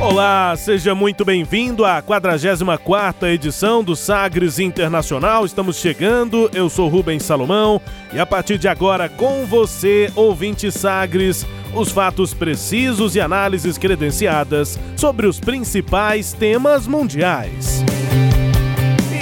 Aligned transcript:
Olá, 0.00 0.56
seja 0.56 0.94
muito 0.94 1.26
bem-vindo 1.26 1.84
à 1.84 2.02
44ª 2.02 3.28
edição 3.28 3.84
do 3.84 3.94
Sagres 3.94 4.58
Internacional. 4.58 5.44
Estamos 5.44 5.76
chegando, 5.76 6.50
eu 6.54 6.70
sou 6.70 6.88
Rubens 6.88 7.22
Salomão 7.22 7.78
e 8.10 8.18
a 8.18 8.24
partir 8.24 8.56
de 8.56 8.66
agora 8.66 9.10
com 9.10 9.44
você, 9.44 10.10
ouvinte 10.16 10.72
Sagres, 10.72 11.44
os 11.74 11.92
fatos 11.92 12.32
precisos 12.32 13.14
e 13.14 13.20
análises 13.20 13.76
credenciadas 13.76 14.80
sobre 14.96 15.26
os 15.26 15.38
principais 15.38 16.32
temas 16.32 16.86
mundiais. 16.86 17.84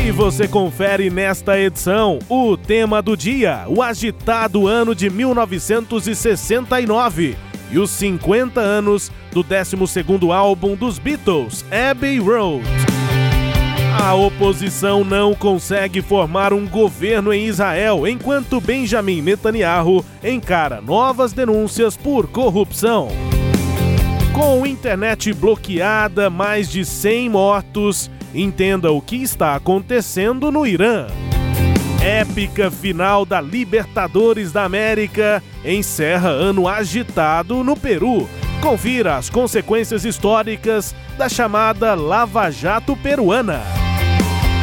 E 0.06 0.12
você 0.12 0.46
confere 0.46 1.10
nesta 1.10 1.58
edição 1.58 2.20
o 2.28 2.56
tema 2.56 3.02
do 3.02 3.16
dia, 3.16 3.64
o 3.66 3.82
agitado 3.82 4.68
ano 4.68 4.94
de 4.94 5.10
1969 5.10 7.47
e 7.70 7.78
os 7.78 7.90
50 7.90 8.60
anos 8.60 9.10
do 9.32 9.44
12º 9.44 10.34
álbum 10.34 10.74
dos 10.74 10.98
Beatles, 10.98 11.64
Abbey 11.70 12.18
Road. 12.18 12.64
A 14.00 14.14
oposição 14.14 15.04
não 15.04 15.34
consegue 15.34 16.00
formar 16.00 16.52
um 16.52 16.66
governo 16.66 17.32
em 17.32 17.46
Israel 17.46 18.06
enquanto 18.06 18.60
Benjamin 18.60 19.20
Netanyahu 19.20 20.04
encara 20.22 20.80
novas 20.80 21.32
denúncias 21.32 21.96
por 21.96 22.28
corrupção. 22.28 23.08
Com 24.32 24.64
internet 24.64 25.32
bloqueada, 25.32 26.30
mais 26.30 26.70
de 26.70 26.84
100 26.84 27.28
mortos, 27.28 28.10
entenda 28.32 28.92
o 28.92 29.00
que 29.00 29.16
está 29.16 29.56
acontecendo 29.56 30.52
no 30.52 30.64
Irã. 30.64 31.08
Épica 32.00 32.70
final 32.70 33.24
da 33.24 33.40
Libertadores 33.40 34.52
da 34.52 34.64
América 34.64 35.42
encerra 35.64 36.28
ano 36.28 36.68
agitado 36.68 37.64
no 37.64 37.76
Peru. 37.76 38.28
Confira 38.62 39.16
as 39.16 39.28
consequências 39.28 40.04
históricas 40.04 40.94
da 41.16 41.28
chamada 41.28 41.94
Lava 41.94 42.50
Jato 42.50 42.96
peruana. 42.96 43.62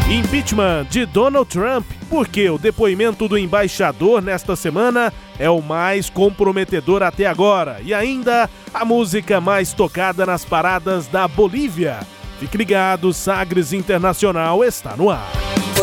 Impeachment 0.09 0.85
de 0.89 1.05
Donald 1.05 1.49
Trump, 1.49 1.85
porque 2.09 2.49
o 2.49 2.57
depoimento 2.57 3.27
do 3.27 3.37
embaixador 3.37 4.21
nesta 4.21 4.55
semana 4.55 5.11
é 5.37 5.49
o 5.49 5.61
mais 5.61 6.09
comprometedor 6.09 7.03
até 7.03 7.25
agora. 7.25 7.79
E 7.83 7.93
ainda 7.93 8.49
a 8.73 8.85
música 8.85 9.41
mais 9.41 9.73
tocada 9.73 10.25
nas 10.25 10.45
paradas 10.45 11.07
da 11.07 11.27
Bolívia. 11.27 11.99
Fique 12.39 12.57
ligado, 12.57 13.11
Sagres 13.13 13.73
Internacional 13.73 14.63
está 14.63 14.95
no 14.95 15.09
ar. 15.09 15.31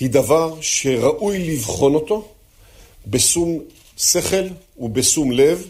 היא 0.00 0.10
דבר 0.10 0.54
שראוי 0.60 1.38
לבחון 1.38 1.94
אותו 1.94 2.28
בשום 3.06 3.58
שכל 3.96 4.46
ובשום 4.78 5.32
לב, 5.32 5.66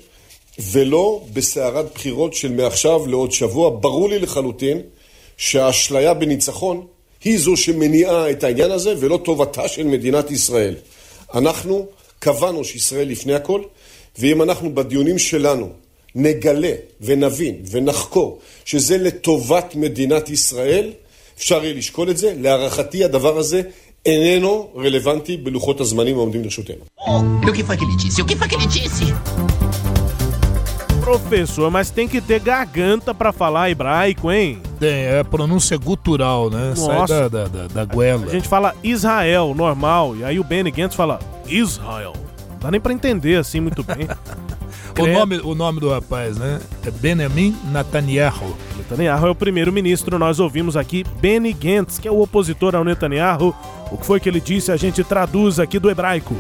ולא 0.72 1.24
בסערת 1.32 1.86
בחירות 1.94 2.34
של 2.34 2.53
מעכשיו 2.53 3.06
לעוד 3.06 3.32
שבוע. 3.32 3.70
ברור 3.80 4.08
לי 4.08 4.19
לחלוטין 4.19 4.80
שהאשליה 5.37 6.15
בניצחון 6.15 6.87
היא 7.25 7.39
זו 7.39 7.56
שמניעה 7.56 8.31
את 8.31 8.45
העניין 8.45 8.71
הזה, 8.71 8.95
ולא 8.99 9.21
טובתה 9.25 9.69
של 9.69 9.87
מדינת 9.87 10.31
ישראל. 10.31 10.75
אנחנו 11.34 11.87
קבענו 12.19 12.65
שישראל 12.65 13.09
לפני 13.09 13.34
הכל, 13.34 13.62
ואם 14.19 14.43
אנחנו 14.43 14.75
בדיונים 14.75 15.19
שלנו 15.19 15.69
נגלה 16.15 16.72
ונבין 17.00 17.56
ונחקור 17.71 18.39
שזה 18.65 18.99
לטובת 18.99 19.75
מדינת 19.75 20.31
ישראל, 20.31 20.93
אפשר 21.39 21.65
יהיה 21.65 21.75
לשקול 21.75 22.11
את 22.11 22.16
זה. 22.16 22.34
להערכתי 22.41 23.05
הדבר 23.05 23.39
הזה 23.39 23.62
איננו 24.06 24.71
רלוונטי 24.77 25.37
בלוחות 25.37 25.81
הזמנים 25.81 26.16
העומדים 26.16 26.45
לרשותנו. 26.45 26.84
Professor, 31.04 31.70
mas 31.70 31.91
tem 31.91 32.09
que 32.09 32.19
ter 32.19 32.41
garganta 32.41 33.15
para 33.15 33.31
falar 33.31 33.70
hebraico, 33.70 34.32
hein? 34.32 34.59
Tem, 34.81 35.04
é 35.04 35.22
pronúncia 35.22 35.76
gutural, 35.76 36.48
né? 36.48 36.72
Sai 36.75 36.97
Nossa. 36.97 37.28
da, 37.28 37.44
da, 37.44 37.48
da, 37.48 37.66
da 37.66 37.84
goela. 37.84 38.25
A 38.25 38.31
gente 38.31 38.48
fala 38.48 38.75
Israel, 38.82 39.54
normal, 39.54 40.16
e 40.16 40.25
aí 40.25 40.41
o 40.41 40.44
Benny 40.44 40.70
Gantz 40.70 40.94
fala 40.94 41.20
Israel. 41.47 42.15
Não 42.53 42.59
dá 42.59 42.70
nem 42.70 42.81
pra 42.81 42.94
entender 42.94 43.36
assim 43.36 43.60
muito 43.60 43.83
bem. 43.83 44.09
O 44.97 45.06
nome, 45.09 45.39
o 45.39 45.54
nome 45.56 45.80
do 45.80 45.91
rapaz, 45.91 46.36
né? 46.36 46.60
É 46.86 46.91
Benjamin 46.91 47.56
Netanyahu. 47.65 48.56
Netanyahu 48.77 49.27
é 49.27 49.30
o 49.30 49.34
primeiro-ministro. 49.34 50.21
Nós 50.21 50.39
ouvimos 50.39 50.77
aqui 50.77 51.04
Benny 51.21 51.53
Gantz, 51.53 51.98
que 51.98 52.06
é 52.06 52.12
o 52.12 52.21
opositor 52.21 52.77
ao 52.77 52.84
Netanyahu. 52.84 53.53
O 53.91 53.98
que 53.98 54.06
foi 54.06 54.21
que 54.21 54.28
ele 54.28 54.41
disse? 54.41 54.71
A 54.71 54.77
gente 54.77 55.03
traduz 55.03 55.59
aqui 55.59 55.80
do 55.80 55.91
hebraico. 55.91 56.36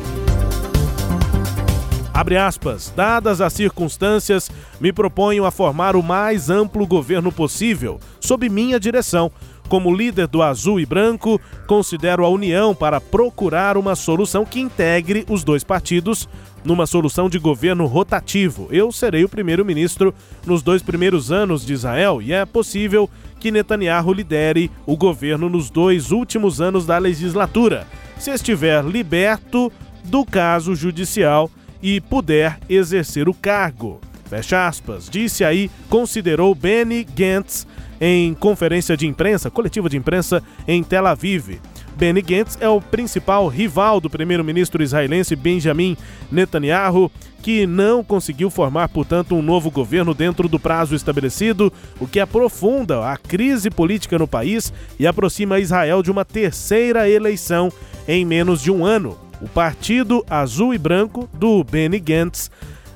Abre 2.14 2.36
aspas. 2.36 2.92
Dadas 2.94 3.40
as 3.40 3.52
circunstâncias, 3.52 4.48
me 4.80 4.92
proponho 4.92 5.44
a 5.44 5.50
formar 5.50 5.96
o 5.96 6.02
mais 6.02 6.48
amplo 6.48 6.86
governo 6.86 7.32
possível, 7.32 7.98
sob 8.20 8.48
minha 8.48 8.78
direção. 8.78 9.32
Como 9.68 9.92
líder 9.92 10.28
do 10.28 10.40
Azul 10.40 10.78
e 10.78 10.86
Branco, 10.86 11.40
considero 11.66 12.24
a 12.24 12.28
união 12.28 12.72
para 12.72 13.00
procurar 13.00 13.76
uma 13.76 13.96
solução 13.96 14.44
que 14.44 14.60
integre 14.60 15.26
os 15.28 15.42
dois 15.42 15.64
partidos 15.64 16.28
numa 16.64 16.86
solução 16.86 17.28
de 17.28 17.40
governo 17.40 17.84
rotativo. 17.84 18.68
Eu 18.70 18.92
serei 18.92 19.24
o 19.24 19.28
primeiro-ministro 19.28 20.14
nos 20.46 20.62
dois 20.62 20.82
primeiros 20.82 21.32
anos 21.32 21.66
de 21.66 21.72
Israel 21.72 22.22
e 22.22 22.32
é 22.32 22.44
possível 22.46 23.10
que 23.40 23.50
Netanyahu 23.50 24.12
lidere 24.12 24.70
o 24.86 24.96
governo 24.96 25.48
nos 25.48 25.68
dois 25.68 26.12
últimos 26.12 26.60
anos 26.60 26.86
da 26.86 26.96
legislatura, 26.96 27.88
se 28.20 28.30
estiver 28.30 28.84
liberto 28.84 29.72
do 30.04 30.24
caso 30.24 30.76
judicial 30.76 31.50
e 31.84 32.00
puder 32.00 32.58
exercer 32.66 33.28
o 33.28 33.34
cargo. 33.34 34.00
Fecha 34.24 34.66
aspas. 34.66 35.06
Disse 35.10 35.44
aí, 35.44 35.70
considerou 35.90 36.54
Benny 36.54 37.04
Gantz 37.04 37.66
em 38.00 38.32
conferência 38.32 38.96
de 38.96 39.06
imprensa, 39.06 39.50
coletiva 39.50 39.86
de 39.86 39.98
imprensa 39.98 40.42
em 40.66 40.82
Tel 40.82 41.06
Aviv. 41.06 41.60
Benny 41.94 42.22
Gantz 42.22 42.56
é 42.58 42.68
o 42.68 42.80
principal 42.80 43.46
rival 43.48 44.00
do 44.00 44.08
primeiro-ministro 44.08 44.82
israelense 44.82 45.36
Benjamin 45.36 45.94
Netanyahu, 46.32 47.12
que 47.42 47.66
não 47.66 48.02
conseguiu 48.02 48.48
formar, 48.48 48.88
portanto, 48.88 49.34
um 49.34 49.42
novo 49.42 49.70
governo 49.70 50.14
dentro 50.14 50.48
do 50.48 50.58
prazo 50.58 50.94
estabelecido, 50.94 51.70
o 52.00 52.06
que 52.06 52.18
aprofunda 52.18 53.06
a 53.12 53.18
crise 53.18 53.70
política 53.70 54.18
no 54.18 54.26
país 54.26 54.72
e 54.98 55.06
aproxima 55.06 55.60
Israel 55.60 56.02
de 56.02 56.10
uma 56.10 56.24
terceira 56.24 57.08
eleição 57.08 57.70
em 58.08 58.24
menos 58.24 58.62
de 58.62 58.70
um 58.70 58.86
ano. 58.86 59.23
O 59.44 59.48
Partido 59.48 60.24
Azul 60.30 60.72
e 60.72 60.78
Branco 60.78 61.28
do 61.34 61.62
Benny 61.62 62.00
Gantz 62.00 62.50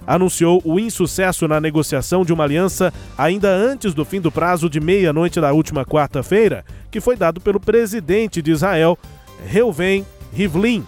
anunciou 0.06 0.62
o 0.64 0.80
insucesso 0.80 1.46
na 1.46 1.60
negociação 1.60 2.24
de 2.24 2.32
uma 2.32 2.44
aliança 2.44 2.90
ainda 3.18 3.50
antes 3.50 3.92
do 3.92 4.02
fim 4.02 4.18
do 4.18 4.32
prazo 4.32 4.70
de 4.70 4.80
meia-noite 4.80 5.42
da 5.42 5.52
última 5.52 5.84
quarta-feira, 5.84 6.64
que 6.90 7.02
foi 7.02 7.16
dado 7.16 7.38
pelo 7.38 7.60
presidente 7.60 8.40
de 8.40 8.50
Israel, 8.50 8.98
Reuven 9.46 10.06
Rivlin. 10.32 10.86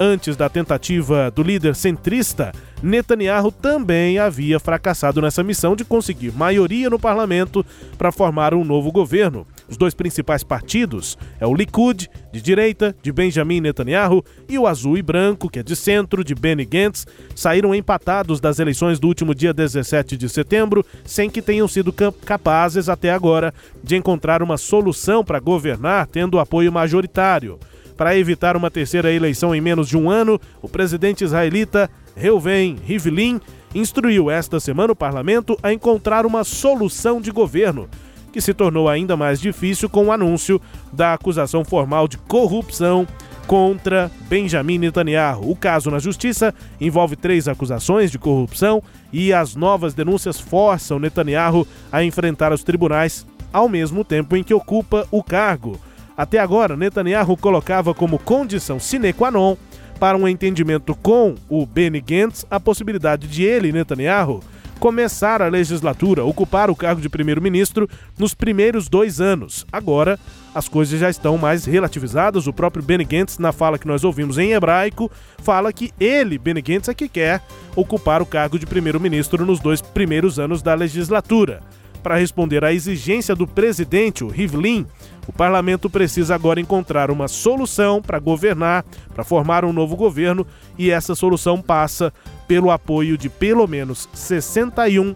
Antes 0.00 0.36
da 0.36 0.48
tentativa 0.48 1.30
do 1.30 1.44
líder 1.44 1.76
centrista, 1.76 2.50
Netanyahu 2.82 3.52
também 3.52 4.18
havia 4.18 4.58
fracassado 4.58 5.22
nessa 5.22 5.44
missão 5.44 5.76
de 5.76 5.84
conseguir 5.84 6.32
maioria 6.32 6.90
no 6.90 6.98
parlamento 6.98 7.64
para 7.96 8.10
formar 8.10 8.54
um 8.54 8.64
novo 8.64 8.90
governo. 8.90 9.46
Os 9.68 9.76
dois 9.76 9.94
principais 9.94 10.44
partidos 10.44 11.18
é 11.40 11.46
o 11.46 11.54
Likud, 11.54 12.08
de 12.32 12.40
direita, 12.40 12.94
de 13.02 13.12
Benjamin 13.12 13.60
Netanyahu, 13.60 14.24
e 14.48 14.58
o 14.58 14.66
Azul 14.66 14.96
e 14.96 15.02
Branco, 15.02 15.50
que 15.50 15.58
é 15.58 15.62
de 15.62 15.74
centro, 15.74 16.22
de 16.22 16.34
Benny 16.34 16.64
Gantz, 16.64 17.06
saíram 17.34 17.74
empatados 17.74 18.40
das 18.40 18.58
eleições 18.58 19.00
do 19.00 19.08
último 19.08 19.34
dia 19.34 19.52
17 19.52 20.16
de 20.16 20.28
setembro, 20.28 20.84
sem 21.04 21.28
que 21.28 21.42
tenham 21.42 21.66
sido 21.66 21.92
capazes 21.92 22.88
até 22.88 23.10
agora 23.10 23.52
de 23.82 23.96
encontrar 23.96 24.42
uma 24.42 24.56
solução 24.56 25.24
para 25.24 25.40
governar 25.40 26.06
tendo 26.06 26.38
apoio 26.38 26.72
majoritário. 26.72 27.58
Para 27.96 28.16
evitar 28.16 28.56
uma 28.56 28.70
terceira 28.70 29.10
eleição 29.10 29.54
em 29.54 29.60
menos 29.60 29.88
de 29.88 29.96
um 29.96 30.10
ano, 30.10 30.38
o 30.60 30.68
presidente 30.68 31.24
israelita 31.24 31.90
Reuven 32.14 32.76
Rivlin 32.84 33.40
instruiu 33.74 34.30
esta 34.30 34.60
semana 34.60 34.92
o 34.92 34.96
parlamento 34.96 35.58
a 35.62 35.72
encontrar 35.72 36.24
uma 36.24 36.44
solução 36.44 37.20
de 37.20 37.30
governo 37.30 37.88
que 38.36 38.40
se 38.42 38.52
tornou 38.52 38.86
ainda 38.86 39.16
mais 39.16 39.40
difícil 39.40 39.88
com 39.88 40.08
o 40.08 40.12
anúncio 40.12 40.60
da 40.92 41.14
acusação 41.14 41.64
formal 41.64 42.06
de 42.06 42.18
corrupção 42.18 43.08
contra 43.46 44.10
Benjamin 44.28 44.76
Netanyahu. 44.76 45.50
O 45.50 45.56
caso 45.56 45.90
na 45.90 45.98
justiça 45.98 46.54
envolve 46.78 47.16
três 47.16 47.48
acusações 47.48 48.10
de 48.10 48.18
corrupção 48.18 48.82
e 49.10 49.32
as 49.32 49.56
novas 49.56 49.94
denúncias 49.94 50.38
forçam 50.38 50.98
Netanyahu 50.98 51.66
a 51.90 52.04
enfrentar 52.04 52.52
os 52.52 52.62
tribunais 52.62 53.26
ao 53.50 53.70
mesmo 53.70 54.04
tempo 54.04 54.36
em 54.36 54.44
que 54.44 54.52
ocupa 54.52 55.08
o 55.10 55.22
cargo. 55.22 55.80
Até 56.14 56.38
agora, 56.38 56.76
Netanyahu 56.76 57.38
colocava 57.38 57.94
como 57.94 58.18
condição 58.18 58.78
sine 58.78 59.14
qua 59.14 59.30
non 59.30 59.56
para 59.98 60.18
um 60.18 60.28
entendimento 60.28 60.94
com 60.94 61.36
o 61.48 61.64
Benny 61.64 62.02
Gantz 62.02 62.44
a 62.50 62.60
possibilidade 62.60 63.26
de 63.26 63.44
ele, 63.44 63.72
Netanyahu, 63.72 64.42
começar 64.78 65.42
a 65.42 65.48
legislatura, 65.48 66.24
ocupar 66.24 66.70
o 66.70 66.76
cargo 66.76 67.00
de 67.00 67.08
primeiro-ministro 67.08 67.88
nos 68.18 68.34
primeiros 68.34 68.88
dois 68.88 69.20
anos. 69.20 69.66
Agora, 69.72 70.18
as 70.54 70.68
coisas 70.68 70.98
já 70.98 71.10
estão 71.10 71.36
mais 71.36 71.64
relativizadas. 71.64 72.46
O 72.46 72.52
próprio 72.52 72.82
Benny 72.82 73.04
Gantz, 73.04 73.38
na 73.38 73.52
fala 73.52 73.78
que 73.78 73.86
nós 73.86 74.04
ouvimos 74.04 74.38
em 74.38 74.52
hebraico, 74.52 75.10
fala 75.38 75.72
que 75.72 75.92
ele, 75.98 76.38
Benny 76.38 76.62
Gantz, 76.62 76.88
é 76.88 76.94
que 76.94 77.08
quer 77.08 77.42
ocupar 77.74 78.22
o 78.22 78.26
cargo 78.26 78.58
de 78.58 78.66
primeiro-ministro 78.66 79.44
nos 79.44 79.60
dois 79.60 79.80
primeiros 79.80 80.38
anos 80.38 80.62
da 80.62 80.74
legislatura. 80.74 81.62
Para 82.02 82.16
responder 82.16 82.64
à 82.64 82.72
exigência 82.72 83.34
do 83.34 83.46
presidente, 83.48 84.22
o 84.22 84.28
Rivlin, 84.28 84.86
o 85.26 85.32
parlamento 85.32 85.90
precisa 85.90 86.34
agora 86.34 86.60
encontrar 86.60 87.10
uma 87.10 87.28
solução 87.28 88.00
para 88.00 88.18
governar, 88.18 88.84
para 89.14 89.24
formar 89.24 89.64
um 89.64 89.72
novo 89.72 89.96
governo, 89.96 90.46
e 90.78 90.90
essa 90.90 91.14
solução 91.14 91.60
passa 91.60 92.12
pelo 92.46 92.70
apoio 92.70 93.18
de 93.18 93.28
pelo 93.28 93.66
menos 93.66 94.08
61 94.14 95.14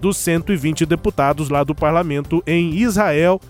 dos 0.00 0.16
120 0.16 0.84
deputados 0.84 1.48
lá 1.48 1.62
do 1.62 1.74
parlamento 1.74 2.42
em 2.46 2.74
Israel. 2.74 3.40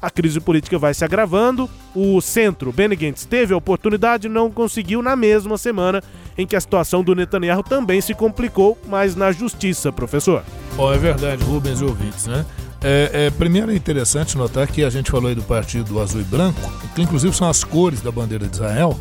A 0.00 0.10
crise 0.10 0.38
política 0.38 0.78
vai 0.78 0.94
se 0.94 1.04
agravando. 1.04 1.68
O 1.94 2.20
centro, 2.20 2.70
Benny 2.70 2.94
Gantz, 2.94 3.24
teve 3.24 3.52
a 3.52 3.56
oportunidade, 3.56 4.28
não 4.28 4.50
conseguiu 4.50 5.02
na 5.02 5.16
mesma 5.16 5.58
semana 5.58 6.02
em 6.38 6.46
que 6.46 6.54
a 6.54 6.60
situação 6.60 7.02
do 7.02 7.14
Netanyahu 7.14 7.62
também 7.62 8.00
se 8.00 8.14
complicou, 8.14 8.78
mas 8.86 9.16
na 9.16 9.32
justiça, 9.32 9.90
professor. 9.90 10.44
Oh, 10.78 10.92
é 10.92 10.98
verdade, 10.98 11.42
Rubens 11.42 11.80
e 11.80 11.84
ouvintes, 11.84 12.26
né? 12.26 12.44
É, 12.88 13.26
é, 13.26 13.30
primeiro 13.30 13.72
é 13.72 13.74
interessante 13.74 14.38
notar 14.38 14.68
que 14.68 14.84
a 14.84 14.90
gente 14.90 15.10
falou 15.10 15.28
aí 15.28 15.34
do 15.34 15.42
Partido 15.42 16.00
Azul 16.00 16.20
e 16.20 16.24
Branco, 16.24 16.60
que 16.94 17.02
inclusive 17.02 17.36
são 17.36 17.48
as 17.48 17.64
cores 17.64 18.00
da 18.00 18.12
bandeira 18.12 18.46
de 18.46 18.54
Israel, 18.54 18.96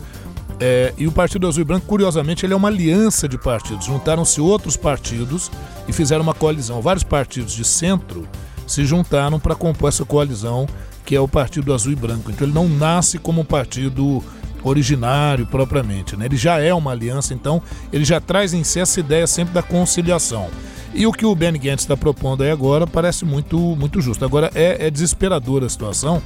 é, 0.59 0.91
e 0.97 1.05
o 1.05 1.11
Partido 1.11 1.47
Azul 1.47 1.61
e 1.61 1.63
Branco, 1.63 1.85
curiosamente, 1.85 2.47
ele 2.47 2.53
é 2.53 2.55
uma 2.55 2.67
aliança 2.67 3.29
de 3.29 3.37
partidos. 3.37 3.85
Juntaram-se 3.85 4.41
outros 4.41 4.75
partidos 4.75 5.51
e 5.87 5.93
fizeram 5.93 6.23
uma 6.23 6.33
coalizão. 6.33 6.81
Vários 6.81 7.03
partidos 7.03 7.53
de 7.53 7.63
centro 7.63 8.27
se 8.65 8.83
juntaram 8.85 9.39
para 9.39 9.53
compor 9.53 9.89
essa 9.89 10.03
coalizão, 10.03 10.67
que 11.05 11.15
é 11.15 11.19
o 11.19 11.27
Partido 11.27 11.71
Azul 11.71 11.91
e 11.91 11.95
Branco. 11.95 12.31
Então 12.31 12.47
ele 12.47 12.55
não 12.55 12.67
nasce 12.67 13.19
como 13.19 13.41
um 13.41 13.45
partido 13.45 14.23
originário 14.69 15.45
propriamente. 15.45 16.15
Né? 16.15 16.25
Ele 16.25 16.37
já 16.37 16.59
é 16.59 16.73
uma 16.73 16.91
aliança, 16.91 17.33
então 17.33 17.61
ele 17.91 18.03
já 18.03 18.19
traz 18.19 18.53
em 18.53 18.63
si 18.63 18.79
essa 18.79 18.99
ideia 18.99 19.27
sempre 19.27 19.53
da 19.53 19.61
conciliação. 19.61 20.49
E 20.93 21.05
o 21.05 21.11
que 21.11 21.25
o 21.25 21.35
Ben 21.35 21.53
Gantz 21.53 21.83
está 21.83 21.97
propondo 21.97 22.41
aí 22.41 22.49
agora 22.49 22.87
parece 22.87 23.25
muito, 23.25 23.57
muito 23.57 24.01
justo. 24.01 24.23
Agora 24.23 24.49
é, 24.55 24.87
é 24.87 24.89
desesperadora 24.89 25.65
a 25.65 25.69
situação, 25.69 26.21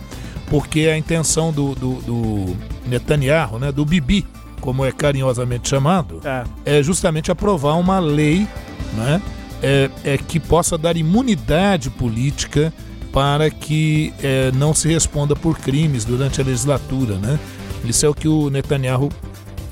porque 0.47 0.81
a 0.81 0.97
intenção 0.97 1.51
do, 1.51 1.74
do, 1.74 1.94
do 2.01 2.56
Netanyahu, 2.86 3.57
né, 3.57 3.71
do 3.71 3.83
Bibi, 3.83 4.25
como 4.62 4.86
é 4.86 4.91
carinhosamente 4.91 5.68
chamado, 5.68 6.21
é, 6.24 6.77
é 6.77 6.83
justamente 6.83 7.31
aprovar 7.31 7.75
uma 7.75 8.00
lei 8.00 8.47
né, 8.94 9.21
é, 9.62 9.89
é, 10.03 10.18
que 10.18 10.39
possa 10.39 10.77
dar 10.77 10.95
imunidade 10.95 11.89
política 11.89 12.74
para 13.12 13.50
que 13.50 14.13
é, 14.21 14.51
não 14.53 14.74
se 14.74 14.88
responda 14.88 15.36
por 15.36 15.57
crimes 15.57 16.06
durante 16.06 16.41
a 16.41 16.44
legislatura. 16.44 17.15
Né? 17.15 17.39
Isso 17.83 18.05
é 18.05 18.09
o 18.09 18.13
que 18.13 18.27
o 18.27 18.49
Netanyahu 18.49 19.09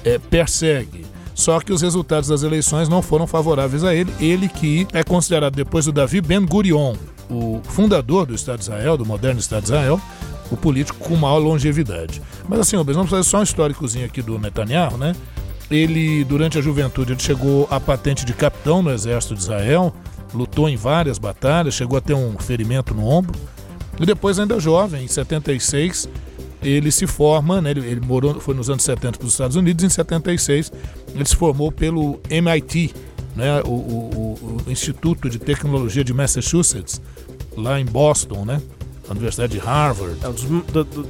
é, 0.04 0.18
persegue. 0.18 1.06
Só 1.33 1.59
que 1.59 1.71
os 1.71 1.81
resultados 1.81 2.30
das 2.30 2.42
eleições 2.42 2.89
não 2.89 3.01
foram 3.01 3.27
favoráveis 3.27 3.83
a 3.83 3.94
ele. 3.94 4.11
Ele 4.19 4.49
que 4.49 4.87
é 4.92 5.04
considerado, 5.04 5.54
depois 5.54 5.85
do 5.85 5.92
Davi 5.92 6.19
Ben 6.19 6.44
Gurion, 6.44 6.95
o 7.30 7.61
fundador 7.64 8.26
do 8.26 8.33
Estado 8.33 8.57
de 8.57 8.64
Israel, 8.64 8.97
do 8.97 9.06
moderno 9.06 9.40
Estado 9.40 9.61
de 9.61 9.68
Israel, 9.68 10.02
o 10.49 10.57
político 10.57 10.97
com 10.97 11.16
maior 11.16 11.37
longevidade. 11.37 12.21
Mas 12.47 12.61
assim, 12.61 12.78
vamos 12.78 13.09
fazer 13.09 13.23
só 13.23 13.40
um 13.40 13.44
históricozinho 13.44 14.06
aqui 14.06 14.21
do 14.21 14.40
Netanyahu, 14.40 14.97
né? 14.97 15.16
Ele, 15.69 16.23
durante 16.23 16.57
a 16.57 16.61
juventude, 16.61 17.11
ele 17.11 17.19
chegou 17.19 17.68
à 17.69 17.80
patente 17.80 18.26
de 18.26 18.33
capitão 18.33 18.81
no 18.81 18.90
exército 18.90 19.35
de 19.35 19.42
Israel, 19.42 19.94
lutou 20.33 20.69
em 20.69 20.78
várias 20.78 21.19
batalhas, 21.19 21.73
chegou 21.73 21.97
a 21.97 22.02
ter 22.02 22.14
um 22.14 22.37
ferimento 22.40 22.94
no 22.94 23.06
ombro. 23.06 23.37
E 23.99 24.06
depois, 24.06 24.40
ainda 24.40 24.59
jovem, 24.59 25.04
em 25.04 25.07
76, 25.07 26.07
ele 26.61 26.92
se 26.92 27.06
forma, 27.06 27.61
né, 27.61 27.71
ele, 27.71 27.80
ele 27.81 28.02
morou, 28.02 28.40
foi 28.40 28.56
nos 28.56 28.69
anos 28.69 28.83
70 28.83 29.18
para 29.18 29.26
os 29.26 29.33
Estados 29.33 29.56
Unidos, 29.56 29.83
em 29.83 29.90
76 29.90 30.71
ele 31.14 31.26
se 31.26 31.35
formou 31.35 31.71
pelo 31.71 32.19
MIT, 32.30 32.94
né, 33.35 33.61
o, 33.64 33.69
o, 33.69 34.61
o 34.66 34.71
Instituto 34.71 35.30
de 35.30 35.40
Tecnologia 35.40 36.04
de 36.04 36.14
Massachusetts, 36.14 37.02
lá 37.56 37.80
em 37.80 37.85
Boston, 37.85 38.45
né? 38.45 38.61
a 39.07 39.11
Universidade 39.11 39.54
de 39.54 39.59
Harvard. 39.59 40.18
É 40.21 40.28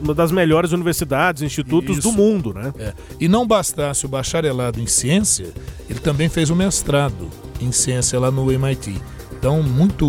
uma 0.03 0.13
das 0.13 0.31
melhores 0.31 0.71
universidades, 0.71 1.41
institutos 1.41 1.97
Isso. 1.97 2.09
do 2.09 2.15
mundo, 2.15 2.53
né? 2.53 2.71
É. 2.79 2.93
E 3.19 3.27
não 3.27 3.45
bastasse 3.45 4.05
o 4.05 4.09
bacharelado 4.09 4.79
em 4.79 4.85
ciência, 4.85 5.47
ele 5.89 5.99
também 5.99 6.29
fez 6.29 6.49
o 6.49 6.55
mestrado 6.55 7.27
em 7.59 7.71
ciência 7.71 8.19
lá 8.19 8.29
no 8.29 8.51
MIT. 8.51 9.01
Então, 9.37 9.61
muito 9.63 10.07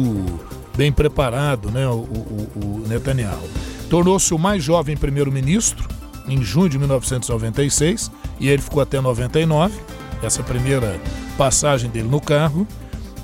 bem 0.76 0.92
preparado, 0.92 1.70
né, 1.70 1.86
o, 1.88 2.00
o, 2.00 2.50
o 2.54 2.88
Netanyahu. 2.88 3.48
Tornou-se 3.88 4.32
o 4.34 4.38
mais 4.38 4.62
jovem 4.62 4.96
primeiro-ministro 4.96 5.88
em 6.28 6.42
junho 6.42 6.68
de 6.68 6.78
1996 6.78 8.10
e 8.38 8.48
ele 8.48 8.62
ficou 8.62 8.82
até 8.82 9.00
99, 9.00 9.74
essa 10.22 10.42
primeira 10.42 11.00
passagem 11.36 11.90
dele 11.90 12.08
no 12.08 12.20
cargo. 12.20 12.66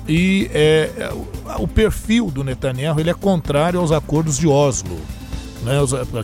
E 0.07 0.49
é, 0.53 0.91
é 0.97 1.13
o 1.57 1.67
perfil 1.67 2.29
do 2.29 2.43
Netanyahu 2.43 2.99
ele 2.99 3.09
é 3.09 3.13
contrário 3.13 3.79
aos 3.79 3.91
acordos 3.91 4.37
de 4.37 4.47
Oslo. 4.47 4.99
Né? 5.63 5.73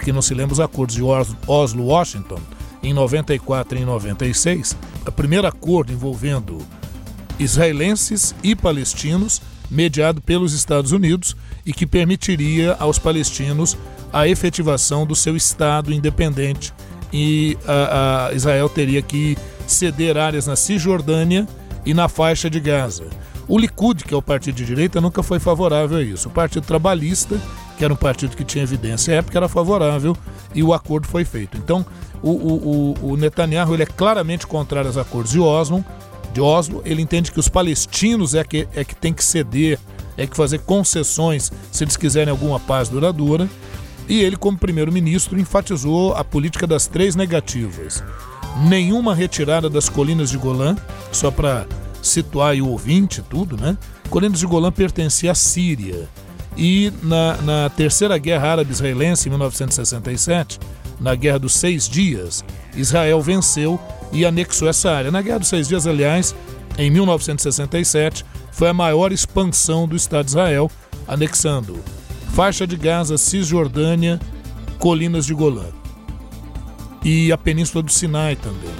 Quem 0.03 0.13
não 0.13 0.21
se 0.21 0.33
lembra, 0.33 0.53
os 0.53 0.59
acordos 0.59 0.95
de 0.95 1.03
Oslo-Washington, 1.03 2.39
em 2.83 2.93
94 2.93 3.77
e 3.77 3.81
em 3.81 3.85
96, 3.85 4.75
o 5.05 5.11
primeiro 5.11 5.47
acordo 5.47 5.91
envolvendo 5.91 6.59
israelenses 7.39 8.35
e 8.43 8.55
palestinos, 8.55 9.41
mediado 9.69 10.21
pelos 10.21 10.53
Estados 10.53 10.91
Unidos 10.91 11.35
e 11.65 11.73
que 11.73 11.85
permitiria 11.85 12.75
aos 12.79 12.97
palestinos 12.97 13.77
a 14.11 14.27
efetivação 14.27 15.05
do 15.05 15.15
seu 15.15 15.35
Estado 15.35 15.93
independente. 15.93 16.73
E 17.13 17.57
a, 17.67 18.27
a 18.27 18.33
Israel 18.33 18.69
teria 18.69 19.01
que 19.01 19.37
ceder 19.67 20.17
áreas 20.17 20.47
na 20.47 20.55
Cisjordânia 20.55 21.47
e 21.85 21.93
na 21.93 22.07
faixa 22.07 22.49
de 22.49 22.59
Gaza. 22.59 23.05
O 23.47 23.57
Likud, 23.57 24.03
que 24.03 24.13
é 24.13 24.17
o 24.17 24.21
partido 24.21 24.55
de 24.55 24.65
direita, 24.65 25.01
nunca 25.01 25.21
foi 25.21 25.39
favorável 25.39 25.97
a 25.97 26.01
isso. 26.01 26.29
O 26.29 26.31
Partido 26.31 26.65
Trabalhista, 26.65 27.37
que 27.77 27.83
era 27.83 27.93
um 27.93 27.97
partido 27.97 28.35
que 28.35 28.45
tinha 28.45 28.63
evidência 28.63 29.13
à 29.13 29.17
época, 29.17 29.37
era 29.37 29.49
favorável 29.49 30.15
e 30.53 30.63
o 30.63 30.73
acordo 30.73 31.07
foi 31.07 31.25
feito. 31.25 31.57
Então, 31.57 31.85
o, 32.21 32.29
o, 32.29 32.95
o, 33.01 33.17
Netanyahu 33.17 33.73
ele 33.73 33.83
é 33.83 33.85
claramente 33.85 34.45
contrário 34.45 34.87
aos 34.87 34.97
acordos 34.97 35.31
de 35.31 35.39
Oslo, 35.39 35.83
de 36.33 36.39
Oslo. 36.39 36.81
Ele 36.85 37.01
entende 37.01 37.31
que 37.31 37.39
os 37.39 37.49
palestinos 37.49 38.35
é 38.35 38.43
que, 38.43 38.67
é 38.73 38.85
que 38.85 38.95
tem 38.95 39.11
que 39.11 39.23
ceder, 39.23 39.79
é 40.17 40.27
que 40.27 40.35
fazer 40.35 40.59
concessões 40.59 41.51
se 41.71 41.83
eles 41.83 41.97
quiserem 41.97 42.31
alguma 42.31 42.59
paz 42.59 42.89
duradoura. 42.89 43.49
E 44.07 44.21
ele, 44.21 44.35
como 44.35 44.57
primeiro-ministro, 44.57 45.39
enfatizou 45.39 46.13
a 46.13 46.23
política 46.23 46.67
das 46.67 46.87
três 46.87 47.15
negativas. 47.15 48.03
Nenhuma 48.67 49.15
retirada 49.15 49.69
das 49.69 49.87
colinas 49.87 50.29
de 50.29 50.37
Golã, 50.37 50.75
só 51.11 51.31
para 51.31 51.65
situar 52.01 52.55
o 52.55 52.69
ouvinte 52.69 53.21
tudo, 53.21 53.55
né? 53.55 53.77
Colinas 54.09 54.39
de 54.39 54.45
Golã 54.45 54.71
pertencia 54.71 55.31
à 55.31 55.35
Síria. 55.35 56.09
E 56.57 56.91
na, 57.01 57.37
na 57.37 57.69
Terceira 57.69 58.17
Guerra 58.17 58.49
Árabe-Israelense, 58.49 59.27
em 59.27 59.31
1967, 59.31 60.59
na 60.99 61.15
Guerra 61.15 61.39
dos 61.39 61.53
Seis 61.53 61.87
Dias, 61.87 62.43
Israel 62.75 63.21
venceu 63.21 63.79
e 64.11 64.25
anexou 64.25 64.67
essa 64.67 64.91
área. 64.91 65.11
Na 65.11 65.21
Guerra 65.21 65.39
dos 65.39 65.47
Seis 65.47 65.67
Dias, 65.67 65.87
aliás, 65.87 66.35
em 66.77 66.89
1967, 66.89 68.25
foi 68.51 68.69
a 68.69 68.73
maior 68.73 69.11
expansão 69.11 69.87
do 69.87 69.95
Estado 69.95 70.25
de 70.25 70.31
Israel, 70.31 70.69
anexando 71.07 71.79
faixa 72.33 72.65
de 72.65 72.77
Gaza, 72.77 73.17
Cisjordânia, 73.17 74.19
colinas 74.79 75.25
de 75.25 75.33
Golã 75.33 75.65
e 77.03 77.31
a 77.31 77.37
Península 77.37 77.83
do 77.83 77.91
Sinai 77.91 78.35
também. 78.35 78.71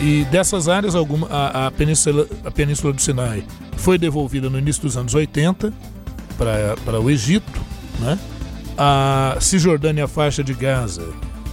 E 0.00 0.24
dessas 0.26 0.68
áreas, 0.68 0.94
alguma, 0.94 1.26
a, 1.28 1.66
a, 1.66 1.70
Península, 1.70 2.26
a 2.44 2.50
Península 2.50 2.92
do 2.92 3.00
Sinai 3.00 3.44
foi 3.76 3.98
devolvida 3.98 4.50
no 4.50 4.58
início 4.58 4.82
dos 4.82 4.96
anos 4.96 5.14
80 5.14 5.72
para 6.36 7.00
o 7.00 7.10
Egito, 7.10 7.60
né? 8.00 8.18
A 8.76 9.36
Cisjordânia, 9.40 10.04
a 10.04 10.08
faixa 10.08 10.42
de 10.42 10.54
Gaza, 10.54 11.06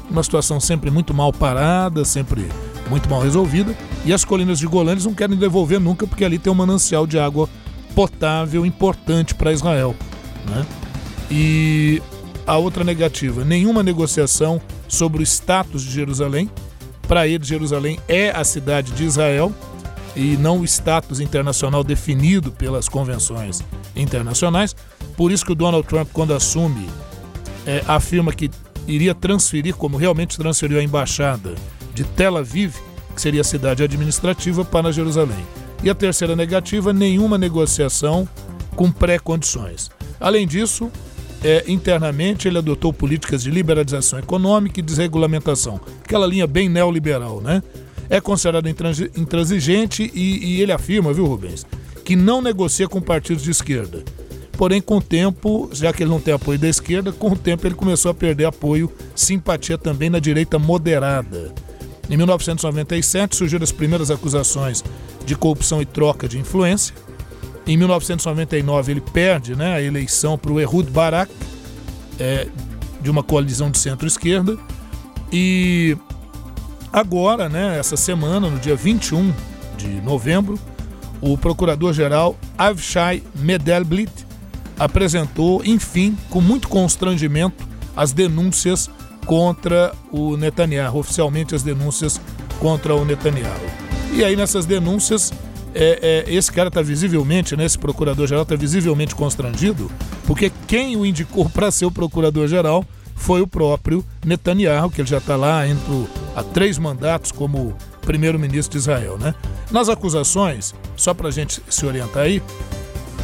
uma 0.10 0.24
situação 0.24 0.60
sempre 0.60 0.90
muito 0.90 1.14
mal 1.14 1.32
parada, 1.32 2.04
sempre 2.04 2.48
muito 2.90 3.10
mal 3.10 3.22
resolvida. 3.22 3.76
E 4.06 4.14
as 4.14 4.26
colinas 4.26 4.60
de 4.60 4.66
eles 4.66 5.06
não 5.06 5.14
querem 5.14 5.38
devolver 5.38 5.80
nunca, 5.80 6.08
porque 6.08 6.26
ali 6.26 6.40
tem 6.40 6.52
um 6.52 6.56
manancial 6.56 7.06
de 7.06 7.20
água 7.20 7.50
potável 7.96 8.66
importante 8.66 9.36
para 9.36 9.54
Israel. 9.54 9.96
Né? 10.48 10.66
E 11.30 12.02
a 12.46 12.58
outra 12.58 12.84
negativa, 12.84 13.46
nenhuma 13.46 13.84
negociação 13.84 14.60
sobre 14.88 15.22
o 15.22 15.24
status 15.24 15.84
de 15.84 15.92
Jerusalém. 15.92 16.50
Para 17.08 17.28
ele, 17.28 17.44
Jerusalém 17.44 18.00
é 18.08 18.32
a 18.32 18.44
cidade 18.44 18.92
de 18.92 19.04
Israel 19.04 19.52
e 20.16 20.38
não 20.38 20.60
o 20.60 20.66
status 20.66 21.20
internacional 21.20 21.84
definido 21.84 22.52
pelas 22.52 22.90
convenções 22.90 23.64
internacionais. 23.96 24.76
Por 25.16 25.32
isso 25.32 25.46
que 25.46 25.52
o 25.52 25.56
Donald 25.56 25.88
Trump, 25.88 26.10
quando 26.12 26.34
assume, 26.34 26.88
é, 27.66 27.84
afirma 27.88 28.32
que 28.32 28.50
iria 28.88 29.14
transferir, 29.14 29.76
como 29.76 29.98
realmente 29.98 30.38
transferiu 30.38 30.80
a 30.80 30.84
embaixada 30.84 31.56
de 32.00 32.06
Tel 32.06 32.38
Aviv, 32.38 32.76
que 33.14 33.22
seria 33.22 33.42
a 33.42 33.44
cidade 33.44 33.84
administrativa, 33.84 34.64
para 34.64 34.90
Jerusalém. 34.90 35.46
E 35.84 35.90
a 35.90 35.96
terceira 35.96 36.34
negativa, 36.34 36.94
nenhuma 36.94 37.38
negociação 37.38 38.28
com 38.74 38.90
pré-condições. 38.90 39.92
Além 40.18 40.48
disso, 40.48 40.90
é, 41.44 41.66
internamente 41.68 42.48
ele 42.48 42.58
adotou 42.58 42.94
políticas 42.94 43.44
de 43.44 43.52
liberalização 43.52 44.18
econômica 44.18 44.80
e 44.80 44.84
desregulamentação, 44.84 45.82
aquela 46.02 46.26
linha 46.26 46.48
bem 46.48 46.70
neoliberal, 46.70 47.42
né? 47.42 47.62
É 48.10 48.22
considerado 48.22 48.68
intransigente 48.70 50.10
e, 50.16 50.56
e 50.56 50.62
ele 50.62 50.72
afirma, 50.72 51.12
viu, 51.12 51.26
Rubens, 51.26 51.66
que 52.06 52.16
não 52.16 52.42
negocia 52.42 52.88
com 52.88 53.02
partidos 53.02 53.44
de 53.44 53.52
esquerda. 53.52 54.04
Porém, 54.54 54.82
com 54.82 54.98
o 54.98 55.02
tempo, 55.02 55.70
já 55.74 55.92
que 55.92 56.04
ele 56.04 56.10
não 56.10 56.20
tem 56.20 56.34
apoio 56.34 56.58
da 56.58 56.68
esquerda, 56.68 57.12
com 57.12 57.32
o 57.32 57.36
tempo 57.36 57.68
ele 57.68 57.76
começou 57.76 58.12
a 58.12 58.14
perder 58.14 58.46
apoio, 58.46 58.92
simpatia 59.14 59.78
também 59.78 60.10
na 60.10 60.20
direita 60.20 60.58
moderada. 60.58 61.54
Em 62.10 62.18
1997 62.18 63.36
surgiram 63.36 63.64
as 63.64 63.72
primeiras 63.72 64.10
acusações 64.10 64.84
de 65.26 65.36
corrupção 65.36 65.82
e 65.82 65.86
troca 65.86 66.28
de 66.28 66.40
influência. 66.40 66.96
Em 67.68 67.78
1999 67.78 68.92
ele 68.92 69.02
perde 69.02 69.56
né, 69.56 69.76
a 69.76 69.82
eleição 69.82 70.38
para 70.38 70.52
o 70.52 70.60
Ehud 70.60 70.90
Barak, 70.90 71.32
é, 72.20 72.48
de 73.00 73.12
uma 73.12 73.22
coalizão 73.22 73.70
de 73.70 73.78
centro-esquerda. 73.78 74.58
E 75.32 75.96
agora, 76.92 77.48
né, 77.48 77.78
essa 77.78 77.96
semana, 77.96 78.50
no 78.50 78.58
dia 78.58 78.76
21 78.76 79.32
de 79.78 79.88
novembro, 80.02 80.60
o 81.22 81.38
procurador-geral 81.38 82.36
Avshai 82.58 83.22
Medelblit 83.36 84.12
apresentou, 84.80 85.64
enfim, 85.64 86.18
com 86.30 86.42
muito 86.42 86.68
constrangimento, 86.68 87.68
as 87.96 88.14
denúncias 88.14 88.90
contra 89.30 89.94
o 90.12 90.36
Netanyahu, 90.36 90.98
oficialmente 90.98 91.54
as 91.54 91.62
denúncias 91.62 92.20
contra 92.60 92.96
o 92.96 93.06
Netanyahu. 93.06 93.62
E 94.12 94.24
aí 94.24 94.36
nessas 94.36 94.66
denúncias 94.66 95.32
é, 95.76 96.26
é, 96.28 96.34
esse 96.34 96.52
cara 96.52 96.70
está 96.70 96.82
visivelmente, 96.82 97.56
né, 97.56 97.64
esse 97.64 97.78
procurador-geral 97.78 98.42
está 98.42 98.56
visivelmente 98.56 99.14
constrangido, 99.14 99.92
porque 100.26 100.52
quem 100.68 100.98
o 100.98 101.06
indicou 101.06 101.48
para 101.48 101.70
ser 101.70 101.86
o 101.86 101.92
procurador-geral 101.92 102.84
foi 103.16 103.40
o 103.40 103.46
próprio 103.46 104.04
Netanyahu, 104.26 104.90
que 104.90 105.00
ele 105.00 105.08
já 105.08 105.20
está 105.20 105.36
lá 105.36 105.68
indo 105.68 106.10
há 106.36 106.42
três 106.42 106.80
mandatos 106.80 107.32
como 107.32 107.76
primeiro-ministro 108.02 108.72
de 108.72 108.78
Israel. 108.80 109.20
Né? 109.20 109.36
Nas 109.70 109.90
acusações, 109.90 110.74
só 110.98 111.14
para 111.14 111.28
a 111.28 111.32
gente 111.32 111.62
se 111.70 111.86
orientar 111.86 112.24
aí, 112.24 112.42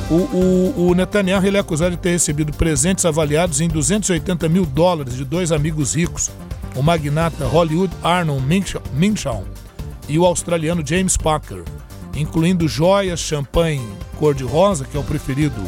o, 0.10 0.14
o, 0.14 0.90
o, 0.90 0.96
Netanyahu 0.96 1.46
ele 1.46 1.58
é 1.58 1.60
acusado 1.60 1.92
de 1.92 2.02
ter 2.02 2.12
recebido 2.12 2.54
presentes 2.54 3.06
avaliados 3.06 3.62
em 3.62 3.68
280 3.68 4.48
mil 4.48 4.66
dólares 4.66 5.16
de 5.16 5.26
dois 5.26 5.52
amigos 5.52 5.96
ricos, 5.96 6.30
o 6.76 6.84
magnata 6.84 7.46
Hollywood 7.46 7.94
Arnold 8.04 8.46
Minchon 8.94 9.44
e 10.08 10.20
o 10.20 10.26
australiano 10.26 10.86
James 10.86 11.18
Packer 11.18 11.64
incluindo 12.16 12.68
joias, 12.68 13.20
champanhe 13.20 13.86
cor-de-rosa, 14.18 14.86
que 14.86 14.96
é 14.96 15.00
o 15.00 15.04
preferido 15.04 15.62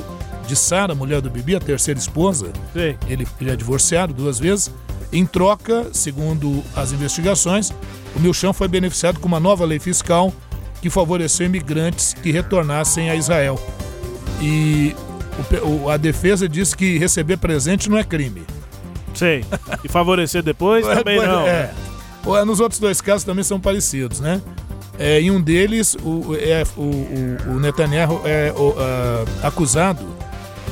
de 0.47 0.55
Sara, 0.55 0.95
mulher 0.95 1.21
do 1.21 1.29
Bibi, 1.29 1.55
a 1.55 1.59
terceira 1.59 1.99
esposa. 1.99 2.47
Sim. 2.73 2.95
Ele, 3.07 3.27
ele 3.39 3.51
é 3.51 3.55
divorciado 3.55 4.13
duas 4.13 4.39
vezes. 4.39 4.71
Em 5.11 5.25
troca, 5.25 5.89
segundo 5.93 6.63
as 6.75 6.91
investigações, 6.91 7.71
o 8.15 8.19
Milchão 8.19 8.53
foi 8.53 8.67
beneficiado 8.67 9.19
com 9.19 9.27
uma 9.27 9.39
nova 9.39 9.65
lei 9.65 9.79
fiscal 9.79 10.33
que 10.81 10.89
favoreceu 10.89 11.45
imigrantes 11.45 12.13
que 12.13 12.31
retornassem 12.31 13.09
a 13.09 13.15
Israel. 13.15 13.59
E 14.41 14.95
o, 15.63 15.89
a 15.89 15.97
defesa 15.97 16.47
diz 16.47 16.73
que 16.73 16.97
receber 16.97 17.37
presente 17.37 17.89
não 17.89 17.97
é 17.97 18.03
crime. 18.03 18.43
Sim. 19.13 19.41
E 19.83 19.87
favorecer 19.87 20.43
depois 20.43 20.85
também 20.87 21.19
não. 21.19 21.47
É. 21.47 21.71
Nos 22.45 22.59
outros 22.59 22.79
dois 22.79 22.99
casos 22.99 23.23
também 23.23 23.43
são 23.43 23.59
parecidos, 23.59 24.19
né? 24.19 24.41
É, 24.99 25.21
em 25.21 25.29
um 25.29 25.39
deles, 25.39 25.95
o, 26.03 26.35
é, 26.35 26.63
o, 26.75 27.51
o, 27.51 27.59
Netanyahu 27.59 28.21
é 28.25 28.51
o, 28.51 28.73
acusado 29.43 30.05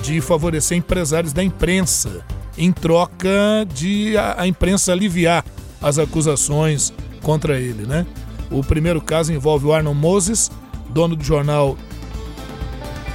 de 0.02 0.20
favorecer 0.20 0.78
empresários 0.78 1.32
da 1.32 1.44
imprensa 1.44 2.26
em 2.58 2.72
troca 2.72 3.30
de 3.74 4.18
a, 4.18 4.42
a, 4.42 4.48
imprensa 4.48 4.92
aliviar 4.92 5.46
as 5.82 6.00
acusações 6.00 6.92
contra 7.22 7.60
ele, 7.60 7.86
né? 7.86 8.06
O 8.50 8.64
primeiro 8.64 9.00
caso 9.00 9.32
envolve 9.32 9.68
o 9.68 9.74
Arnold 9.74 10.00
Moses, 10.00 10.52
dono 10.90 11.16
do 11.16 11.24
jornal 11.24 11.78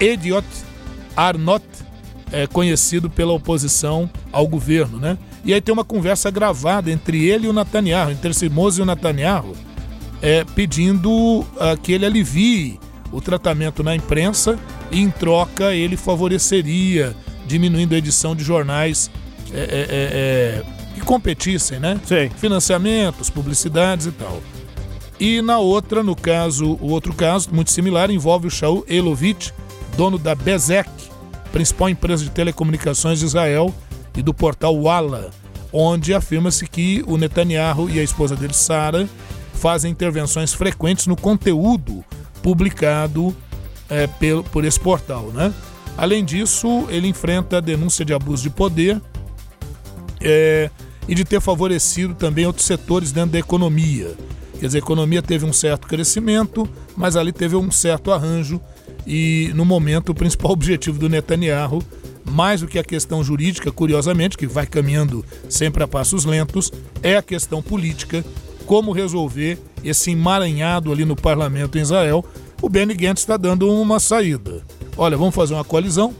Ediot 0.00 0.46
Arnott, 1.16 1.64
é, 2.32 2.46
conhecido 2.46 3.10
pela 3.10 3.32
oposição 3.32 4.08
ao 4.32 4.46
governo, 4.46 4.98
né? 4.98 5.18
E 5.44 5.54
aí 5.54 5.60
tem 5.60 5.72
uma 5.72 5.84
conversa 5.84 6.30
gravada 6.30 6.90
entre 6.90 7.26
ele 7.26 7.46
e 7.46 7.50
o 7.50 7.52
Netanyahu, 7.52 8.10
entre 8.10 8.48
Moses 8.48 8.78
e 8.78 8.82
o 8.82 8.86
Netanyahu, 8.86 9.54
é, 10.20 10.44
pedindo 10.44 11.10
uh, 11.10 11.46
que 11.82 11.92
ele 11.92 12.04
alivie 12.04 12.78
o 13.10 13.20
tratamento 13.20 13.82
na 13.82 13.94
imprensa 13.94 14.58
e, 14.90 15.00
em 15.00 15.10
troca, 15.10 15.74
ele 15.74 15.96
favoreceria, 15.96 17.16
diminuindo 17.46 17.94
a 17.94 17.98
edição 17.98 18.36
de 18.36 18.44
jornais 18.44 19.10
é, 19.52 19.58
é, 19.58 19.62
é, 19.62 20.64
é 20.76 20.80
que 20.94 21.00
competissem, 21.00 21.80
né? 21.80 21.98
Sim. 22.04 22.30
Financiamentos, 22.36 23.30
publicidades 23.30 24.06
e 24.06 24.12
tal. 24.12 24.40
E 25.18 25.42
na 25.42 25.58
outra, 25.58 26.02
no 26.02 26.16
caso, 26.16 26.78
o 26.80 26.90
outro 26.90 27.12
caso, 27.14 27.50
muito 27.52 27.70
similar, 27.70 28.10
envolve 28.10 28.46
o 28.46 28.50
Shaul 28.50 28.84
Elovitch, 28.88 29.50
dono 29.96 30.18
da 30.18 30.34
Bezek, 30.34 30.90
principal 31.52 31.88
empresa 31.88 32.24
de 32.24 32.30
telecomunicações 32.30 33.18
de 33.18 33.26
Israel, 33.26 33.74
e 34.16 34.22
do 34.22 34.34
portal 34.34 34.74
Walla, 34.74 35.30
onde 35.72 36.12
afirma-se 36.14 36.66
que 36.66 37.04
o 37.06 37.16
Netanyahu 37.16 37.88
e 37.88 38.00
a 38.00 38.02
esposa 38.02 38.34
dele, 38.34 38.54
Sara, 38.54 39.08
fazem 39.54 39.90
intervenções 39.90 40.52
frequentes 40.52 41.06
no 41.06 41.16
conteúdo 41.16 42.04
publicado 42.42 43.34
é, 43.88 44.06
por, 44.06 44.42
por 44.44 44.64
esse 44.64 44.80
portal. 44.80 45.30
Né? 45.32 45.52
Além 45.96 46.24
disso, 46.24 46.86
ele 46.88 47.08
enfrenta 47.08 47.58
a 47.58 47.60
denúncia 47.60 48.04
de 48.04 48.14
abuso 48.14 48.42
de 48.42 48.50
poder 48.50 49.00
é, 50.20 50.70
e 51.06 51.14
de 51.14 51.24
ter 51.24 51.40
favorecido 51.40 52.14
também 52.14 52.46
outros 52.46 52.66
setores 52.66 53.12
dentro 53.12 53.32
da 53.32 53.38
economia. 53.38 54.14
Quer 54.58 54.66
dizer, 54.66 54.78
a 54.78 54.80
economia 54.80 55.22
teve 55.22 55.44
um 55.44 55.52
certo 55.52 55.86
crescimento, 55.86 56.68
mas 56.96 57.16
ali 57.16 57.32
teve 57.32 57.56
um 57.56 57.70
certo 57.70 58.12
arranjo 58.12 58.60
e, 59.06 59.50
no 59.54 59.64
momento, 59.64 60.10
o 60.10 60.14
principal 60.14 60.52
objetivo 60.52 60.98
do 60.98 61.08
Netanyahu, 61.08 61.82
mais 62.24 62.60
do 62.60 62.68
que 62.68 62.78
a 62.78 62.84
questão 62.84 63.24
jurídica, 63.24 63.72
curiosamente, 63.72 64.36
que 64.36 64.46
vai 64.46 64.66
caminhando 64.66 65.24
sempre 65.48 65.82
a 65.82 65.88
passos 65.88 66.24
lentos, 66.24 66.72
é 67.02 67.16
a 67.16 67.22
questão 67.22 67.62
política, 67.62 68.24
como 68.66 68.92
resolver 68.92 69.58
esse 69.82 70.10
emaranhado 70.10 70.92
ali 70.92 71.04
no 71.04 71.16
parlamento 71.16 71.76
em 71.76 71.80
Israel. 71.80 72.24
O 72.62 72.68
Benny 72.68 72.94
Gantz 72.94 73.22
está 73.22 73.36
dando 73.36 73.72
uma 73.72 73.98
saída. 73.98 74.64
Olha, 74.96 75.16
vamos 75.16 75.34
fazer 75.34 75.54
uma 75.54 75.64
coalizão 75.64 76.14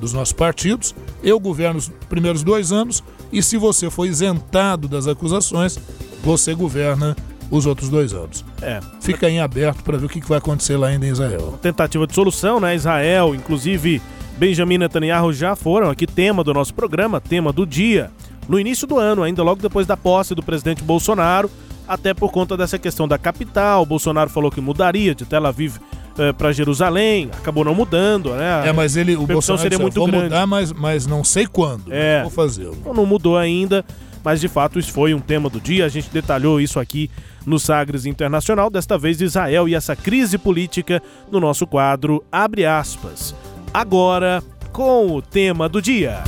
dos 0.00 0.12
nossos 0.12 0.32
partidos, 0.32 0.94
eu 1.22 1.38
governo 1.38 1.78
os 1.78 1.88
primeiros 2.08 2.42
dois 2.42 2.72
anos, 2.72 3.02
e 3.32 3.42
se 3.42 3.56
você 3.56 3.88
for 3.88 4.06
isentado 4.06 4.88
das 4.88 5.06
acusações, 5.06 5.78
você 6.22 6.52
governa 6.52 7.16
os 7.56 7.66
outros 7.66 7.88
dois 7.88 8.12
anos. 8.12 8.44
É. 8.62 8.80
Fica 9.00 9.28
em 9.28 9.40
aberto 9.40 9.82
para 9.82 9.96
ver 9.96 10.06
o 10.06 10.08
que 10.08 10.20
vai 10.20 10.38
acontecer 10.38 10.76
lá 10.76 10.88
ainda 10.88 11.06
em 11.06 11.10
Israel. 11.10 11.58
Tentativa 11.60 12.06
de 12.06 12.14
solução, 12.14 12.60
né? 12.60 12.74
Israel, 12.74 13.34
inclusive 13.34 14.00
Benjamin 14.36 14.78
Netanyahu 14.78 15.32
já 15.32 15.54
foram 15.54 15.90
aqui 15.90 16.06
tema 16.06 16.42
do 16.42 16.52
nosso 16.52 16.74
programa, 16.74 17.20
tema 17.20 17.52
do 17.52 17.66
dia, 17.66 18.10
no 18.48 18.58
início 18.58 18.86
do 18.86 18.98
ano, 18.98 19.22
ainda 19.22 19.42
logo 19.42 19.62
depois 19.62 19.86
da 19.86 19.96
posse 19.96 20.34
do 20.34 20.42
presidente 20.42 20.82
Bolsonaro, 20.82 21.50
até 21.86 22.12
por 22.12 22.30
conta 22.30 22.56
dessa 22.56 22.78
questão 22.78 23.06
da 23.06 23.18
capital. 23.18 23.86
Bolsonaro 23.86 24.30
falou 24.30 24.50
que 24.50 24.60
mudaria 24.60 25.14
de 25.14 25.24
Tel 25.24 25.46
Aviv 25.46 25.76
eh, 26.18 26.32
para 26.32 26.52
Jerusalém, 26.52 27.30
acabou 27.32 27.64
não 27.64 27.74
mudando, 27.74 28.30
né? 28.30 28.68
É, 28.68 28.72
mas 28.72 28.96
ele, 28.96 29.16
o 29.16 29.26
Bolsonaro 29.26 29.62
seria 29.62 29.78
disse, 29.78 29.82
muito 29.82 29.98
vou 29.98 30.06
grande. 30.06 30.24
mudar, 30.24 30.46
mas, 30.46 30.72
mas 30.72 31.06
não 31.06 31.24
sei 31.24 31.46
quando. 31.46 31.92
É. 31.92 32.22
Vou 32.22 32.30
fazer. 32.30 32.68
Então 32.68 32.94
não 32.94 33.06
mudou 33.06 33.36
ainda, 33.36 33.84
mas 34.24 34.40
de 34.40 34.48
fato 34.48 34.78
isso 34.78 34.90
foi 34.90 35.12
um 35.12 35.20
tema 35.20 35.50
do 35.50 35.60
dia. 35.60 35.84
A 35.84 35.88
gente 35.88 36.08
detalhou 36.10 36.60
isso 36.60 36.80
aqui 36.80 37.10
no 37.44 37.58
Sagres 37.58 38.06
Internacional, 38.06 38.70
desta 38.70 38.96
vez 38.96 39.20
Israel 39.20 39.68
e 39.68 39.74
essa 39.74 39.94
crise 39.94 40.38
política 40.38 41.02
no 41.30 41.38
nosso 41.38 41.66
quadro 41.66 42.24
Abre 42.32 42.64
aspas. 42.64 43.34
Agora, 43.72 44.42
com 44.72 45.14
o 45.14 45.20
tema 45.20 45.68
do 45.68 45.82
dia. 45.82 46.24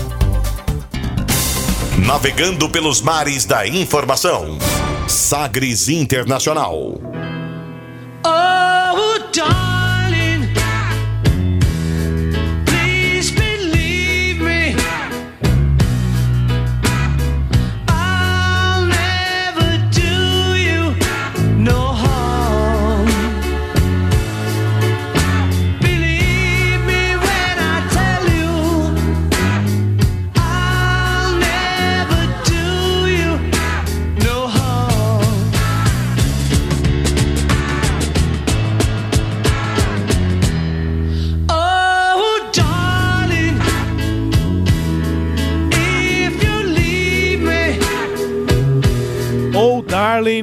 Navegando 2.07 2.69
pelos 2.69 3.01
mares 3.01 3.45
da 3.45 3.67
informação. 3.67 4.59
Sagres 5.09 5.89
Internacional. 5.89 7.26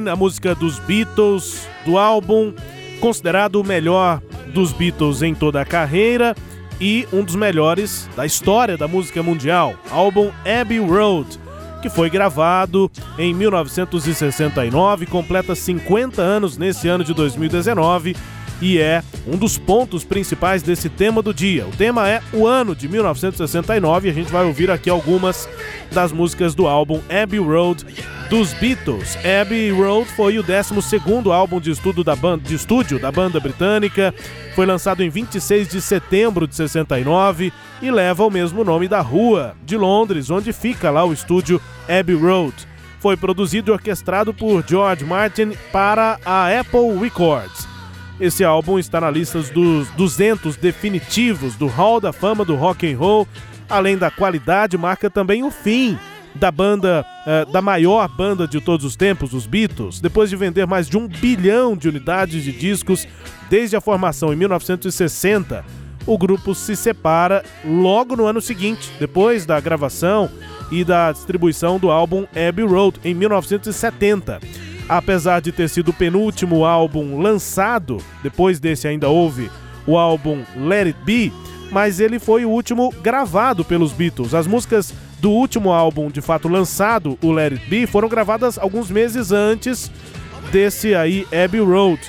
A 0.08 0.16
música 0.16 0.54
dos 0.54 0.78
Beatles, 0.80 1.66
do 1.84 1.98
álbum 1.98 2.52
considerado 3.00 3.56
o 3.56 3.64
melhor 3.64 4.20
dos 4.52 4.72
Beatles 4.72 5.22
em 5.22 5.34
toda 5.34 5.60
a 5.60 5.64
carreira 5.64 6.34
e 6.80 7.06
um 7.12 7.22
dos 7.22 7.34
melhores 7.34 8.08
da 8.16 8.24
história 8.24 8.76
da 8.76 8.88
música 8.88 9.22
mundial, 9.22 9.74
álbum 9.90 10.30
Abbey 10.44 10.78
Road, 10.78 11.38
que 11.82 11.88
foi 11.88 12.08
gravado 12.08 12.90
em 13.18 13.34
1969, 13.34 15.06
completa 15.06 15.54
50 15.54 16.22
anos 16.22 16.56
nesse 16.56 16.88
ano 16.88 17.04
de 17.04 17.12
2019 17.12 18.16
e 18.64 18.78
é 18.78 19.02
um 19.26 19.36
dos 19.36 19.58
pontos 19.58 20.04
principais 20.04 20.62
desse 20.62 20.88
tema 20.88 21.20
do 21.20 21.34
dia. 21.34 21.66
O 21.66 21.70
tema 21.70 22.08
é 22.08 22.22
o 22.32 22.46
ano 22.46 22.74
de 22.74 22.88
1969 22.88 24.08
e 24.08 24.10
a 24.10 24.14
gente 24.14 24.32
vai 24.32 24.46
ouvir 24.46 24.70
aqui 24.70 24.88
algumas 24.88 25.46
das 25.92 26.10
músicas 26.10 26.54
do 26.54 26.66
álbum 26.66 26.98
Abbey 27.10 27.38
Road 27.38 27.84
dos 28.30 28.54
Beatles. 28.54 29.18
Abbey 29.18 29.70
Road 29.70 30.08
foi 30.12 30.38
o 30.38 30.42
12º 30.42 31.30
álbum 31.30 31.60
de, 31.60 31.70
estudo 31.70 32.02
da 32.02 32.16
banda, 32.16 32.42
de 32.42 32.54
estúdio 32.54 32.98
da 32.98 33.12
banda 33.12 33.38
britânica, 33.38 34.14
foi 34.54 34.64
lançado 34.64 35.02
em 35.02 35.10
26 35.10 35.68
de 35.68 35.82
setembro 35.82 36.48
de 36.48 36.56
69 36.56 37.52
e 37.82 37.90
leva 37.90 38.24
o 38.24 38.30
mesmo 38.30 38.64
nome 38.64 38.88
da 38.88 39.02
rua 39.02 39.54
de 39.62 39.76
Londres, 39.76 40.30
onde 40.30 40.54
fica 40.54 40.90
lá 40.90 41.04
o 41.04 41.12
estúdio 41.12 41.60
Abbey 41.86 42.16
Road. 42.16 42.54
Foi 42.98 43.14
produzido 43.14 43.70
e 43.70 43.74
orquestrado 43.74 44.32
por 44.32 44.64
George 44.66 45.04
Martin 45.04 45.52
para 45.70 46.18
a 46.24 46.48
Apple 46.58 46.98
Records. 46.98 47.73
Esse 48.20 48.44
álbum 48.44 48.78
está 48.78 49.00
na 49.00 49.10
lista 49.10 49.40
dos 49.42 49.88
200 49.90 50.56
definitivos 50.56 51.56
do 51.56 51.66
Hall 51.66 52.00
da 52.00 52.12
Fama 52.12 52.44
do 52.44 52.54
Rock 52.54 52.90
and 52.90 52.96
Roll. 52.96 53.26
Além 53.68 53.98
da 53.98 54.10
qualidade, 54.10 54.78
marca 54.78 55.10
também 55.10 55.42
o 55.42 55.50
fim 55.50 55.98
da 56.34 56.50
banda, 56.50 57.04
eh, 57.26 57.44
da 57.46 57.60
maior 57.60 58.08
banda 58.08 58.46
de 58.46 58.60
todos 58.60 58.84
os 58.84 58.94
tempos, 58.94 59.32
os 59.32 59.46
Beatles. 59.46 60.00
Depois 60.00 60.30
de 60.30 60.36
vender 60.36 60.66
mais 60.66 60.88
de 60.88 60.96
um 60.96 61.08
bilhão 61.08 61.76
de 61.76 61.88
unidades 61.88 62.44
de 62.44 62.52
discos 62.52 63.06
desde 63.50 63.76
a 63.76 63.80
formação 63.80 64.32
em 64.32 64.36
1960, 64.36 65.64
o 66.06 66.18
grupo 66.18 66.54
se 66.54 66.76
separa 66.76 67.44
logo 67.64 68.14
no 68.14 68.26
ano 68.26 68.40
seguinte, 68.40 68.92
depois 68.98 69.46
da 69.46 69.58
gravação 69.58 70.30
e 70.70 70.84
da 70.84 71.10
distribuição 71.12 71.78
do 71.78 71.90
álbum 71.90 72.26
Abbey 72.32 72.64
Road 72.64 73.00
em 73.04 73.14
1970. 73.14 74.40
Apesar 74.88 75.40
de 75.40 75.50
ter 75.50 75.68
sido 75.68 75.88
o 75.90 75.94
penúltimo 75.94 76.64
álbum 76.64 77.20
lançado, 77.20 77.98
depois 78.22 78.60
desse 78.60 78.86
ainda 78.86 79.08
houve 79.08 79.50
o 79.86 79.96
álbum 79.96 80.42
Let 80.56 80.88
It 80.88 80.98
Be, 81.04 81.32
mas 81.70 82.00
ele 82.00 82.18
foi 82.18 82.44
o 82.44 82.50
último 82.50 82.92
gravado 83.02 83.64
pelos 83.64 83.92
Beatles. 83.92 84.34
As 84.34 84.46
músicas 84.46 84.92
do 85.20 85.30
último 85.30 85.72
álbum, 85.72 86.10
de 86.10 86.20
fato 86.20 86.48
lançado, 86.48 87.18
o 87.22 87.32
Let 87.32 87.52
It 87.54 87.68
Be, 87.68 87.86
foram 87.86 88.08
gravadas 88.08 88.58
alguns 88.58 88.90
meses 88.90 89.32
antes 89.32 89.90
desse 90.52 90.94
aí 90.94 91.26
Abbey 91.32 91.60
Road. 91.60 92.00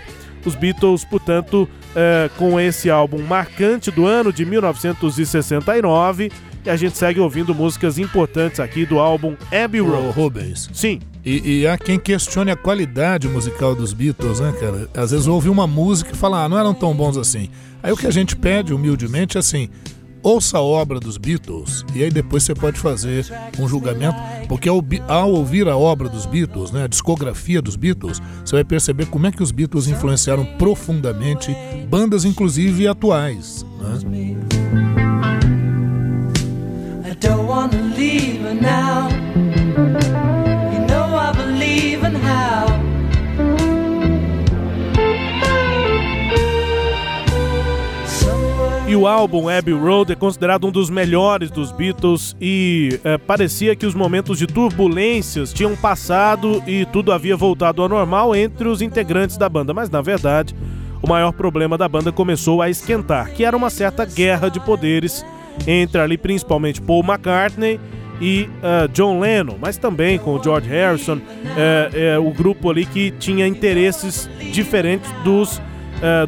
Os 0.46 0.54
Beatles, 0.54 1.04
portanto, 1.06 1.68
eh, 1.96 2.30
com 2.38 2.60
esse 2.60 2.90
álbum 2.90 3.22
marcante 3.24 3.90
do 3.90 4.06
ano 4.06 4.32
de 4.32 4.46
1969, 4.46 6.32
e 6.64 6.70
a 6.70 6.76
gente 6.76 6.98
segue 6.98 7.20
ouvindo 7.20 7.56
músicas 7.56 7.98
importantes 7.98 8.60
aqui 8.60 8.86
do 8.86 9.00
álbum 9.00 9.36
Abbey 9.52 9.82
Road. 9.82 10.12
Rubens. 10.12 10.70
Sim, 10.74 11.00
E, 11.26 11.62
e 11.62 11.68
há 11.68 11.76
quem 11.76 11.98
questione 11.98 12.52
a 12.52 12.56
qualidade 12.56 13.28
musical 13.28 13.76
dos 13.76 13.94
Beatles, 13.94 14.40
né, 14.40 14.54
cara? 14.60 14.88
Às 14.94 15.10
vezes 15.10 15.26
ouve 15.26 15.50
uma 15.50 15.66
música 15.66 16.12
e 16.14 16.16
fala, 16.16 16.44
ah, 16.44 16.50
não 16.50 16.60
eram 16.60 16.74
tão 16.74 16.94
bons 16.94 17.18
assim. 17.18 17.50
Aí 17.82 17.92
o 17.92 17.98
que 17.98 18.06
a 18.06 18.12
gente 18.12 18.36
pede 18.36 18.74
humildemente 18.74 19.36
é 19.36 19.40
assim: 19.40 19.70
ouça 20.22 20.58
a 20.58 20.62
obra 20.62 21.00
dos 21.00 21.18
Beatles 21.18 21.86
e 21.94 22.04
aí 22.04 22.10
depois 22.10 22.44
você 22.44 22.54
pode 22.54 22.80
fazer 22.80 23.26
um 23.60 23.68
julgamento, 23.68 24.18
porque 24.48 24.68
ao, 24.70 24.84
ao 25.08 25.32
ouvir 25.32 25.68
a 25.68 25.78
obra 25.78 26.10
dos 26.10 26.26
Beatles, 26.26 26.72
né, 26.72 26.84
a 26.84 26.88
discografia 26.88 27.62
dos 27.62 27.76
Beatles, 27.76 28.22
você 28.44 28.56
vai 28.56 28.64
perceber 28.64 29.06
como 29.08 29.28
é 29.28 29.32
que 29.32 29.42
os 29.42 29.52
Beatles 29.52 29.88
influenciaram 29.88 30.46
profundamente 30.58 31.56
bandas, 31.90 32.26
inclusive 32.26 32.88
atuais. 32.88 33.66
Né? 33.80 34.36
I 37.04 37.16
don't 37.20 37.48
wanna 37.48 37.96
leave 37.96 38.42
now. 38.62 40.35
E 48.88 48.96
o 48.96 49.08
álbum 49.08 49.50
Abbey 49.50 49.74
Road 49.74 50.14
é 50.14 50.16
considerado 50.16 50.68
um 50.68 50.72
dos 50.72 50.92
melhores 50.92 51.50
dos 51.50 51.72
Beatles 51.72 52.36
e 52.40 53.00
eh, 53.04 53.18
parecia 53.18 53.76
que 53.76 53.86
os 53.86 53.96
momentos 53.96 54.38
de 54.38 54.46
turbulências 54.46 55.52
tinham 55.52 55.76
passado 55.76 56.62
e 56.68 56.86
tudo 56.86 57.12
havia 57.12 57.36
voltado 57.36 57.82
ao 57.82 57.90
normal 57.90 58.36
entre 58.36 58.68
os 58.68 58.84
integrantes 58.84 59.38
da 59.38 59.50
banda, 59.50 59.74
mas 59.74 59.90
na 59.90 60.04
verdade 60.04 60.56
o 61.02 61.10
maior 61.10 61.32
problema 61.34 61.78
da 61.78 61.90
banda 61.90 62.12
começou 62.12 62.62
a 62.62 62.70
esquentar, 62.70 63.32
que 63.34 63.44
era 63.44 63.58
uma 63.58 63.72
certa 63.72 64.06
guerra 64.06 64.50
de 64.50 64.60
poderes 64.60 65.26
entre 65.66 66.00
ali 66.00 66.18
principalmente 66.18 66.80
Paul 66.80 67.04
McCartney 67.04 67.80
e 68.22 68.50
eh, 68.64 68.88
John 68.94 69.20
Lennon, 69.20 69.58
mas 69.60 69.78
também 69.78 70.18
com 70.18 70.36
o 70.36 70.44
George 70.44 70.70
Harrison, 70.70 71.20
eh, 71.58 71.90
eh, 71.94 72.20
o 72.20 72.32
grupo 72.32 72.70
ali 72.70 72.86
que 72.86 73.12
tinha 73.12 73.48
interesses 73.48 74.30
diferentes 74.52 75.12
dos 75.24 75.62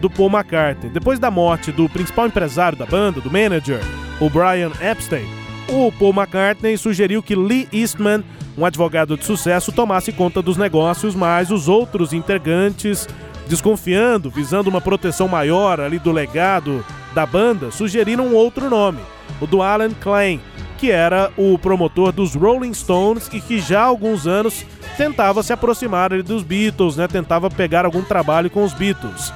do 0.01 0.09
Paul 0.09 0.29
McCartney. 0.29 0.89
Depois 0.89 1.19
da 1.19 1.29
morte 1.29 1.71
do 1.73 1.87
principal 1.89 2.25
empresário 2.25 2.75
da 2.77 2.85
banda, 2.85 3.19
do 3.19 3.29
manager, 3.29 3.79
o 4.19 4.27
Brian 4.27 4.71
Epstein, 4.81 5.25
o 5.69 5.91
Paul 5.91 6.13
McCartney 6.13 6.77
sugeriu 6.77 7.21
que 7.21 7.35
Lee 7.35 7.67
Eastman 7.71 8.23
um 8.57 8.65
advogado 8.65 9.15
de 9.15 9.23
sucesso, 9.23 9.71
tomasse 9.71 10.11
conta 10.11 10.41
dos 10.41 10.57
negócios, 10.57 11.13
mas 11.13 11.51
os 11.51 11.69
outros 11.69 12.11
integrantes, 12.11 13.07
desconfiando, 13.47 14.31
visando 14.31 14.69
uma 14.69 14.81
proteção 14.81 15.27
maior 15.27 15.79
ali 15.79 15.99
do 15.99 16.11
legado 16.11 16.83
da 17.13 17.25
banda, 17.25 17.69
sugeriram 17.69 18.25
um 18.25 18.33
outro 18.33 18.67
nome, 18.67 18.99
o 19.39 19.45
do 19.45 19.61
Alan 19.61 19.91
Klein, 19.91 20.41
que 20.77 20.91
era 20.91 21.31
o 21.35 21.57
promotor 21.57 22.11
dos 22.11 22.35
Rolling 22.35 22.73
Stones 22.73 23.27
e 23.33 23.41
que 23.41 23.59
já 23.59 23.81
há 23.81 23.85
alguns 23.85 24.27
anos 24.27 24.65
tentava 24.95 25.41
se 25.41 25.51
aproximar 25.51 26.09
dos 26.21 26.43
Beatles, 26.43 26.95
né? 26.95 27.07
Tentava 27.07 27.49
pegar 27.49 27.85
algum 27.85 28.03
trabalho 28.03 28.49
com 28.49 28.63
os 28.63 28.73
Beatles. 28.73 29.33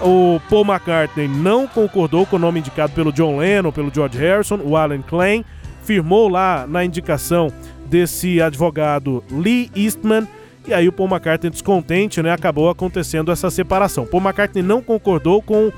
O 0.00 0.40
Paul 0.50 0.64
McCartney 0.64 1.28
não 1.28 1.66
concordou 1.66 2.26
com 2.26 2.36
o 2.36 2.38
nome 2.38 2.58
indicado 2.58 2.92
pelo 2.92 3.12
John 3.12 3.38
Lennon, 3.38 3.70
pelo 3.70 3.94
George 3.94 4.18
Harrison, 4.18 4.58
o 4.64 4.76
Alan 4.76 5.00
Klein, 5.00 5.44
firmou 5.84 6.28
lá 6.28 6.66
na 6.66 6.84
indicação 6.84 7.52
desse 7.86 8.42
advogado 8.42 9.22
Lee 9.30 9.70
Eastman. 9.76 10.26
E 10.66 10.74
aí 10.74 10.88
o 10.88 10.92
Paul 10.92 11.08
McCartney 11.08 11.50
descontente, 11.50 12.22
né, 12.22 12.32
acabou 12.32 12.68
acontecendo 12.68 13.30
essa 13.30 13.50
separação. 13.50 14.06
Paul 14.06 14.22
McCartney 14.22 14.62
não 14.62 14.82
concordou 14.82 15.40
com 15.40 15.68
uh, 15.68 15.72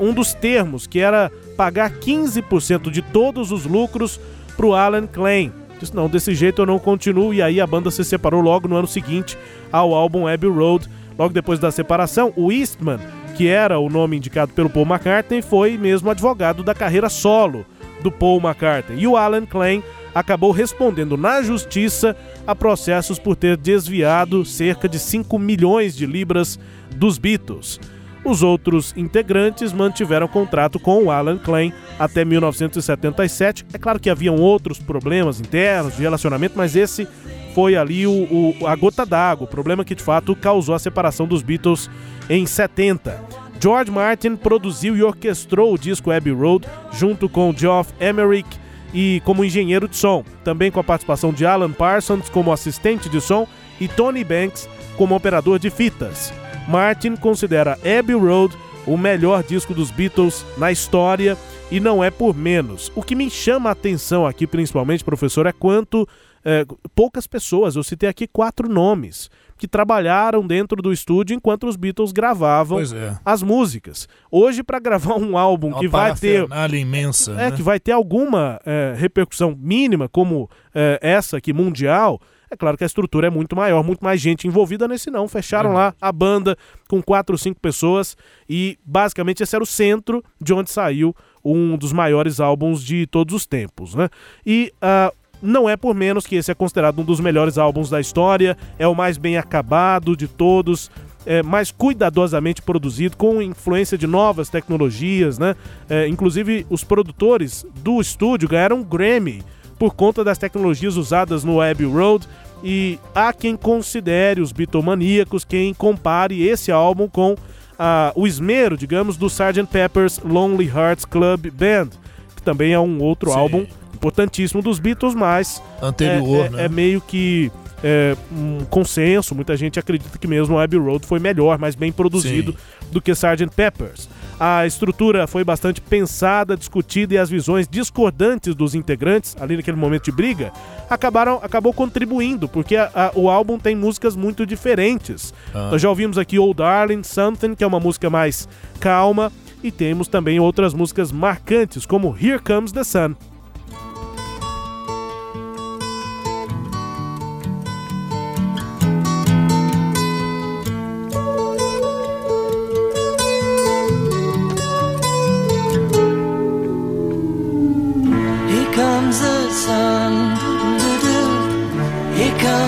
um 0.00 0.12
dos 0.12 0.34
termos, 0.34 0.86
que 0.86 1.00
era 1.00 1.30
pagar 1.56 1.90
15% 1.90 2.90
de 2.90 3.02
todos 3.02 3.52
os 3.52 3.66
lucros 3.66 4.20
para 4.60 4.66
o 4.66 4.74
Alan 4.74 5.06
Klein. 5.06 5.50
Disse, 5.78 5.96
não, 5.96 6.06
desse 6.06 6.34
jeito 6.34 6.60
eu 6.60 6.66
não 6.66 6.78
continuo. 6.78 7.32
E 7.32 7.40
aí 7.40 7.62
a 7.62 7.66
banda 7.66 7.90
se 7.90 8.04
separou 8.04 8.42
logo 8.42 8.68
no 8.68 8.76
ano 8.76 8.86
seguinte 8.86 9.38
ao 9.72 9.94
álbum 9.94 10.26
Abbey 10.26 10.50
Road. 10.50 10.86
Logo 11.18 11.32
depois 11.32 11.58
da 11.58 11.70
separação, 11.70 12.30
o 12.36 12.52
Eastman, 12.52 12.98
que 13.38 13.48
era 13.48 13.78
o 13.78 13.88
nome 13.88 14.18
indicado 14.18 14.52
pelo 14.52 14.68
Paul 14.68 14.84
McCartney, 14.84 15.40
foi 15.40 15.78
mesmo 15.78 16.10
advogado 16.10 16.62
da 16.62 16.74
carreira 16.74 17.08
solo 17.08 17.64
do 18.02 18.12
Paul 18.12 18.38
McCartney. 18.38 19.00
E 19.00 19.06
o 19.06 19.16
Alan 19.16 19.46
Klein 19.46 19.82
acabou 20.14 20.50
respondendo 20.50 21.16
na 21.16 21.40
justiça 21.40 22.14
a 22.46 22.54
processos 22.54 23.18
por 23.18 23.36
ter 23.36 23.56
desviado 23.56 24.44
cerca 24.44 24.86
de 24.86 24.98
5 24.98 25.38
milhões 25.38 25.96
de 25.96 26.04
libras 26.04 26.58
dos 26.94 27.16
Beatles. 27.16 27.80
Os 28.24 28.42
outros 28.42 28.92
integrantes 28.96 29.72
mantiveram 29.72 30.28
contrato 30.28 30.78
com 30.78 31.04
o 31.04 31.10
Alan 31.10 31.38
Klein 31.38 31.72
até 31.98 32.24
1977. 32.24 33.64
É 33.72 33.78
claro 33.78 33.98
que 33.98 34.10
haviam 34.10 34.36
outros 34.36 34.78
problemas 34.78 35.40
internos 35.40 35.96
de 35.96 36.02
relacionamento, 36.02 36.54
mas 36.56 36.76
esse 36.76 37.08
foi 37.54 37.76
ali 37.76 38.06
o, 38.06 38.54
o 38.60 38.66
a 38.66 38.76
gota 38.76 39.06
d'água, 39.06 39.46
o 39.46 39.50
problema 39.50 39.84
que 39.84 39.94
de 39.94 40.02
fato 40.02 40.36
causou 40.36 40.74
a 40.74 40.78
separação 40.78 41.26
dos 41.26 41.42
Beatles 41.42 41.90
em 42.28 42.44
70. 42.44 43.40
George 43.60 43.90
Martin 43.90 44.36
produziu 44.36 44.96
e 44.96 45.02
orquestrou 45.02 45.74
o 45.74 45.78
disco 45.78 46.10
Abbey 46.10 46.32
Road 46.32 46.66
junto 46.92 47.28
com 47.28 47.54
Geoff 47.56 47.92
Emerick 48.00 48.48
e 48.92 49.20
como 49.24 49.44
engenheiro 49.44 49.88
de 49.88 49.96
som, 49.96 50.24
também 50.44 50.70
com 50.70 50.80
a 50.80 50.84
participação 50.84 51.32
de 51.32 51.44
Alan 51.46 51.72
Parsons 51.72 52.28
como 52.28 52.52
assistente 52.52 53.08
de 53.08 53.20
som 53.20 53.46
e 53.80 53.88
Tony 53.88 54.24
Banks 54.24 54.68
como 54.96 55.14
operador 55.14 55.58
de 55.58 55.70
fitas. 55.70 56.32
Martin 56.70 57.16
considera 57.16 57.72
Abbey 57.72 58.14
Road 58.14 58.56
o 58.86 58.96
melhor 58.96 59.42
disco 59.42 59.74
dos 59.74 59.90
Beatles 59.90 60.46
na 60.56 60.70
história 60.70 61.36
e 61.68 61.80
não 61.80 62.02
é 62.02 62.12
por 62.12 62.32
menos. 62.32 62.92
O 62.94 63.02
que 63.02 63.16
me 63.16 63.28
chama 63.28 63.68
a 63.68 63.72
atenção 63.72 64.24
aqui, 64.24 64.46
principalmente, 64.46 65.02
professor, 65.02 65.46
é 65.46 65.52
quanto 65.52 66.08
é, 66.44 66.64
poucas 66.94 67.26
pessoas, 67.26 67.74
eu 67.74 67.82
citei 67.82 68.08
aqui 68.08 68.24
quatro 68.28 68.68
nomes, 68.68 69.28
que 69.58 69.66
trabalharam 69.66 70.46
dentro 70.46 70.80
do 70.80 70.92
estúdio 70.92 71.34
enquanto 71.34 71.66
os 71.66 71.74
Beatles 71.74 72.12
gravavam 72.12 72.80
é. 72.80 73.18
as 73.24 73.42
músicas. 73.42 74.08
Hoje, 74.30 74.62
para 74.62 74.78
gravar 74.78 75.16
um 75.18 75.36
álbum 75.36 75.70
Uma 75.70 75.80
que 75.80 75.88
vai 75.88 76.14
ter. 76.14 76.46
imensa. 76.78 77.32
É, 77.32 77.50
né? 77.50 77.50
que 77.50 77.62
vai 77.62 77.80
ter 77.80 77.92
alguma 77.92 78.60
é, 78.64 78.94
repercussão 78.96 79.58
mínima, 79.60 80.08
como 80.08 80.48
é, 80.72 81.00
essa 81.02 81.36
aqui, 81.36 81.52
mundial. 81.52 82.20
É 82.50 82.56
claro 82.56 82.76
que 82.76 82.82
a 82.82 82.86
estrutura 82.86 83.28
é 83.28 83.30
muito 83.30 83.54
maior, 83.54 83.84
muito 83.84 84.02
mais 84.02 84.20
gente 84.20 84.48
envolvida 84.48 84.88
nesse 84.88 85.08
não. 85.08 85.28
Fecharam 85.28 85.72
lá 85.72 85.94
a 86.00 86.10
banda 86.10 86.56
com 86.88 87.00
quatro 87.00 87.34
ou 87.34 87.38
cinco 87.38 87.60
pessoas 87.60 88.16
e 88.48 88.76
basicamente 88.84 89.42
esse 89.42 89.54
era 89.54 89.62
o 89.62 89.66
centro 89.66 90.22
de 90.40 90.52
onde 90.52 90.70
saiu 90.70 91.14
um 91.44 91.76
dos 91.76 91.92
maiores 91.92 92.40
álbuns 92.40 92.82
de 92.82 93.06
todos 93.06 93.34
os 93.34 93.46
tempos, 93.46 93.94
né? 93.94 94.08
E 94.44 94.72
uh, 94.82 95.14
não 95.40 95.68
é 95.68 95.76
por 95.76 95.94
menos 95.94 96.26
que 96.26 96.36
esse 96.36 96.50
é 96.50 96.54
considerado 96.54 96.98
um 96.98 97.04
dos 97.04 97.20
melhores 97.20 97.56
álbuns 97.56 97.88
da 97.88 98.00
história, 98.00 98.56
é 98.78 98.86
o 98.86 98.94
mais 98.94 99.16
bem 99.16 99.38
acabado 99.38 100.16
de 100.16 100.28
todos, 100.28 100.90
é, 101.24 101.42
mais 101.42 101.70
cuidadosamente 101.70 102.62
produzido, 102.62 103.16
com 103.16 103.40
influência 103.40 103.96
de 103.96 104.06
novas 104.06 104.48
tecnologias, 104.48 105.38
né? 105.38 105.54
É, 105.88 106.08
inclusive, 106.08 106.66
os 106.68 106.84
produtores 106.84 107.64
do 107.76 108.00
estúdio 108.00 108.48
ganharam 108.48 108.78
um 108.78 108.84
Grammy 108.84 109.42
por 109.80 109.94
conta 109.94 110.22
das 110.22 110.36
tecnologias 110.36 110.98
usadas 110.98 111.42
no 111.42 111.58
Abbey 111.58 111.86
Road. 111.86 112.28
E 112.62 112.98
há 113.14 113.32
quem 113.32 113.56
considere 113.56 114.42
os 114.42 114.52
bitomaníacos, 114.52 115.42
quem 115.42 115.72
compare 115.72 116.46
esse 116.46 116.70
álbum 116.70 117.08
com 117.08 117.34
ah, 117.78 118.12
o 118.14 118.26
esmero, 118.26 118.76
digamos, 118.76 119.16
do 119.16 119.28
Sgt. 119.28 119.64
Pepper's 119.72 120.18
Lonely 120.22 120.68
Hearts 120.68 121.06
Club 121.06 121.50
Band, 121.50 121.88
que 122.36 122.42
também 122.42 122.74
é 122.74 122.78
um 122.78 123.02
outro 123.02 123.30
Sim. 123.30 123.38
álbum 123.38 123.66
importantíssimo 123.94 124.60
dos 124.60 124.78
Beatles, 124.78 125.14
mas 125.14 125.62
Anterior, 125.82 126.44
é, 126.44 126.46
é- 126.46 126.50
né? 126.50 126.64
é 126.66 126.68
meio 126.68 127.00
que 127.00 127.50
é, 127.82 128.14
um 128.30 128.66
consenso. 128.66 129.34
Muita 129.34 129.56
gente 129.56 129.78
acredita 129.78 130.18
que 130.18 130.26
mesmo 130.26 130.56
o 130.56 130.58
Abbey 130.58 130.78
Road 130.78 131.06
foi 131.06 131.18
melhor, 131.18 131.58
mais 131.58 131.74
bem 131.74 131.90
produzido 131.90 132.54
do 132.92 133.00
que 133.00 133.12
Sgt. 133.12 133.46
Peppers. 133.56 134.10
A 134.42 134.66
estrutura 134.66 135.26
foi 135.26 135.44
bastante 135.44 135.82
pensada, 135.82 136.56
discutida 136.56 137.12
e 137.12 137.18
as 137.18 137.28
visões 137.28 137.68
discordantes 137.68 138.54
dos 138.54 138.74
integrantes, 138.74 139.36
ali 139.38 139.54
naquele 139.54 139.76
momento 139.76 140.04
de 140.04 140.12
briga, 140.12 140.50
acabaram 140.88 141.38
acabou 141.42 141.74
contribuindo, 141.74 142.48
porque 142.48 142.74
a- 142.74 142.90
a- 142.94 143.12
o 143.14 143.28
álbum 143.28 143.58
tem 143.58 143.76
músicas 143.76 144.16
muito 144.16 144.46
diferentes. 144.46 145.34
Ah. 145.54 145.68
Nós 145.72 145.82
já 145.82 145.90
ouvimos 145.90 146.16
aqui 146.16 146.38
Old 146.38 146.56
Darling, 146.56 147.02
Something, 147.02 147.54
que 147.54 147.62
é 147.62 147.66
uma 147.66 147.78
música 147.78 148.08
mais 148.08 148.48
calma, 148.80 149.30
e 149.62 149.70
temos 149.70 150.08
também 150.08 150.40
outras 150.40 150.72
músicas 150.72 151.12
marcantes, 151.12 151.84
como 151.84 152.16
Here 152.18 152.38
Comes 152.38 152.72
the 152.72 152.82
Sun. 152.82 153.14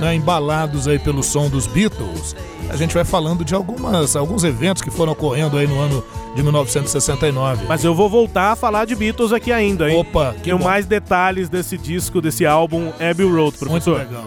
Né, 0.00 0.14
embalados 0.14 0.86
aí 0.88 0.98
pelo 0.98 1.22
som 1.22 1.48
dos 1.48 1.66
Beatles, 1.66 2.34
a 2.68 2.76
gente 2.76 2.94
vai 2.94 3.04
falando 3.04 3.44
de 3.44 3.54
algumas, 3.54 4.16
alguns 4.16 4.44
eventos 4.44 4.82
que 4.82 4.90
foram 4.90 5.12
ocorrendo 5.12 5.56
aí 5.58 5.66
no 5.66 5.78
ano 5.80 6.02
de 6.34 6.42
1969. 6.42 7.64
Mas 7.68 7.84
eu 7.84 7.94
vou 7.94 8.08
voltar 8.08 8.52
a 8.52 8.56
falar 8.56 8.84
de 8.84 8.94
Beatles 8.94 9.32
aqui 9.32 9.52
ainda, 9.52 9.90
hein? 9.90 9.98
Opa, 9.98 10.34
que 10.34 10.44
Tenho 10.44 10.58
bom. 10.58 10.64
mais 10.64 10.86
detalhes 10.86 11.48
desse 11.48 11.76
disco, 11.78 12.20
desse 12.20 12.44
álbum 12.46 12.90
Abbey 13.00 13.26
Road, 13.26 13.38
Muito 13.40 13.58
professor. 13.58 13.98
legal. 13.98 14.24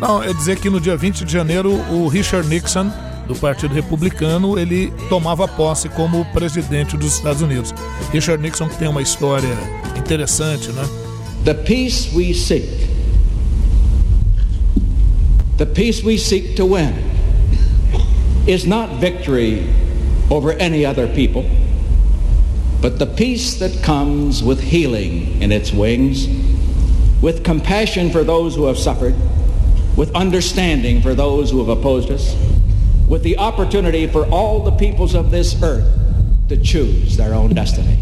Não, 0.00 0.22
é 0.22 0.32
dizer 0.32 0.58
que 0.58 0.68
no 0.68 0.80
dia 0.80 0.96
20 0.96 1.24
de 1.24 1.32
janeiro 1.32 1.72
o 1.90 2.06
Richard 2.08 2.46
Nixon, 2.48 2.90
do 3.26 3.34
Partido 3.34 3.74
Republicano, 3.74 4.58
ele 4.58 4.92
tomava 5.08 5.48
posse 5.48 5.88
como 5.88 6.24
presidente 6.26 6.96
dos 6.96 7.14
Estados 7.14 7.40
Unidos. 7.42 7.74
Richard 8.12 8.42
Nixon 8.42 8.68
que 8.68 8.76
tem 8.76 8.86
uma 8.88 9.02
história 9.02 9.56
interessante, 9.96 10.70
né? 10.70 10.82
The 11.44 11.54
peace 11.54 12.10
we 12.14 12.34
seek, 12.34 12.68
the 15.56 15.66
peace 15.66 16.02
we 16.02 16.18
seek 16.18 16.56
to 16.56 16.66
win, 16.66 16.94
is 18.46 18.66
not 18.66 19.00
victory 19.00 19.68
over 20.30 20.52
any 20.52 20.84
other 20.84 21.12
people, 21.14 21.48
but 22.80 22.98
the 22.98 23.06
peace 23.06 23.58
that 23.58 23.82
comes 23.82 24.42
with 24.42 24.60
healing 24.60 25.40
in 25.42 25.50
its 25.50 25.72
wings, 25.72 26.28
with 27.22 27.42
compassion 27.42 28.10
for 28.10 28.22
those 28.22 28.54
who 28.54 28.66
have 28.66 28.78
suffered, 28.78 29.14
with 29.96 30.14
understanding 30.14 31.00
for 31.00 31.14
those 31.14 31.50
who 31.50 31.58
have 31.58 31.68
opposed 31.68 32.10
us, 32.10 32.36
with 33.08 33.22
the 33.22 33.38
opportunity 33.38 34.06
for 34.06 34.26
all 34.26 34.62
the 34.62 34.72
peoples 34.72 35.14
of 35.14 35.30
this 35.30 35.60
earth 35.62 35.90
to 36.48 36.56
choose 36.56 37.16
their 37.16 37.34
own 37.34 37.54
destiny. 37.54 37.98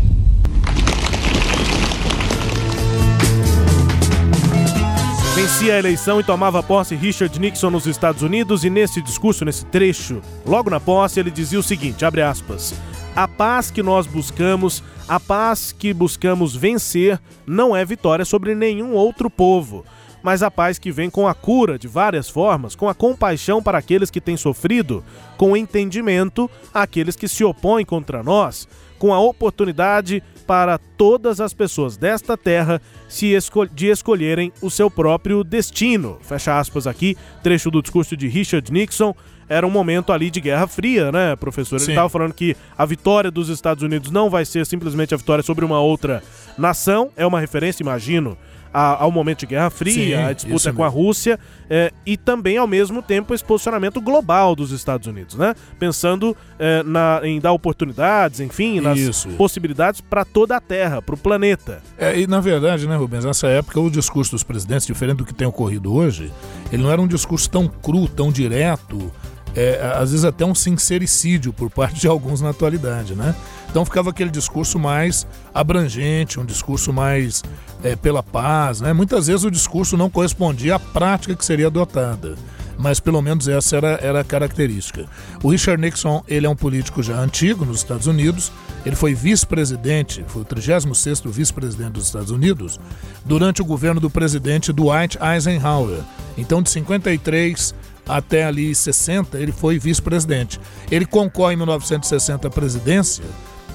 Vencia 5.34 5.74
a 5.74 5.78
eleição 5.80 6.20
e 6.20 6.22
tomava 6.22 6.62
posse 6.62 6.94
Richard 6.94 7.40
Nixon 7.40 7.68
nos 7.68 7.88
Estados 7.88 8.22
Unidos 8.22 8.62
e 8.62 8.70
nesse 8.70 9.02
discurso, 9.02 9.44
nesse 9.44 9.66
trecho, 9.66 10.22
logo 10.46 10.70
na 10.70 10.78
posse, 10.78 11.18
ele 11.18 11.28
dizia 11.28 11.58
o 11.58 11.62
seguinte, 11.62 12.04
abre 12.04 12.22
aspas: 12.22 12.72
"A 13.16 13.26
paz 13.26 13.68
que 13.68 13.82
nós 13.82 14.06
buscamos, 14.06 14.80
a 15.08 15.18
paz 15.18 15.72
que 15.72 15.92
buscamos 15.92 16.54
vencer, 16.54 17.20
não 17.44 17.74
é 17.74 17.84
vitória 17.84 18.24
sobre 18.24 18.54
nenhum 18.54 18.92
outro 18.92 19.28
povo." 19.28 19.84
mas 20.22 20.42
a 20.42 20.50
paz 20.50 20.78
que 20.78 20.90
vem 20.90 21.10
com 21.10 21.28
a 21.28 21.34
cura 21.34 21.78
de 21.78 21.86
várias 21.86 22.30
formas, 22.30 22.74
com 22.74 22.88
a 22.88 22.94
compaixão 22.94 23.62
para 23.62 23.76
aqueles 23.76 24.10
que 24.10 24.22
têm 24.22 24.38
sofrido, 24.38 25.04
com 25.36 25.52
o 25.52 25.56
entendimento 25.56 26.50
àqueles 26.72 27.14
que 27.14 27.28
se 27.28 27.44
opõem 27.44 27.84
contra 27.84 28.22
nós, 28.22 28.66
com 28.98 29.12
a 29.12 29.20
oportunidade 29.20 30.22
para 30.46 30.78
todas 30.78 31.40
as 31.40 31.52
pessoas 31.54 31.96
desta 31.96 32.36
terra 32.36 32.80
se 33.08 33.32
escol 33.32 33.66
de 33.66 33.86
escolherem 33.88 34.52
o 34.60 34.70
seu 34.70 34.90
próprio 34.90 35.42
destino. 35.42 36.18
Fecha 36.22 36.58
aspas 36.58 36.86
aqui, 36.86 37.16
trecho 37.42 37.70
do 37.70 37.82
discurso 37.82 38.16
de 38.16 38.28
Richard 38.28 38.72
Nixon. 38.72 39.14
Era 39.48 39.66
um 39.66 39.70
momento 39.70 40.12
ali 40.12 40.30
de 40.30 40.40
Guerra 40.40 40.66
Fria, 40.66 41.12
né, 41.12 41.36
professor? 41.36 41.76
Ele 41.76 41.90
estava 41.90 42.08
falando 42.08 42.32
que 42.32 42.56
a 42.76 42.86
vitória 42.86 43.30
dos 43.30 43.48
Estados 43.48 43.82
Unidos 43.82 44.10
não 44.10 44.30
vai 44.30 44.44
ser 44.44 44.64
simplesmente 44.64 45.12
a 45.12 45.18
vitória 45.18 45.44
sobre 45.44 45.64
uma 45.64 45.80
outra 45.80 46.22
nação. 46.56 47.10
É 47.14 47.26
uma 47.26 47.40
referência, 47.40 47.82
imagino, 47.82 48.38
ao 48.80 49.10
momento 49.10 49.40
de 49.40 49.46
Guerra 49.46 49.70
Fria, 49.70 49.94
Sim, 50.18 50.22
a 50.24 50.32
disputa 50.32 50.72
com 50.72 50.82
a. 50.84 50.88
Rússia 50.88 51.38
é, 51.70 51.92
e 52.04 52.16
também, 52.16 52.56
ao 52.56 52.66
mesmo 52.66 53.00
tempo, 53.02 53.32
esse 53.34 53.44
posicionamento 53.44 54.00
global 54.00 54.54
dos 54.56 54.70
Estados 54.72 55.06
Unidos, 55.06 55.36
né? 55.36 55.54
Pensando 55.78 56.36
é, 56.58 56.82
na- 56.82 57.20
em 57.24 57.40
dar 57.40 57.52
oportunidades, 57.52 58.40
enfim, 58.40 58.80
nas 58.80 58.98
Isso. 58.98 59.28
possibilidades 59.30 60.00
para 60.00 60.24
toda 60.24 60.56
a 60.56 60.60
Terra, 60.60 61.00
para 61.00 61.14
o 61.14 61.18
planeta. 61.18 61.82
É, 61.98 62.18
e 62.18 62.26
na 62.26 62.40
verdade, 62.40 62.86
né, 62.88 62.96
Rubens, 62.96 63.24
nessa 63.24 63.46
época 63.48 63.78
o 63.80 63.90
discurso 63.90 64.32
dos 64.32 64.42
presidentes, 64.42 64.86
diferente 64.86 65.18
do 65.18 65.24
que 65.24 65.34
tem 65.34 65.46
ocorrido 65.46 65.92
hoje, 65.94 66.32
ele 66.72 66.82
não 66.82 66.90
era 66.90 67.00
um 67.00 67.06
discurso 67.06 67.48
tão 67.50 67.66
cru, 67.68 68.08
tão 68.08 68.30
direto, 68.32 69.10
é, 69.54 69.92
às 69.96 70.10
vezes 70.10 70.24
até 70.24 70.44
um 70.44 70.54
sincericídio 70.54 71.52
por 71.52 71.70
parte 71.70 72.00
de 72.00 72.08
alguns 72.08 72.40
na 72.40 72.50
atualidade, 72.50 73.14
né? 73.14 73.34
Então 73.70 73.84
ficava 73.84 74.10
aquele 74.10 74.30
discurso 74.30 74.78
mais 74.78 75.26
abrangente, 75.52 76.38
um 76.38 76.44
discurso 76.44 76.92
mais 76.92 77.42
é, 77.82 77.96
pela 77.96 78.22
paz, 78.22 78.80
né? 78.80 78.92
Muitas 78.92 79.26
vezes 79.26 79.44
o 79.44 79.50
discurso 79.50 79.96
não 79.96 80.10
correspondia 80.10 80.76
à 80.76 80.78
prática 80.78 81.34
que 81.34 81.44
seria 81.44 81.66
adotada 81.66 82.36
mas 82.78 83.00
pelo 83.00 83.20
menos 83.22 83.48
essa 83.48 83.76
era, 83.76 83.98
era 84.02 84.20
a 84.20 84.24
característica. 84.24 85.06
O 85.42 85.50
Richard 85.50 85.80
Nixon, 85.80 86.22
ele 86.26 86.46
é 86.46 86.50
um 86.50 86.56
político 86.56 87.02
já 87.02 87.18
antigo 87.18 87.64
nos 87.64 87.78
Estados 87.78 88.06
Unidos, 88.06 88.52
ele 88.84 88.96
foi 88.96 89.14
vice-presidente, 89.14 90.24
foi 90.28 90.42
o 90.42 90.44
36º 90.44 91.30
vice-presidente 91.30 91.92
dos 91.92 92.06
Estados 92.06 92.30
Unidos, 92.30 92.78
durante 93.24 93.62
o 93.62 93.64
governo 93.64 94.00
do 94.00 94.10
presidente 94.10 94.72
Dwight 94.72 95.18
Eisenhower. 95.22 96.00
Então, 96.36 96.62
de 96.62 96.70
53 96.70 97.74
até 98.08 98.44
ali 98.44 98.74
60, 98.74 99.38
ele 99.38 99.52
foi 99.52 99.78
vice-presidente. 99.78 100.60
Ele 100.90 101.06
concorre 101.06 101.54
em 101.54 101.58
1960 101.58 102.48
à 102.48 102.50
presidência, 102.50 103.24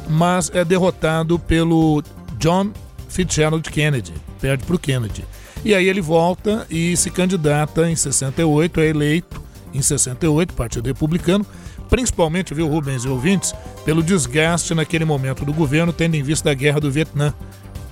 mas 0.07 0.51
é 0.53 0.63
derrotado 0.63 1.39
pelo 1.39 2.03
John 2.37 2.71
Fitzgerald 3.07 3.69
Kennedy, 3.69 4.13
perde 4.39 4.63
para 4.63 4.75
o 4.75 4.79
Kennedy. 4.79 5.25
E 5.63 5.75
aí 5.75 5.89
ele 5.89 6.01
volta 6.01 6.65
e 6.69 6.95
se 6.95 7.09
candidata 7.09 7.89
em 7.89 7.95
68, 7.95 8.79
é 8.79 8.87
eleito 8.87 9.41
em 9.73 9.81
68, 9.81 10.53
Partido 10.53 10.87
Republicano, 10.87 11.45
principalmente, 11.89 12.53
viu, 12.53 12.67
Rubens 12.67 13.03
e 13.03 13.07
ouvintes, 13.07 13.53
pelo 13.83 14.01
desgaste 14.01 14.73
naquele 14.73 15.03
momento 15.03 15.43
do 15.43 15.53
governo, 15.53 15.91
tendo 15.91 16.15
em 16.15 16.23
vista 16.23 16.51
a 16.51 16.53
guerra 16.53 16.79
do 16.79 16.91
Vietnã. 16.91 17.33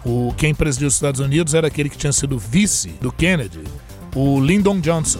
O, 0.05 0.33
quem 0.37 0.53
presidiu 0.53 0.87
os 0.87 0.93
Estados 0.93 1.19
Unidos 1.19 1.53
era 1.53 1.67
aquele 1.67 1.89
que 1.89 1.97
tinha 1.97 2.13
sido 2.13 2.37
vice 2.37 2.89
do 3.01 3.11
Kennedy, 3.11 3.63
o 4.15 4.39
Lyndon 4.39 4.79
Johnson. 4.79 5.19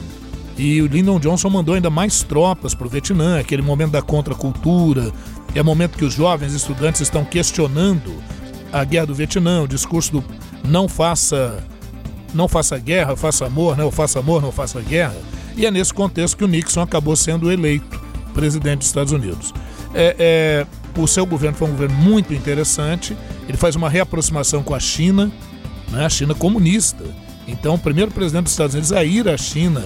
E 0.58 0.82
o 0.82 0.88
Lyndon 0.88 1.20
Johnson 1.20 1.50
mandou 1.50 1.76
ainda 1.76 1.90
mais 1.90 2.24
tropas 2.24 2.74
para 2.74 2.88
o 2.88 2.90
Vietnã, 2.90 3.40
aquele 3.40 3.62
momento 3.62 3.92
da 3.92 4.02
contracultura, 4.02 5.12
é 5.54 5.62
momento 5.62 5.98
que 5.98 6.06
os 6.06 6.14
jovens 6.14 6.54
estudantes 6.54 7.02
estão 7.02 7.24
questionando 7.24 8.12
a 8.74 8.84
guerra 8.84 9.08
do 9.08 9.16
Vietnã, 9.16 9.62
o 9.62 9.68
discurso 9.68 10.12
do 10.12 10.24
não 10.68 10.88
faça 10.88 11.64
não 12.34 12.48
faça 12.48 12.78
guerra, 12.78 13.16
faça 13.16 13.46
amor, 13.46 13.78
né? 13.78 13.84
ou 13.84 13.92
faça 13.92 14.20
amor, 14.20 14.42
não 14.42 14.52
faça 14.52 14.82
guerra. 14.82 15.16
E 15.56 15.66
é 15.66 15.72
nesse 15.72 15.94
contexto 15.94 16.36
que 16.36 16.44
o 16.44 16.48
Nixon 16.48 16.82
acabou 16.82 17.16
sendo 17.16 17.52
eleito 17.52 18.00
presidente 18.34 18.80
dos 18.80 18.88
Estados 18.88 19.14
Unidos. 19.14 19.54
É, 19.94 20.16
é, 20.20 21.00
o 21.00 21.08
seu 21.08 21.26
governo 21.26 21.58
foi 21.58 21.68
um 21.68 21.72
governo 21.72 21.96
muito 21.96 22.34
interessante, 22.34 23.16
ele 23.48 23.58
faz 23.58 23.76
uma 23.76 23.90
reaproximação 23.90 24.62
com 24.62 24.76
a 24.76 24.80
China, 24.80 25.32
né? 25.90 26.06
a 26.06 26.10
China 26.10 26.36
comunista. 26.36 27.04
Então, 27.48 27.76
o 27.76 27.80
primeiro 27.80 28.12
presidente 28.12 28.44
dos 28.44 28.52
Estados 28.52 28.76
Unidos 28.76 28.92
a 28.92 29.04
ir 29.04 29.28
à 29.30 29.38
China 29.38 29.84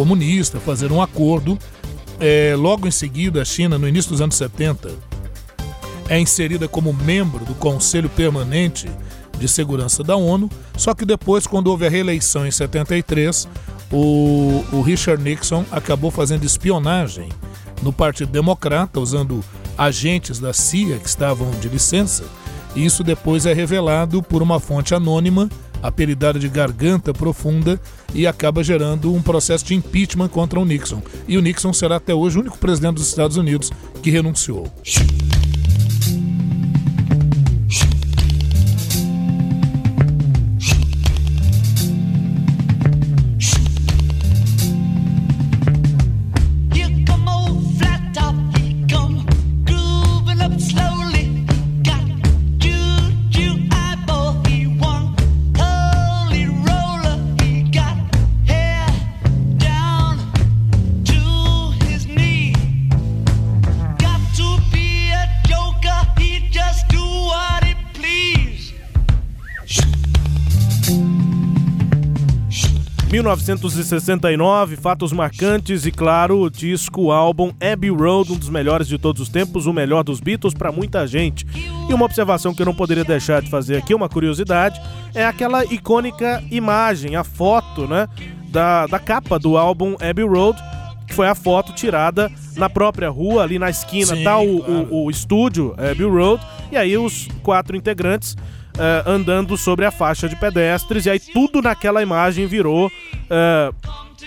comunista, 0.00 0.58
fazer 0.58 0.90
um 0.90 1.02
acordo. 1.02 1.58
É, 2.18 2.54
logo 2.56 2.88
em 2.88 2.90
seguida, 2.90 3.42
a 3.42 3.44
China, 3.44 3.78
no 3.78 3.86
início 3.86 4.10
dos 4.10 4.22
anos 4.22 4.34
70, 4.34 4.90
é 6.08 6.18
inserida 6.18 6.66
como 6.66 6.90
membro 6.90 7.44
do 7.44 7.54
Conselho 7.54 8.08
Permanente 8.08 8.88
de 9.38 9.46
Segurança 9.46 10.02
da 10.02 10.16
ONU, 10.16 10.48
só 10.74 10.94
que 10.94 11.04
depois, 11.04 11.46
quando 11.46 11.66
houve 11.66 11.86
a 11.86 11.90
reeleição 11.90 12.46
em 12.46 12.50
73, 12.50 13.46
o, 13.92 14.64
o 14.72 14.80
Richard 14.80 15.22
Nixon 15.22 15.66
acabou 15.70 16.10
fazendo 16.10 16.44
espionagem 16.44 17.28
no 17.82 17.92
Partido 17.92 18.32
Democrata, 18.32 19.00
usando 19.00 19.44
agentes 19.76 20.38
da 20.38 20.54
CIA 20.54 20.98
que 20.98 21.08
estavam 21.08 21.50
de 21.60 21.68
licença, 21.68 22.24
e 22.74 22.86
isso 22.86 23.04
depois 23.04 23.44
é 23.44 23.52
revelado 23.52 24.22
por 24.22 24.42
uma 24.42 24.58
fonte 24.58 24.94
anônima, 24.94 25.50
apelidada 25.82 26.38
de 26.38 26.48
Garganta 26.48 27.12
Profunda, 27.12 27.80
e 28.14 28.26
acaba 28.26 28.62
gerando 28.62 29.14
um 29.14 29.22
processo 29.22 29.64
de 29.64 29.74
impeachment 29.74 30.28
contra 30.28 30.58
o 30.58 30.64
Nixon. 30.64 31.02
E 31.28 31.38
o 31.38 31.42
Nixon 31.42 31.72
será 31.72 31.96
até 31.96 32.14
hoje 32.14 32.38
o 32.38 32.40
único 32.40 32.58
presidente 32.58 32.94
dos 32.94 33.08
Estados 33.08 33.36
Unidos 33.36 33.70
que 34.02 34.10
renunciou. 34.10 34.72
1969, 73.20 74.76
fatos 74.76 75.12
marcantes 75.12 75.84
e, 75.84 75.92
claro, 75.92 76.40
o 76.40 76.50
disco, 76.50 77.02
o 77.02 77.12
álbum 77.12 77.52
Abbey 77.60 77.90
Road, 77.90 78.32
um 78.32 78.36
dos 78.36 78.48
melhores 78.48 78.88
de 78.88 78.96
todos 78.96 79.20
os 79.20 79.28
tempos, 79.28 79.66
o 79.66 79.74
melhor 79.74 80.02
dos 80.02 80.20
Beatles 80.20 80.54
para 80.54 80.72
muita 80.72 81.06
gente. 81.06 81.46
E 81.86 81.92
uma 81.92 82.06
observação 82.06 82.54
que 82.54 82.62
eu 82.62 82.66
não 82.66 82.74
poderia 82.74 83.04
deixar 83.04 83.42
de 83.42 83.50
fazer 83.50 83.76
aqui, 83.76 83.94
uma 83.94 84.08
curiosidade, 84.08 84.80
é 85.14 85.22
aquela 85.22 85.66
icônica 85.66 86.42
imagem, 86.50 87.14
a 87.14 87.22
foto, 87.22 87.86
né, 87.86 88.08
da, 88.48 88.86
da 88.86 88.98
capa 88.98 89.38
do 89.38 89.58
álbum 89.58 89.96
Abbey 90.00 90.24
Road, 90.24 90.58
que 91.06 91.14
foi 91.14 91.28
a 91.28 91.34
foto 91.34 91.74
tirada 91.74 92.32
na 92.56 92.70
própria 92.70 93.10
rua, 93.10 93.42
ali 93.42 93.58
na 93.58 93.68
esquina, 93.68 94.16
Sim, 94.16 94.24
tá 94.24 94.38
o, 94.38 94.60
claro. 94.60 94.88
o, 94.90 95.04
o 95.04 95.10
estúdio 95.10 95.74
Abbey 95.74 96.06
Road, 96.06 96.42
e 96.72 96.76
aí 96.78 96.96
os 96.96 97.28
quatro 97.42 97.76
integrantes 97.76 98.34
eh, 98.78 99.02
andando 99.06 99.56
sobre 99.56 99.84
a 99.84 99.90
faixa 99.90 100.28
de 100.28 100.36
pedestres, 100.36 101.06
e 101.06 101.10
aí 101.10 101.20
tudo 101.20 101.60
naquela 101.62 102.02
imagem 102.02 102.46
virou 102.46 102.90
eh, 103.28 103.72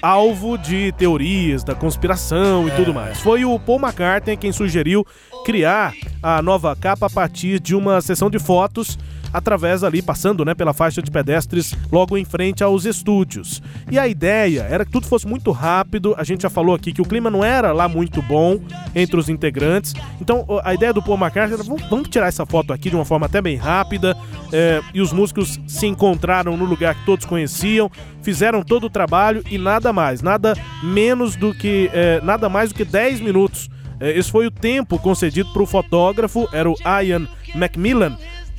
alvo 0.01 0.58
de 0.58 0.91
teorias 0.93 1.63
da 1.63 1.75
conspiração 1.75 2.67
e 2.67 2.71
tudo 2.71 2.93
mais. 2.93 3.19
Foi 3.19 3.45
o 3.45 3.60
Paul 3.60 3.79
McCartney 3.79 4.38
quem 4.38 4.51
sugeriu 4.51 5.06
criar 5.45 5.93
a 6.21 6.41
nova 6.41 6.75
capa 6.75 7.08
a 7.08 7.10
partir 7.10 7.60
de 7.60 7.75
uma 7.75 8.01
sessão 8.01 8.29
de 8.29 8.39
fotos 8.39 8.97
através 9.34 9.84
ali, 9.84 10.02
passando 10.02 10.46
né, 10.46 10.54
pela 10.54 10.74
faixa 10.74 11.02
de 11.02 11.10
pedestres 11.10 11.74
logo 11.91 12.17
em 12.17 12.24
frente 12.24 12.63
aos 12.63 12.86
estúdios. 12.86 13.62
E 13.91 13.98
a 13.98 14.08
ideia 14.08 14.67
era 14.69 14.86
que 14.86 14.91
tudo 14.91 15.08
fosse 15.08 15.28
muito 15.28 15.52
rápido, 15.52 16.13
a 16.17 16.24
gente 16.24 16.43
já 16.43 16.50
falou 16.50 16.76
aqui 16.76 16.93
que 16.93 17.02
o 17.02 17.06
clima 17.06 17.30
não 17.30 17.43
era 17.43 17.72
lá 17.72 17.88
muito 17.88 18.22
bom 18.22 18.60
entre 18.93 19.17
os 19.17 19.28
integrantes, 19.28 19.93
então 20.22 20.46
a 20.63 20.74
ideia 20.74 20.93
do 20.93 21.02
Paul 21.02 21.17
McCartney 21.17 21.56
era, 21.56 21.63
vamos, 21.63 21.82
vamos 21.89 22.10
tirar 22.10 22.28
essa 22.28 22.46
foto 22.46 22.72
aqui 22.72 22.89
de 22.89 22.96
uma 22.96 23.06
forma 23.06 23.26
até 23.26 23.41
bem 23.41 23.56
rápida, 23.56 24.15
é, 24.52 24.82
e 24.93 25.02
os 25.02 25.12
músicos 25.12 25.60
se 25.67 25.88
encontraram 25.88 26.56
no 26.56 26.65
lugar 26.65 26.93
que 26.93 27.06
todos 27.06 27.26
conheciam, 27.26 27.89
fizeram 28.22 28.62
todo 28.62 28.86
o 28.86 28.89
trabalho 28.89 29.43
e 29.50 29.58
nada 29.58 29.91
mais, 29.91 30.22
nada 30.22 30.54
menos 30.84 31.36
do 31.36 31.54
que, 31.54 31.89
é, 31.93 32.22
nada 32.22 32.48
mais 32.48 32.69
do 32.69 32.76
que 32.76 32.86
10 32.86 33.19
minutos. 33.22 33.69
É, 34.00 34.17
esse 34.17 34.30
foi 34.30 34.46
o 34.46 34.52
tempo 34.52 35.00
concedido 35.00 35.52
para 35.54 35.63
o 35.63 35.65
fotógrafo, 35.65 36.48
era 36.52 36.69
o 36.69 36.76
Ian 37.04 37.28
Macmillan, 37.56 38.17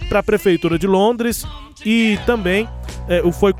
para 0.09 0.21
a 0.21 0.23
Prefeitura 0.23 0.79
de 0.79 0.87
Londres 0.87 1.47
e 1.85 2.19
também 2.27 2.69
é, 3.09 3.21
foi, 3.33 3.53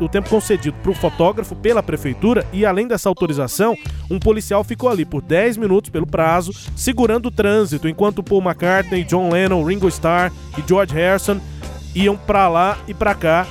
o 0.00 0.08
tempo 0.08 0.28
concedido 0.28 0.76
para 0.82 0.90
o 0.90 0.94
fotógrafo 0.94 1.54
pela 1.56 1.82
Prefeitura 1.82 2.46
e 2.52 2.64
além 2.64 2.86
dessa 2.86 3.08
autorização, 3.08 3.76
um 4.10 4.18
policial 4.18 4.64
ficou 4.64 4.88
ali 4.88 5.04
por 5.04 5.22
10 5.22 5.56
minutos 5.56 5.90
pelo 5.90 6.06
prazo, 6.06 6.52
segurando 6.74 7.26
o 7.26 7.30
trânsito, 7.30 7.88
enquanto 7.88 8.22
Paul 8.22 8.42
McCartney, 8.42 9.04
John 9.04 9.30
Lennon, 9.30 9.64
Ringo 9.64 9.88
Starr 9.88 10.32
e 10.56 10.66
George 10.66 10.94
Harrison 10.94 11.40
iam 11.94 12.16
para 12.16 12.48
lá 12.48 12.78
e 12.86 12.94
para 12.94 13.14
cá 13.14 13.46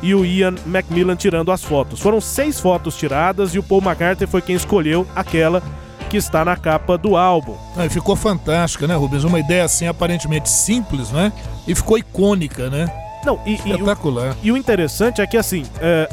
e 0.00 0.14
o 0.14 0.24
Ian 0.24 0.54
Macmillan 0.66 1.16
tirando 1.16 1.50
as 1.50 1.62
fotos. 1.62 2.00
Foram 2.00 2.20
seis 2.20 2.60
fotos 2.60 2.96
tiradas 2.96 3.54
e 3.54 3.58
o 3.58 3.62
Paul 3.62 3.82
McCartney 3.82 4.28
foi 4.28 4.40
quem 4.40 4.54
escolheu 4.54 5.06
aquela 5.14 5.62
que 6.08 6.16
está 6.16 6.44
na 6.44 6.56
capa 6.56 6.96
do 6.98 7.16
álbum. 7.16 7.54
Ah, 7.76 7.88
ficou 7.88 8.16
fantástica, 8.16 8.86
né, 8.86 8.94
Rubens? 8.94 9.24
Uma 9.24 9.38
ideia 9.38 9.64
assim 9.64 9.86
aparentemente 9.86 10.48
simples, 10.48 11.10
né? 11.10 11.32
E 11.66 11.74
ficou 11.74 11.98
icônica, 11.98 12.68
né? 12.70 12.90
Não, 13.24 13.38
e, 13.44 13.52
e 13.52 13.54
o- 13.54 13.74
Espetacular. 13.74 14.36
E 14.42 14.50
o 14.52 14.56
interessante 14.56 15.20
é 15.20 15.26
que, 15.26 15.36
assim, 15.36 15.64
é, 15.80 16.08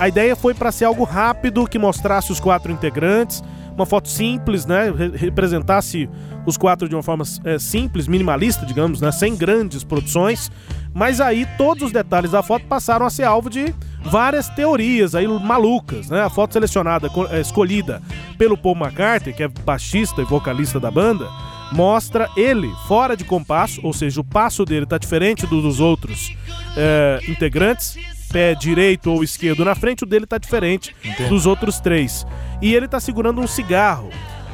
a 0.00 0.08
ideia 0.08 0.34
foi 0.34 0.52
para 0.54 0.72
ser 0.72 0.84
algo 0.86 1.04
rápido, 1.04 1.66
que 1.66 1.78
mostrasse 1.78 2.32
os 2.32 2.40
quatro 2.40 2.72
integrantes, 2.72 3.42
uma 3.74 3.86
foto 3.86 4.08
simples, 4.08 4.64
né? 4.66 4.90
re- 4.90 5.16
representasse 5.16 6.08
os 6.46 6.56
quatro 6.56 6.88
de 6.88 6.94
uma 6.94 7.02
forma 7.02 7.24
é, 7.44 7.58
simples, 7.58 8.06
minimalista, 8.08 8.64
digamos, 8.64 9.00
né? 9.00 9.12
Sem 9.12 9.36
grandes 9.36 9.84
produções. 9.84 10.50
Mas 10.94 11.20
aí 11.20 11.46
todos 11.58 11.82
os 11.84 11.92
detalhes 11.92 12.30
da 12.30 12.42
foto 12.42 12.64
passaram 12.66 13.04
a 13.04 13.10
ser 13.10 13.24
alvo 13.24 13.50
de 13.50 13.74
várias 14.10 14.48
teorias 14.48 15.14
aí 15.14 15.26
malucas, 15.26 16.08
né? 16.08 16.22
A 16.22 16.30
foto 16.30 16.52
selecionada, 16.52 17.08
é, 17.30 17.40
escolhida 17.40 18.02
pelo 18.38 18.56
Paul 18.56 18.76
McCartney, 18.76 19.34
que 19.34 19.42
é 19.42 19.48
baixista 19.48 20.22
e 20.22 20.24
vocalista 20.24 20.78
da 20.80 20.90
banda, 20.90 21.28
mostra 21.72 22.28
ele 22.36 22.70
fora 22.86 23.16
de 23.16 23.24
compasso, 23.24 23.80
ou 23.82 23.92
seja, 23.92 24.20
o 24.20 24.24
passo 24.24 24.64
dele 24.64 24.86
tá 24.86 24.98
diferente 24.98 25.46
do 25.46 25.60
dos 25.60 25.80
outros 25.80 26.34
é, 26.76 27.20
integrantes, 27.28 27.96
pé 28.32 28.54
direito 28.54 29.10
ou 29.10 29.22
esquerdo 29.24 29.64
na 29.64 29.74
frente, 29.74 30.04
o 30.04 30.06
dele 30.06 30.26
tá 30.26 30.38
diferente 30.38 30.94
dos 31.28 31.46
outros 31.46 31.80
três. 31.80 32.26
E 32.60 32.74
ele 32.74 32.88
tá 32.88 33.00
segurando 33.00 33.40
um 33.40 33.46
cigarro. 33.46 34.10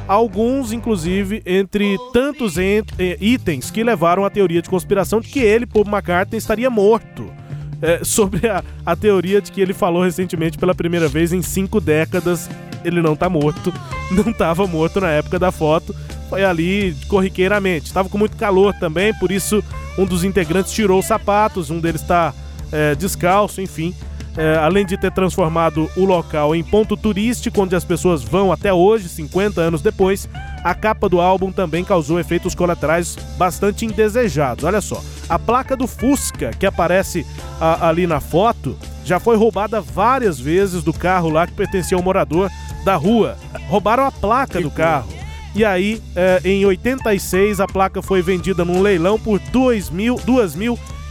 Alguns, 0.07 0.73
inclusive, 0.73 1.43
entre 1.47 1.97
tantos 2.13 2.59
eh, 2.59 2.83
itens 3.21 3.71
que 3.71 3.85
levaram 3.85 4.25
à 4.25 4.31
teoria 4.31 4.61
de 4.61 4.69
conspiração 4.69 5.21
de 5.21 5.29
que 5.29 5.39
ele, 5.39 5.65
Paul 5.65 5.87
McCartney, 5.87 6.39
estaria 6.39 6.69
morto. 6.69 7.32
É, 7.83 8.05
sobre 8.05 8.49
a, 8.49 8.63
a 8.87 8.95
teoria 8.95 9.43
de 9.43 9.51
que 9.51 9.61
ele 9.61 9.75
falou 9.75 10.05
recentemente 10.05 10.57
pela 10.57 10.75
primeira 10.75 11.09
vez 11.09 11.33
em 11.33 11.43
cinco 11.43 11.81
décadas, 11.81 12.49
ele 12.85 13.03
não 13.03 13.17
tá 13.17 13.29
morto, 13.29 13.75
não 14.11 14.31
estava 14.31 14.67
morto 14.67 15.01
na 15.01 15.11
época 15.11 15.39
da 15.39 15.51
foto, 15.51 15.95
foi 16.31 16.45
ali 16.45 16.97
corriqueiramente. 17.09 17.87
Estava 17.87 18.09
com 18.09 18.17
muito 18.17 18.37
calor 18.37 18.73
também, 18.75 19.13
por 19.19 19.33
isso 19.33 19.63
um 19.99 20.07
dos 20.07 20.25
integrantes 20.25 20.73
tirou 20.73 21.01
os 21.01 21.07
sapatos, 21.07 21.71
um 21.71 21.81
deles 21.81 22.01
está 22.01 22.33
descalço, 22.97 23.61
enfim. 23.61 23.95
É, 24.35 24.57
além 24.57 24.87
de 24.87 24.97
ter 24.97 25.13
transformado 25.13 25.91
o 25.95 26.07
local 26.07 26.55
em 26.55 26.65
ponto 26.65 26.97
turístico, 26.97 27.61
onde 27.61 27.77
as 27.77 27.85
pessoas 27.85 28.23
vão 28.23 28.51
até 28.51 28.73
hoje, 28.73 29.09
50 29.09 29.61
anos 29.61 29.83
depois, 29.83 30.27
a 30.65 30.75
capa 30.75 31.09
do 31.09 31.21
álbum 31.21 31.51
também 31.51 31.85
causou 31.85 32.19
efeitos 32.21 32.55
colaterais 32.55 33.17
bastante 33.37 33.85
indesejados. 33.85 34.65
Olha 34.65 34.81
só, 34.81 35.03
a 35.29 35.39
placa 35.39 35.77
do 35.77 35.87
Fusca 35.87 36.51
que 36.59 36.67
aparece 36.67 37.27
a- 37.61 37.89
ali 37.89 38.07
na 38.07 38.21
foto 38.21 38.77
já 39.05 39.19
foi 39.19 39.37
roubada 39.37 39.81
várias 39.81 40.39
vezes 40.39 40.83
do 40.85 40.93
carro 40.93 41.29
lá 41.31 41.47
que 41.47 41.53
pertencia 41.53 41.97
ao 41.97 42.03
morador 42.03 42.49
da 42.85 42.95
rua. 42.97 43.37
Roubaram 43.69 44.05
a 44.07 44.13
placa 44.13 44.61
do 44.61 44.71
carro. 44.71 45.09
E 45.55 45.65
aí, 45.65 46.01
é, 46.17 46.41
em 46.45 46.65
86, 46.65 47.61
a 47.61 47.67
placa 47.67 48.01
foi 48.01 48.23
vendida 48.23 48.65
num 48.65 48.81
leilão 48.81 49.19
por 49.19 49.39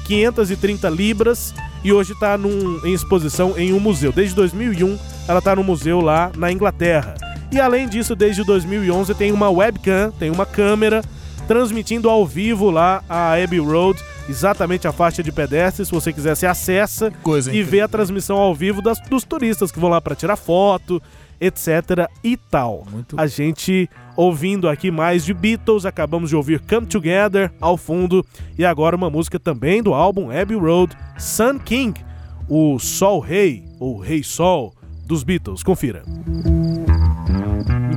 2.530 0.08 0.90
libras 0.90 1.54
e 1.84 1.92
hoje 1.94 2.14
está 2.14 2.38
em 2.84 2.94
exposição 2.94 3.54
em 3.58 3.74
um 3.74 3.80
museu. 3.80 4.12
Desde 4.12 4.36
2001, 4.36 4.98
ela 5.28 5.40
está 5.40 5.56
no 5.56 5.64
museu 5.64 6.00
lá 6.02 6.32
na 6.36 6.52
Inglaterra. 6.52 7.16
E 7.52 7.60
além 7.60 7.88
disso, 7.88 8.16
desde 8.16 8.44
2011 8.44 9.14
tem 9.14 9.32
uma 9.32 9.50
webcam, 9.50 10.12
tem 10.18 10.30
uma 10.32 10.46
câmera 10.46 11.02
transmitindo 11.48 12.10
ao 12.10 12.26
vivo 12.26 12.70
lá 12.70 13.04
a 13.10 13.34
Abbey 13.34 13.60
Road, 13.60 14.00
exatamente 14.30 14.88
a 14.88 14.92
faixa 14.94 15.22
de 15.22 15.32
pedestres. 15.32 15.90
Se 15.90 15.94
você 15.94 16.14
quiser, 16.14 16.36
você 16.36 16.46
acessa 16.46 17.12
Coisa 17.22 17.50
e 17.50 17.54
incrível. 17.56 17.72
vê 17.72 17.82
a 17.82 17.88
transmissão 17.90 18.38
ao 18.38 18.56
vivo 18.56 18.82
das- 18.82 19.02
dos 19.02 19.24
turistas 19.26 19.70
que 19.72 19.80
vão 19.80 19.90
lá 19.90 20.00
para 20.00 20.16
tirar 20.16 20.38
foto, 20.38 21.02
etc. 21.42 22.08
e 22.24 22.38
tal. 22.38 22.86
Muito- 22.90 23.20
A 23.20 23.28
gente 23.28 23.90
ouvindo 24.16 24.70
aqui 24.70 24.90
mais 24.92 25.26
de 25.26 25.34
Beatles, 25.34 25.86
acabamos 25.86 26.30
de 26.30 26.36
ouvir 26.38 26.62
Come 26.62 26.86
Together 26.88 27.52
ao 27.60 27.76
fundo 27.76 28.26
e 28.58 28.64
agora 28.64 28.96
uma 28.96 29.10
música 29.10 29.38
também 29.40 29.84
do 29.84 29.94
álbum 29.94 30.30
Abbey 30.32 30.56
Road, 30.58 30.96
Sun 31.18 31.60
King, 31.60 32.00
o 32.48 32.80
Sol 32.80 33.20
Rei 33.20 33.66
ou 33.80 34.00
Rei 34.00 34.24
Sol 34.24 34.74
dos 35.06 35.24
Beatles. 35.24 35.64
Confira. 35.64 36.04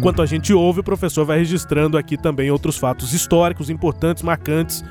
Enquanto 0.05 0.21
a 0.21 0.27
gente 0.27 0.53
ouve, 0.53 0.81
o 0.81 0.85
professor 0.85 1.25
vai 1.25 1.39
registrando 1.39 1.97
aqui 1.97 2.19
também 2.19 2.51
outros 2.51 2.77
fatos 2.77 3.15
históricos 3.15 3.71
importantes, 3.71 4.23
marcantes 4.23 4.85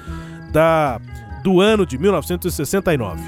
da 0.52 1.00
do 1.44 1.62
ano 1.62 1.86
de 1.86 2.00
1969. 2.00 3.22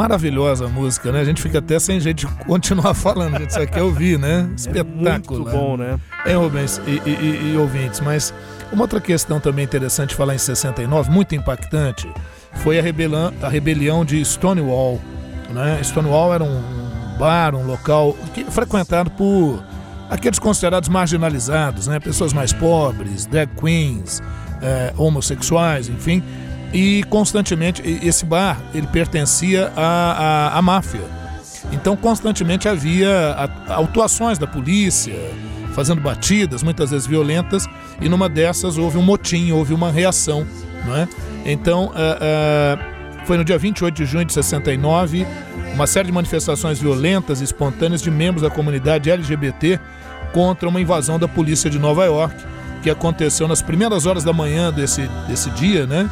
Maravilhosa 0.00 0.66
música, 0.66 1.12
né? 1.12 1.20
A 1.20 1.24
gente 1.24 1.42
fica 1.42 1.58
até 1.58 1.78
sem 1.78 2.00
jeito 2.00 2.26
de 2.26 2.26
continuar 2.44 2.94
falando, 2.94 3.36
a 3.36 3.40
gente 3.40 3.52
só 3.52 3.66
quer 3.66 3.82
ouvir, 3.82 4.18
né? 4.18 4.48
Espetáculo. 4.56 5.40
Muito 5.42 5.56
bom, 5.56 5.76
né? 5.76 5.98
É, 6.24 6.32
Rubens 6.34 6.80
e, 6.86 7.02
e- 7.08 7.52
e- 7.52 7.56
ouvintes, 7.58 8.00
mas 8.00 8.32
uma 8.72 8.82
outra 8.82 8.98
questão 8.98 9.38
também 9.38 9.62
interessante 9.64 10.14
falar 10.14 10.34
em 10.34 10.38
69, 10.38 11.10
muito 11.10 11.34
impactante, 11.34 12.08
foi 12.54 12.78
a, 12.78 12.82
rebelião, 12.82 13.32
a 13.42 13.48
rebelião 13.48 14.04
de 14.04 14.24
Stonewall. 14.24 14.98
Né? 15.50 15.80
Stonewall 15.82 16.32
era 16.32 16.44
um 16.44 16.62
bar, 17.18 17.54
um 17.54 17.66
local 17.66 18.16
que, 18.32 18.44
frequentado 18.44 19.10
por 19.10 19.62
aqueles 20.08 20.38
considerados 20.38 20.88
marginalizados, 20.88 21.86
né? 21.86 22.00
pessoas 22.00 22.32
mais 22.32 22.54
pobres, 22.54 23.26
drag 23.26 23.50
queens, 23.54 24.22
eh, 24.62 24.94
homossexuais, 24.96 25.88
enfim. 25.90 26.22
E 26.72 27.02
constantemente, 27.04 27.82
esse 27.84 28.24
bar, 28.24 28.60
ele 28.72 28.86
pertencia 28.86 29.72
à, 29.76 30.50
à, 30.54 30.58
à 30.58 30.62
máfia. 30.62 31.02
Então, 31.72 31.96
constantemente 31.96 32.68
havia 32.68 33.10
a- 33.68 33.80
atuações 33.80 34.38
da 34.38 34.46
polícia, 34.46 35.14
fazendo 35.74 36.00
batidas, 36.00 36.62
muitas 36.62 36.90
vezes 36.90 37.06
violentas, 37.06 37.66
e 38.00 38.08
numa 38.08 38.28
dessas 38.28 38.78
houve 38.78 38.98
um 38.98 39.02
motim, 39.02 39.50
houve 39.52 39.74
uma 39.74 39.90
reação. 39.90 40.46
Não 40.86 40.96
é? 40.96 41.08
Então, 41.44 41.92
ah, 41.94 42.18
ah, 42.78 43.24
foi 43.26 43.36
no 43.36 43.44
dia 43.44 43.58
28 43.58 43.94
de 43.94 44.04
junho 44.06 44.24
de 44.24 44.32
69, 44.32 45.26
uma 45.74 45.86
série 45.86 46.06
de 46.06 46.12
manifestações 46.12 46.78
violentas 46.78 47.40
e 47.40 47.44
espontâneas 47.44 48.00
de 48.00 48.10
membros 48.10 48.42
da 48.42 48.50
comunidade 48.50 49.10
LGBT 49.10 49.78
contra 50.32 50.68
uma 50.68 50.80
invasão 50.80 51.18
da 51.18 51.26
polícia 51.28 51.68
de 51.68 51.78
Nova 51.78 52.04
York, 52.04 52.34
que 52.82 52.88
aconteceu 52.90 53.46
nas 53.46 53.60
primeiras 53.60 54.06
horas 54.06 54.24
da 54.24 54.32
manhã 54.32 54.72
desse, 54.72 55.02
desse 55.28 55.50
dia, 55.50 55.86
né? 55.86 56.08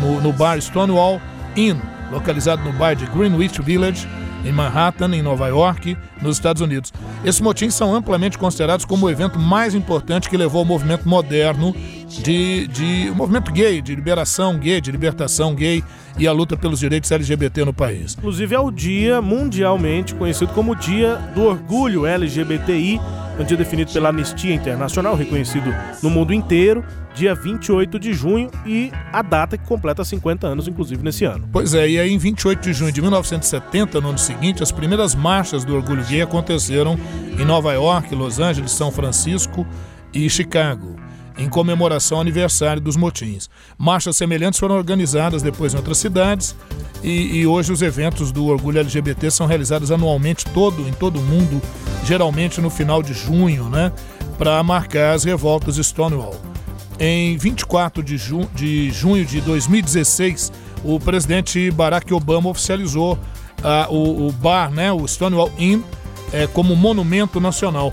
No, 0.00 0.20
no 0.20 0.32
bar 0.32 0.60
Stonewall 0.60 1.20
Inn, 1.56 1.76
localizado 2.10 2.62
no 2.62 2.72
bairro 2.72 3.00
de 3.00 3.06
Greenwich 3.06 3.60
Village, 3.62 4.08
em 4.44 4.52
Manhattan, 4.52 5.14
em 5.14 5.22
Nova 5.22 5.48
York, 5.48 5.96
nos 6.20 6.36
Estados 6.36 6.60
Unidos. 6.60 6.92
Esses 7.24 7.40
motins 7.40 7.74
são 7.74 7.94
amplamente 7.94 8.36
considerados 8.36 8.84
como 8.84 9.06
o 9.06 9.10
evento 9.10 9.38
mais 9.38 9.74
importante 9.74 10.28
que 10.28 10.36
levou 10.36 10.60
ao 10.60 10.64
movimento 10.64 11.08
moderno 11.08 11.74
de, 12.08 12.66
de 12.68 13.08
o 13.10 13.14
movimento 13.14 13.50
gay, 13.50 13.80
de 13.80 13.94
liberação 13.94 14.58
gay, 14.58 14.80
de 14.80 14.92
libertação 14.92 15.54
gay 15.54 15.82
e 16.18 16.28
a 16.28 16.32
luta 16.32 16.56
pelos 16.56 16.78
direitos 16.78 17.10
LGBT 17.10 17.64
no 17.64 17.72
país. 17.72 18.14
Inclusive 18.18 18.54
é 18.54 18.60
o 18.60 18.70
dia 18.70 19.22
mundialmente 19.22 20.14
conhecido 20.14 20.52
como 20.52 20.76
Dia 20.76 21.16
do 21.34 21.44
Orgulho 21.44 22.06
LGBTI, 22.06 23.00
É 23.36 23.42
um 23.42 23.44
dia 23.44 23.56
definido 23.56 23.92
pela 23.92 24.10
Anistia 24.10 24.54
Internacional, 24.54 25.16
reconhecido 25.16 25.74
no 26.00 26.08
mundo 26.08 26.32
inteiro, 26.32 26.84
dia 27.14 27.34
28 27.34 27.98
de 27.98 28.12
junho 28.12 28.48
e 28.64 28.92
a 29.12 29.22
data 29.22 29.58
que 29.58 29.66
completa 29.66 30.04
50 30.04 30.46
anos, 30.46 30.68
inclusive, 30.68 31.02
nesse 31.02 31.24
ano. 31.24 31.48
Pois 31.50 31.74
é, 31.74 31.88
e 31.88 31.98
aí 31.98 32.10
em 32.10 32.18
28 32.18 32.60
de 32.60 32.72
junho 32.72 32.92
de 32.92 33.02
1970, 33.02 34.00
no 34.00 34.10
ano 34.10 34.18
seguinte, 34.18 34.62
as 34.62 34.70
primeiras 34.70 35.16
marchas 35.16 35.64
do 35.64 35.74
orgulho 35.74 36.04
gay 36.04 36.22
aconteceram 36.22 36.96
em 37.36 37.44
Nova 37.44 37.72
York, 37.72 38.14
Los 38.14 38.38
Angeles, 38.38 38.70
São 38.70 38.92
Francisco 38.92 39.66
e 40.12 40.30
Chicago, 40.30 40.94
em 41.36 41.48
comemoração 41.48 42.18
ao 42.18 42.22
aniversário 42.22 42.80
dos 42.80 42.96
motins. 42.96 43.48
Marchas 43.76 44.16
semelhantes 44.16 44.60
foram 44.60 44.76
organizadas 44.76 45.42
depois 45.42 45.74
em 45.74 45.76
outras 45.76 45.98
cidades 45.98 46.54
e, 47.02 47.38
e 47.38 47.46
hoje 47.46 47.72
os 47.72 47.82
eventos 47.82 48.30
do 48.30 48.46
orgulho 48.46 48.78
LGBT 48.78 49.30
são 49.30 49.46
realizados 49.46 49.90
anualmente 49.90 50.44
todo 50.46 50.86
em 50.88 50.92
todo 50.92 51.18
o 51.18 51.22
mundo, 51.22 51.60
geralmente 52.04 52.60
no 52.60 52.70
final 52.70 53.02
de 53.02 53.12
junho, 53.12 53.64
né, 53.68 53.92
para 54.38 54.62
marcar 54.62 55.14
as 55.14 55.24
revoltas 55.24 55.76
Stonewall. 55.76 56.34
Em 56.98 57.36
24 57.36 58.02
de, 58.02 58.16
ju 58.16 58.48
de 58.54 58.90
junho 58.90 59.24
de 59.24 59.40
2016, 59.40 60.52
o 60.84 61.00
presidente 61.00 61.70
Barack 61.70 62.14
Obama 62.14 62.48
oficializou 62.50 63.18
o, 63.90 64.28
o 64.28 64.32
bar, 64.32 64.70
né, 64.70 64.92
o 64.92 65.06
Stonewall 65.08 65.50
Inn, 65.58 65.82
eh, 66.32 66.46
como 66.52 66.76
monumento 66.76 67.40
nacional. 67.40 67.92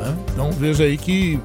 né? 0.00 0.16
Então 0.32 0.50
veja 0.52 0.84
aí 0.84 0.96
que 0.96 1.40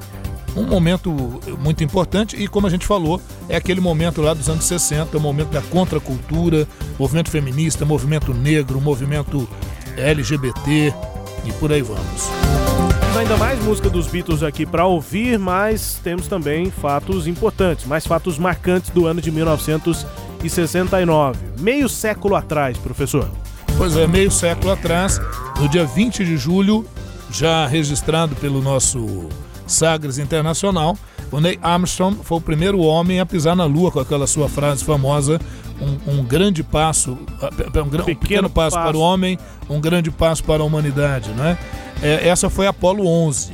um 0.56 0.64
momento 0.64 1.10
muito 1.58 1.82
importante 1.82 2.36
e 2.36 2.46
como 2.46 2.66
a 2.66 2.70
gente 2.70 2.86
falou, 2.86 3.20
é 3.48 3.56
aquele 3.56 3.80
momento 3.80 4.22
lá 4.22 4.34
dos 4.34 4.48
anos 4.48 4.64
60, 4.64 5.16
o 5.16 5.20
momento 5.20 5.50
da 5.50 5.62
contracultura, 5.62 6.68
movimento 6.98 7.30
feminista, 7.30 7.84
movimento 7.84 8.32
negro, 8.32 8.80
movimento 8.80 9.48
LGBT 9.96 10.94
e 11.44 11.52
por 11.52 11.72
aí 11.72 11.82
vamos. 11.82 12.30
Temos 13.00 13.16
ainda 13.16 13.36
mais 13.36 13.60
música 13.62 13.90
dos 13.90 14.06
Beatles 14.06 14.42
aqui 14.42 14.66
para 14.66 14.86
ouvir, 14.86 15.38
mas 15.38 16.00
temos 16.02 16.26
também 16.26 16.70
fatos 16.70 17.26
importantes, 17.26 17.84
mais 17.86 18.06
fatos 18.06 18.38
marcantes 18.38 18.90
do 18.90 19.06
ano 19.06 19.20
de 19.20 19.30
1969. 19.30 21.38
Meio 21.60 21.86
século 21.88 22.34
atrás, 22.34 22.78
professor. 22.78 23.30
Pois 23.76 23.96
é, 23.96 24.06
meio 24.06 24.30
século 24.30 24.72
atrás, 24.72 25.20
no 25.58 25.68
dia 25.68 25.84
20 25.84 26.24
de 26.24 26.36
julho, 26.36 26.86
já 27.30 27.66
registrado 27.66 28.36
pelo 28.36 28.62
nosso 28.62 29.28
Sagres 29.66 30.18
Internacional, 30.18 30.96
o 31.30 31.40
Neil 31.40 31.58
Armstrong 31.62 32.18
foi 32.22 32.38
o 32.38 32.40
primeiro 32.40 32.78
homem 32.80 33.20
a 33.20 33.26
pisar 33.26 33.56
na 33.56 33.64
Lua 33.64 33.90
com 33.90 34.00
aquela 34.00 34.26
sua 34.26 34.48
frase 34.48 34.84
famosa: 34.84 35.40
um, 35.80 36.18
um 36.18 36.24
grande 36.24 36.62
passo, 36.62 37.12
um, 37.12 37.80
um 37.80 38.04
pequeno, 38.04 38.48
passo, 38.48 38.76
para 38.76 38.96
o 38.96 39.00
homem, 39.00 39.38
um 39.68 39.80
grande 39.80 40.10
passo 40.10 40.44
para 40.44 40.62
a 40.62 40.66
humanidade, 40.66 41.30
né? 41.30 41.58
É, 42.02 42.28
essa 42.28 42.50
foi 42.50 42.66
a 42.66 42.70
Apollo 42.70 43.06
11. 43.06 43.52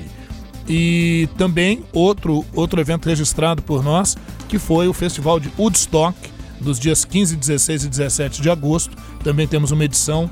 E 0.69 1.29
também 1.37 1.83
outro, 1.93 2.45
outro 2.55 2.81
evento 2.81 3.09
registrado 3.09 3.63
por 3.63 3.83
nós, 3.83 4.17
que 4.49 4.59
foi 4.59 4.87
o 4.87 4.93
Festival 4.93 5.41
de 5.41 5.51
Woodstock, 5.59 6.17
dos 6.61 6.79
dias 6.79 7.05
15, 7.05 7.37
16 7.37 7.85
e 7.85 7.89
17 7.89 8.43
de 8.43 8.51
agosto. 8.51 8.97
Também 9.25 9.49
temos 9.49 9.71
uma 9.71 9.85
edição. 9.85 10.31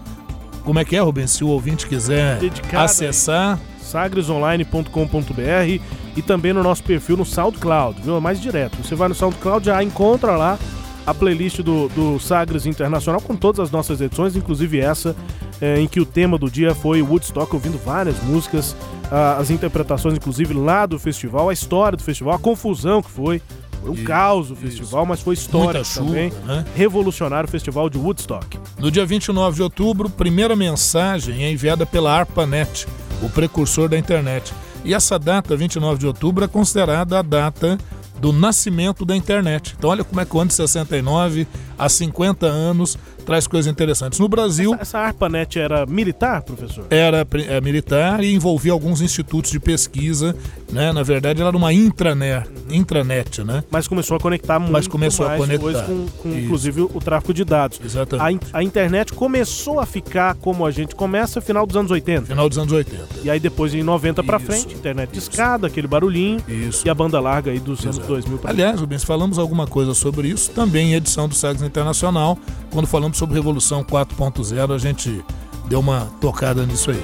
Como 0.65 0.79
é 0.79 0.85
que 0.85 0.95
é, 0.97 1.01
Rubens? 1.01 1.31
Se 1.31 1.43
o 1.43 1.49
ouvinte 1.49 1.87
quiser 1.87 2.39
Dedicada 2.39 2.85
acessar. 2.85 3.59
sagresonline.com.br 3.89 5.83
e 6.17 6.23
também 6.23 6.53
no 6.53 6.63
nosso 6.63 6.83
perfil 6.83 7.17
no 7.17 7.25
SoundCloud, 7.25 8.01
viu? 8.03 8.17
É 8.17 8.21
mais 8.21 8.41
direto. 8.41 8.77
Você 8.83 8.95
vai 8.95 9.09
no 9.09 9.15
SoundCloud, 9.15 9.67
já 9.67 9.83
encontra 9.83 10.37
lá 10.37 10.59
a 11.07 11.15
playlist 11.15 11.61
do, 11.63 11.89
do 11.89 12.19
Sagres 12.21 12.67
Internacional 12.67 13.21
com 13.21 13.35
todas 13.35 13.61
as 13.61 13.71
nossas 13.71 14.01
edições, 14.01 14.37
inclusive 14.37 14.79
essa 14.79 15.17
eh, 15.61 15.81
em 15.81 15.89
que 15.89 16.01
o 16.01 16.05
tema 16.05 16.37
do 16.37 16.51
dia 16.51 16.75
foi 16.75 17.01
Woodstock, 17.01 17.53
ouvindo 17.55 17.79
várias 17.79 18.23
músicas, 18.23 18.77
ah, 19.11 19.39
as 19.39 19.51
interpretações, 19.51 20.15
inclusive 20.15 20.53
lá 20.53 20.85
do 20.85 20.99
festival, 20.99 21.49
a 21.49 21.53
história 21.53 21.97
do 21.97 22.03
festival, 22.03 22.35
a 22.35 22.39
confusão 22.39 23.03
que 23.03 23.11
foi. 23.11 23.41
Foi 23.81 23.91
um 23.91 23.95
Isso, 23.95 24.05
caos 24.05 24.51
o 24.51 24.57
festival, 24.57 25.07
mas 25.07 25.21
foi 25.21 25.35
histórico 25.35 25.85
chuva, 25.85 26.07
também. 26.07 26.33
né? 26.45 26.65
Revolucionário 26.75 27.49
o 27.49 27.51
festival 27.51 27.89
de 27.89 27.97
Woodstock. 27.97 28.59
No 28.77 28.91
dia 28.91 29.07
29 29.07 29.55
de 29.55 29.63
outubro, 29.63 30.11
primeira 30.11 30.57
mensagem 30.57 31.45
é 31.45 31.53
enviada 31.53 31.87
pela 31.87 32.13
ARPANET, 32.13 32.89
o 33.23 33.29
precursor 33.29 33.89
da 33.89 33.99
internet. 33.99 34.53
E 34.85 34.95
essa 34.95 35.19
data, 35.19 35.57
29 35.57 35.99
de 35.99 36.07
outubro, 36.07 36.45
é 36.45 36.49
considerada 36.49 37.19
a 37.19 37.23
data 37.23 37.79
do 38.21 38.33
nascimento 38.33 39.05
da 39.05 39.17
internet. 39.17 39.75
Então 39.79 39.91
olha 39.91 40.05
como 40.05 40.21
é 40.21 40.25
que 40.25 40.37
o 40.37 40.41
ano 40.41 40.49
de 40.49 40.55
69, 40.55 41.47
há 41.79 41.89
50 41.89 42.47
anos, 42.47 42.99
traz 43.29 43.47
coisas 43.47 43.71
interessantes. 43.71 44.19
No 44.19 44.27
Brasil, 44.27 44.75
Essa 44.81 45.01
ARPANET 45.01 45.59
era 45.59 45.85
militar, 45.85 46.41
professor? 46.41 46.87
era 46.89 47.27
é, 47.47 47.61
militar 47.61 48.25
e 48.25 48.33
envolvia 48.35 48.73
alguns 48.73 49.03
institutos 49.03 49.51
de 49.51 49.61
pesquisa, 49.61 50.35
né? 50.73 50.93
Na 50.95 51.03
verdade, 51.03 51.39
ela 51.39 51.51
era 51.51 51.57
uma 51.57 51.71
intranet, 51.71 52.49
intranet, 52.71 53.45
né? 53.45 53.63
Mas 53.71 53.87
começou 53.87 54.17
a 54.17 54.21
conectar 54.21 54.59
muito 54.59 54.73
Mas 54.73 54.89
começou 54.89 55.27
a 55.27 55.29
mais 55.29 55.41
conectar. 55.43 55.67
depois 55.83 55.87
com, 55.87 56.07
com, 56.23 56.39
inclusive 56.39 56.81
o 56.81 57.01
tráfico 57.01 57.35
de 57.35 57.45
dados. 57.45 57.79
Exatamente. 57.85 58.47
A, 58.51 58.59
a 58.61 58.63
internet 58.63 59.13
começou 59.13 59.79
a 59.79 59.85
ficar 59.85 60.35
como 60.37 60.65
a 60.65 60.71
gente 60.71 60.95
começa 60.95 61.39
final 61.43 61.67
dos 61.67 61.77
anos 61.77 61.91
80. 61.91 62.29
Final 62.29 62.49
dos 62.49 62.57
anos 62.57 62.73
80. 62.73 63.07
E 63.25 63.29
aí 63.31 63.39
depois 63.39 63.75
em 63.75 63.83
90 63.83 64.23
pra 64.23 64.39
Isso. 64.39 64.47
frente, 64.47 64.75
internet 64.75 65.11
de 65.11 65.19
escada, 65.19 65.67
aquele 65.67 65.87
barulhinho 65.87 66.41
Isso. 66.49 66.87
e 66.87 66.89
a 66.89 66.95
banda 66.95 67.21
larga 67.21 67.51
aí 67.51 67.61
dos 67.61 67.85
anos 67.85 67.99
2000 67.99 68.39
pra 68.39 68.51
Aliás, 68.53 68.81
Rubens, 68.81 69.05
falamos 69.05 69.39
alguma 69.39 69.67
coisa 69.67 69.93
sobre 69.93 70.29
isso 70.29 70.51
também 70.53 70.93
em 70.93 70.95
edição 70.95 71.29
do 71.29 71.35
Sagres 71.35 71.61
Internacional. 71.63 72.39
Quando 72.71 72.87
falamos 72.87 73.18
sobre 73.19 73.35
Revolução 73.35 73.83
4.0, 73.83 74.73
a 74.73 74.79
gente 74.79 75.25
deu 75.69 75.81
uma 75.81 76.07
tocada 76.21 76.65
nisso 76.65 76.93
aí. 76.93 77.03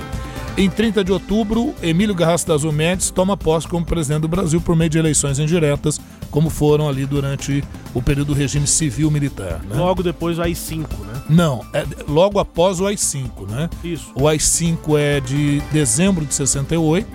Em 0.56 0.70
30 0.70 1.02
de 1.02 1.10
outubro, 1.10 1.74
Emílio 1.82 2.14
Garrastazu 2.14 2.68
das 2.68 2.76
Mendes 2.76 3.10
toma 3.10 3.36
posse 3.36 3.66
como 3.66 3.84
presidente 3.84 4.20
do 4.22 4.28
Brasil 4.28 4.60
por 4.60 4.76
meio 4.76 4.88
de 4.88 4.96
eleições 4.96 5.40
indiretas, 5.40 6.00
como 6.30 6.48
foram 6.48 6.88
ali 6.88 7.04
durante 7.04 7.64
o 7.92 8.00
período 8.00 8.28
do 8.28 8.34
regime 8.34 8.64
civil-militar. 8.64 9.60
Né? 9.64 9.76
Logo 9.76 10.00
depois 10.04 10.38
o 10.38 10.42
AI-5, 10.42 10.86
né? 11.00 11.22
Não, 11.28 11.64
é 11.72 11.84
logo 12.06 12.38
após 12.38 12.78
o 12.78 12.86
AI-5, 12.86 13.48
né? 13.48 13.68
Isso. 13.82 14.12
O 14.14 14.28
AI-5 14.28 14.96
é 14.96 15.18
de 15.18 15.60
dezembro 15.72 16.24
de 16.24 16.32
68. 16.32 17.08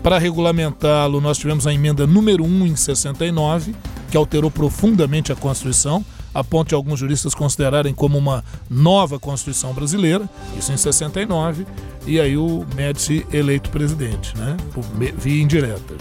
Para 0.00 0.18
regulamentá-lo, 0.18 1.20
nós 1.20 1.36
tivemos 1.36 1.66
a 1.66 1.74
emenda 1.74 2.06
número 2.06 2.44
1 2.44 2.66
em 2.68 2.76
69, 2.76 3.74
que 4.12 4.16
alterou 4.16 4.50
profundamente 4.50 5.32
a 5.32 5.36
Constituição, 5.36 6.04
a 6.34 6.44
ponto 6.44 6.68
de 6.68 6.74
alguns 6.74 6.98
juristas 6.98 7.34
considerarem 7.34 7.94
como 7.94 8.16
uma 8.16 8.44
nova 8.68 9.18
Constituição 9.18 9.72
brasileira, 9.72 10.28
isso 10.58 10.72
em 10.72 10.76
69, 10.76 11.66
e 12.06 12.20
aí 12.20 12.36
o 12.36 12.66
Médici 12.74 13.26
eleito 13.32 13.70
presidente, 13.70 14.36
né? 14.36 14.56
Por 14.72 14.84
via 15.16 15.42
indireta. 15.42 15.94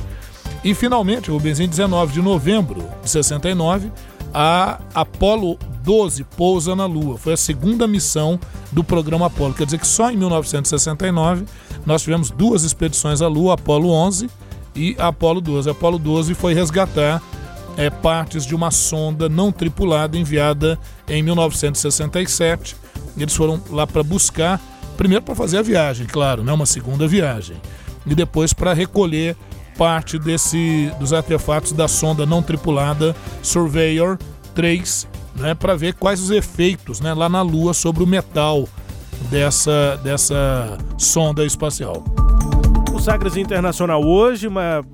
E 0.63 0.73
finalmente, 0.73 1.31
Rubens, 1.31 1.59
em 1.59 1.67
19 1.67 2.13
de 2.13 2.21
novembro 2.21 2.83
de 3.03 3.09
69, 3.09 3.91
a 4.33 4.79
Apollo 4.93 5.57
12 5.83 6.23
pousa 6.23 6.75
na 6.75 6.85
Lua. 6.85 7.17
Foi 7.17 7.33
a 7.33 7.37
segunda 7.37 7.87
missão 7.87 8.39
do 8.71 8.83
programa 8.83 9.27
Apollo. 9.27 9.53
Quer 9.53 9.65
dizer 9.65 9.79
que 9.79 9.87
só 9.87 10.11
em 10.11 10.17
1969 10.17 11.45
nós 11.85 12.03
tivemos 12.03 12.29
duas 12.29 12.63
expedições 12.63 13.21
à 13.21 13.27
Lua, 13.27 13.55
Apollo 13.55 13.89
11 13.89 14.29
e 14.75 14.95
Apollo 14.99 15.41
12. 15.41 15.69
A 15.69 15.71
Apollo 15.71 15.97
12 15.97 16.33
foi 16.33 16.53
resgatar 16.53 17.21
é, 17.79 17.89
partes 17.89 18.45
de 18.45 18.53
uma 18.53 18.71
sonda 18.71 19.29
não 19.29 19.53
tripulada 19.53 20.17
enviada 20.17 20.77
em 21.07 21.23
1967. 21.23 22.75
Eles 23.17 23.33
foram 23.33 23.63
lá 23.69 23.87
para 23.87 24.03
buscar, 24.03 24.59
primeiro 24.97 25.23
para 25.23 25.33
fazer 25.33 25.59
a 25.59 25.61
viagem, 25.61 26.05
claro, 26.05 26.43
né, 26.43 26.51
uma 26.51 26.65
segunda 26.65 27.07
viagem, 27.07 27.55
e 28.05 28.13
depois 28.13 28.51
para 28.51 28.73
recolher 28.73 29.33
parte 29.77 30.19
desse, 30.19 30.91
dos 30.99 31.13
artefatos 31.13 31.71
da 31.71 31.87
sonda 31.87 32.25
não 32.25 32.43
tripulada 32.43 33.15
Surveyor 33.41 34.17
3, 34.53 35.07
né, 35.37 35.55
para 35.55 35.73
ver 35.73 35.93
quais 35.93 36.19
os 36.19 36.31
efeitos 36.31 36.99
né, 36.99 37.13
lá 37.13 37.29
na 37.29 37.41
Lua 37.41 37.73
sobre 37.73 38.03
o 38.03 38.07
metal 38.07 38.67
dessa, 39.31 39.97
dessa 40.03 40.77
sonda 40.97 41.45
espacial. 41.45 42.03
Sagres 42.99 43.37
Internacional 43.37 44.03
hoje, 44.03 44.47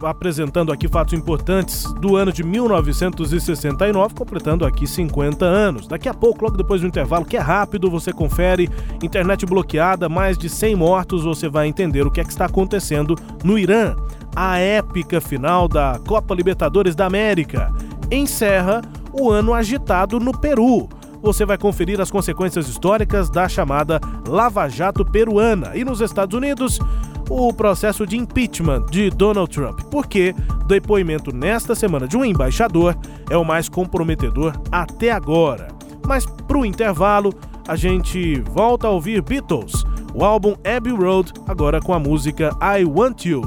apresentando 0.03 0.71
aqui 0.71 0.87
fatos 0.87 1.13
importantes 1.13 1.83
do 1.95 2.15
ano 2.15 2.31
de 2.31 2.43
1969, 2.43 4.13
completando 4.13 4.65
aqui 4.65 4.85
50 4.85 5.43
anos. 5.43 5.87
Daqui 5.87 6.07
a 6.07 6.13
pouco, 6.13 6.45
logo 6.45 6.55
depois 6.55 6.81
do 6.81 6.87
intervalo, 6.87 7.25
que 7.25 7.35
é 7.35 7.39
rápido, 7.39 7.89
você 7.89 8.13
confere 8.13 8.69
internet 9.01 9.45
bloqueada, 9.45 10.07
mais 10.07 10.37
de 10.37 10.47
100 10.47 10.75
mortos, 10.75 11.23
você 11.23 11.49
vai 11.49 11.67
entender 11.67 12.05
o 12.05 12.11
que 12.11 12.21
é 12.21 12.23
que 12.23 12.29
está 12.29 12.45
acontecendo 12.45 13.15
no 13.43 13.57
Irã. 13.57 13.95
A 14.35 14.59
épica 14.59 15.19
final 15.19 15.67
da 15.67 15.99
Copa 16.07 16.35
Libertadores 16.35 16.95
da 16.95 17.05
América 17.05 17.73
encerra 18.11 18.81
o 19.11 19.31
ano 19.31 19.53
agitado 19.53 20.19
no 20.19 20.37
Peru 20.37 20.87
você 21.25 21.43
vai 21.43 21.57
conferir 21.57 21.99
as 21.99 22.11
consequências 22.11 22.69
históricas 22.69 23.31
da 23.31 23.49
chamada 23.49 23.99
Lava 24.27 24.69
Jato 24.69 25.03
peruana. 25.03 25.71
E 25.75 25.83
nos 25.83 25.99
Estados 25.99 26.37
Unidos, 26.37 26.79
o 27.27 27.51
processo 27.51 28.05
de 28.05 28.15
impeachment 28.15 28.85
de 28.91 29.09
Donald 29.09 29.51
Trump, 29.51 29.81
porque 29.89 30.35
o 30.61 30.65
depoimento 30.65 31.35
nesta 31.35 31.73
semana 31.73 32.07
de 32.07 32.15
um 32.15 32.23
embaixador 32.23 32.95
é 33.27 33.35
o 33.35 33.43
mais 33.43 33.67
comprometedor 33.67 34.53
até 34.71 35.09
agora. 35.09 35.69
Mas 36.05 36.27
pro 36.47 36.63
intervalo, 36.63 37.33
a 37.67 37.75
gente 37.75 38.39
volta 38.41 38.85
a 38.85 38.91
ouvir 38.91 39.23
Beatles, 39.23 39.83
o 40.13 40.23
álbum 40.23 40.53
Abbey 40.63 40.93
Road, 40.93 41.33
agora 41.47 41.81
com 41.81 41.91
a 41.91 41.97
música 41.97 42.51
I 42.61 42.85
Want 42.85 43.25
You. 43.25 43.41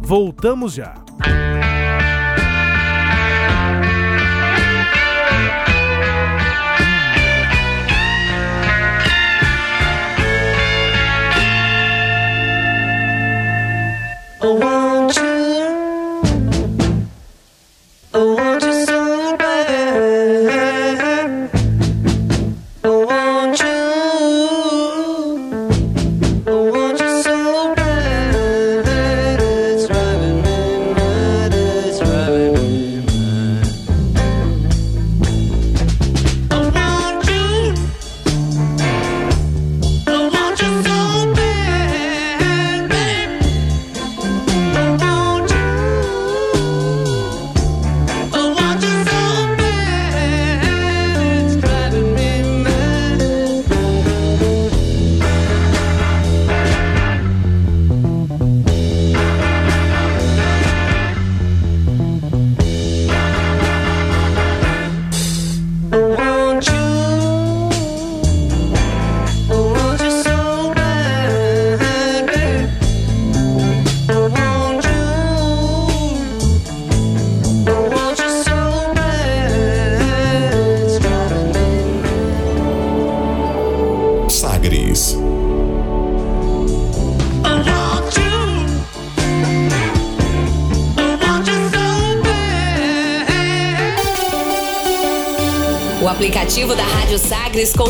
Voltamos 0.00 0.72
já. 0.72 0.94
I 14.40 14.46
want 14.46 14.87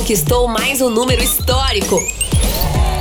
conquistou 0.09 0.49
mais 0.49 0.81
um 0.81 0.89
número 0.89 1.23
histórico. 1.23 2.03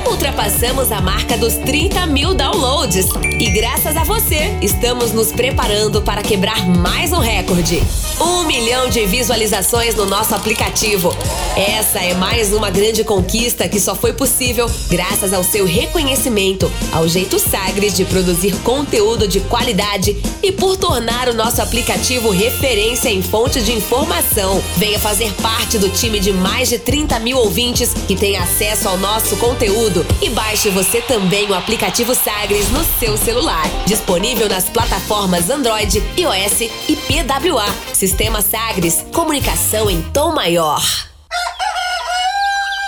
Ultrapassamos 0.09 0.91
a 0.91 0.99
marca 0.99 1.37
dos 1.37 1.53
30 1.53 2.05
mil 2.07 2.33
downloads. 2.33 3.05
E 3.39 3.49
graças 3.49 3.95
a 3.95 4.03
você, 4.03 4.57
estamos 4.61 5.13
nos 5.13 5.31
preparando 5.31 6.01
para 6.01 6.21
quebrar 6.21 6.67
mais 6.67 7.13
um 7.13 7.19
recorde. 7.19 7.81
Um 8.19 8.43
milhão 8.43 8.89
de 8.89 9.05
visualizações 9.05 9.95
no 9.95 10.05
nosso 10.05 10.35
aplicativo. 10.35 11.15
Essa 11.55 11.99
é 11.99 12.13
mais 12.13 12.51
uma 12.51 12.69
grande 12.69 13.05
conquista 13.05 13.69
que 13.69 13.79
só 13.79 13.95
foi 13.95 14.11
possível 14.11 14.69
graças 14.89 15.31
ao 15.31 15.45
seu 15.45 15.65
reconhecimento, 15.65 16.69
ao 16.91 17.07
jeito 17.07 17.39
Sagres 17.39 17.95
de 17.95 18.03
produzir 18.03 18.53
conteúdo 18.63 19.29
de 19.29 19.39
qualidade 19.39 20.13
e 20.47 20.51
por 20.53 20.77
tornar 20.77 21.27
o 21.27 21.33
nosso 21.33 21.61
aplicativo 21.61 22.29
referência 22.29 23.09
em 23.09 23.21
fonte 23.21 23.61
de 23.61 23.73
informação. 23.73 24.63
Venha 24.77 24.97
fazer 24.97 25.33
parte 25.41 25.77
do 25.77 25.89
time 25.89 26.21
de 26.21 26.31
mais 26.31 26.69
de 26.69 26.79
30 26.79 27.19
mil 27.19 27.37
ouvintes 27.37 27.93
que 28.07 28.15
tem 28.15 28.37
acesso 28.37 28.87
ao 28.87 28.97
nosso 28.97 29.35
conteúdo 29.35 30.05
e 30.21 30.29
baixe 30.29 30.69
você 30.69 31.01
também 31.01 31.49
o 31.49 31.53
aplicativo 31.53 32.15
Sagres 32.15 32.71
no 32.71 32.81
seu 32.97 33.17
celular. 33.17 33.65
Disponível 33.85 34.47
nas 34.47 34.69
plataformas 34.69 35.49
Android, 35.49 36.01
iOS 36.17 36.61
e 36.61 36.95
PWA. 36.95 37.65
Sistema 37.91 38.41
Sagres, 38.41 39.03
comunicação 39.13 39.89
em 39.89 40.01
tom 40.13 40.31
maior. 40.31 40.81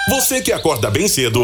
Você 0.09 0.41
que 0.41 0.53
acorda 0.53 0.89
bem 0.89 1.09
cedo, 1.09 1.43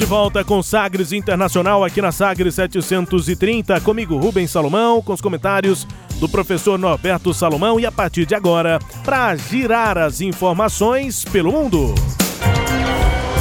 De 0.00 0.06
volta 0.06 0.42
com 0.42 0.62
Sagres 0.62 1.12
Internacional 1.12 1.84
aqui 1.84 2.00
na 2.00 2.10
Sagres 2.10 2.54
730. 2.54 3.78
Comigo, 3.82 4.16
Rubens 4.16 4.50
Salomão, 4.50 5.02
com 5.02 5.12
os 5.12 5.20
comentários 5.20 5.86
do 6.18 6.26
professor 6.26 6.78
Norberto 6.78 7.34
Salomão. 7.34 7.78
E 7.78 7.84
a 7.84 7.92
partir 7.92 8.24
de 8.24 8.34
agora, 8.34 8.78
para 9.04 9.36
girar 9.36 9.98
as 9.98 10.22
informações 10.22 11.22
pelo 11.26 11.52
mundo. 11.52 11.94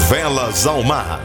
Velas 0.10 0.68
ao 0.68 0.84
mar. 0.84 1.22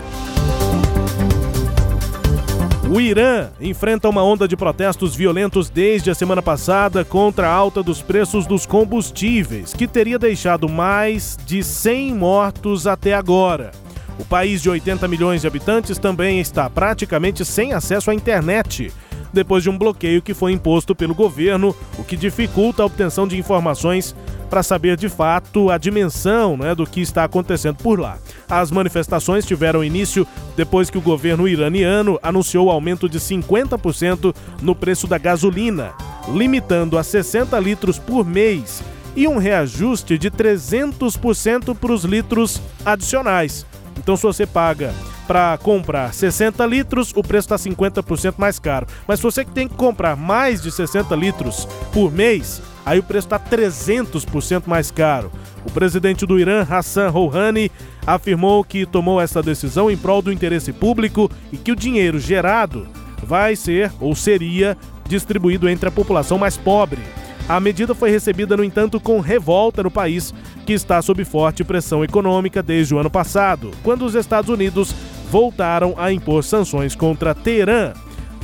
O 2.89 3.01
Irã 3.01 3.51
enfrenta 3.61 4.09
uma 4.09 4.23
onda 4.23 4.47
de 4.47 4.57
protestos 4.57 5.17
violentos 5.17 5.69
desde 5.69 6.13
a 6.13 6.15
semana 6.15 6.43
passada 6.43 7.05
contra 7.05 7.49
a 7.49 7.53
alta 7.53 7.83
dos 7.83 8.01
preços 8.01 8.47
dos 8.47 8.67
combustíveis, 8.67 9.75
que 9.75 9.89
teria 9.89 10.17
deixado 10.17 10.69
mais 10.69 11.37
de 11.45 11.61
100 11.65 12.15
mortos 12.15 12.87
até 12.87 13.15
agora. 13.15 13.73
O 14.19 14.25
país 14.25 14.63
de 14.63 14.71
80 14.71 15.09
milhões 15.09 15.41
de 15.41 15.47
habitantes 15.47 15.99
também 15.99 16.41
está 16.41 16.71
praticamente 16.71 17.45
sem 17.45 17.73
acesso 17.73 18.11
à 18.11 18.15
internet, 18.15 18.93
depois 19.33 19.63
de 19.65 19.71
um 19.71 19.77
bloqueio 19.77 20.23
que 20.23 20.33
foi 20.33 20.53
imposto 20.53 20.95
pelo 20.95 21.15
governo, 21.15 21.75
o 21.99 22.05
que 22.05 22.17
dificulta 22.17 22.83
a 22.83 22.87
obtenção 22.87 23.27
de 23.27 23.37
informações 23.37 24.15
para 24.49 24.63
saber 24.63 24.97
de 24.97 25.09
fato 25.09 25.69
a 25.69 25.77
dimensão 25.77 26.57
né, 26.57 26.75
do 26.75 26.87
que 26.87 27.01
está 27.01 27.25
acontecendo 27.25 27.77
por 27.77 27.99
lá. 27.99 28.19
As 28.49 28.71
manifestações 28.71 29.45
tiveram 29.45 29.83
início 29.83 30.25
depois 30.57 30.89
que 30.89 30.99
o 30.99 31.03
governo 31.03 31.49
iraniano 31.49 32.19
anunciou 32.23 32.69
o 32.69 32.71
aumento 32.71 33.09
de 33.09 33.19
50% 33.19 34.33
no 34.63 34.77
preço 34.77 35.09
da 35.09 35.19
gasolina, 35.19 35.93
limitando 36.33 36.97
a 36.97 37.03
60 37.03 37.59
litros 37.59 37.99
por 37.99 38.25
mês 38.25 38.81
e 39.17 39.27
um 39.27 39.39
reajuste 39.39 40.17
de 40.17 40.31
300% 40.31 41.77
para 41.77 41.93
os 41.93 42.05
litros 42.05 42.61
adicionais. 42.85 43.67
Então, 43.99 44.17
se 44.17 44.23
você 44.23 44.47
paga 44.47 44.93
para 45.27 45.57
comprar 45.59 46.13
60 46.13 46.65
litros, 46.67 47.13
o 47.15 47.23
preço 47.23 47.53
está 47.53 47.57
50% 47.57 48.35
mais 48.37 48.59
caro. 48.59 48.87
Mas 49.07 49.21
se 49.21 49.23
você 49.23 49.45
tem 49.45 49.67
que 49.67 49.75
comprar 49.75 50.17
mais 50.17 50.61
de 50.61 50.71
60 50.71 51.15
litros 51.15 51.67
por 51.93 52.13
mês, 52.13 52.61
aí 52.85 52.99
o 52.99 53.03
preço 53.03 53.27
está 53.27 53.39
300% 53.39 54.65
mais 54.67 54.91
caro. 54.91 55.31
O 55.65 55.71
presidente 55.71 56.27
do 56.27 56.39
Irã, 56.39 56.67
Hassan 56.69 57.09
Rouhani, 57.09 57.71
afirmou 58.07 58.63
que 58.63 58.85
tomou 58.85 59.21
essa 59.21 59.43
decisão 59.43 59.91
em 59.91 59.97
prol 59.97 60.21
do 60.21 60.33
interesse 60.33 60.73
público 60.73 61.31
e 61.51 61.57
que 61.57 61.73
o 61.73 61.77
dinheiro 61.77 62.19
gerado 62.19 62.87
vai 63.23 63.57
ser 63.57 63.91
ou 63.99 64.15
seria 64.15 64.77
distribuído 65.09 65.69
entre 65.69 65.89
a 65.89 65.93
população 65.93 66.37
mais 66.37 66.57
pobre. 66.57 67.01
A 67.49 67.61
medida 67.61 67.95
foi 67.95 68.11
recebida, 68.11 68.57
no 68.57 68.65
entanto, 68.65 68.99
com 68.99 69.21
revolta 69.21 69.83
no 69.83 69.91
país, 69.91 70.33
que 70.65 70.73
está 70.73 71.03
sob 71.03 71.25
forte 71.25 71.63
pressão 71.63 72.03
econômica 72.03 72.63
desde 72.63 72.95
o 72.95 72.99
ano 72.99 73.11
passado, 73.11 73.71
quando 73.83 74.05
os 74.05 74.15
Estados 74.15 74.49
Unidos 74.49 74.95
voltaram 75.31 75.95
a 75.99 76.11
impor 76.11 76.43
sanções 76.43 76.97
contra 76.97 77.35
Teherã, 77.35 77.93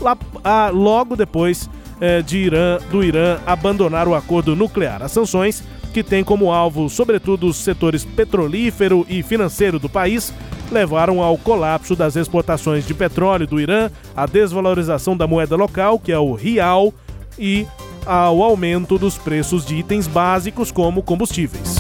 lá, 0.01 0.17
ah, 0.45 0.71
logo 0.71 1.17
depois 1.17 1.69
eh, 2.01 2.21
de 2.21 2.39
Irã, 2.39 2.79
do 2.91 3.03
Irã 3.03 3.39
abandonar 3.47 4.07
o 4.07 4.15
acordo 4.15 4.55
nuclear. 4.55 5.03
As 5.03 5.13
sanções 5.13 5.63
que 5.93 6.03
tem 6.03 6.23
como 6.23 6.53
alvo, 6.53 6.89
sobretudo, 6.89 7.47
os 7.47 7.57
setores 7.57 8.05
petrolífero 8.05 9.07
e 9.09 9.23
financeiro 9.23 9.79
do 9.79 9.89
país, 9.89 10.33
levaram 10.71 11.23
ao 11.23 11.37
colapso 11.37 11.97
das 11.97 12.17
exportações 12.17 12.87
de 12.87 12.95
petróleo 12.95 13.47
do 13.47 13.61
Irã, 13.61 13.91
à 14.17 14.27
desvalorização 14.27 15.17
da 15.17 15.27
moeda 15.27 15.57
local, 15.57 15.99
que 15.99 16.13
é 16.13 16.19
o 16.19 16.33
real, 16.35 16.95
e 17.39 17.67
ao 18.07 18.43
aumento 18.43 18.99
dos 18.99 19.19
preços 19.19 19.65
de 19.65 19.77
itens 19.77 20.07
básicos 20.07 20.71
como 20.71 21.03
combustíveis. 21.03 21.77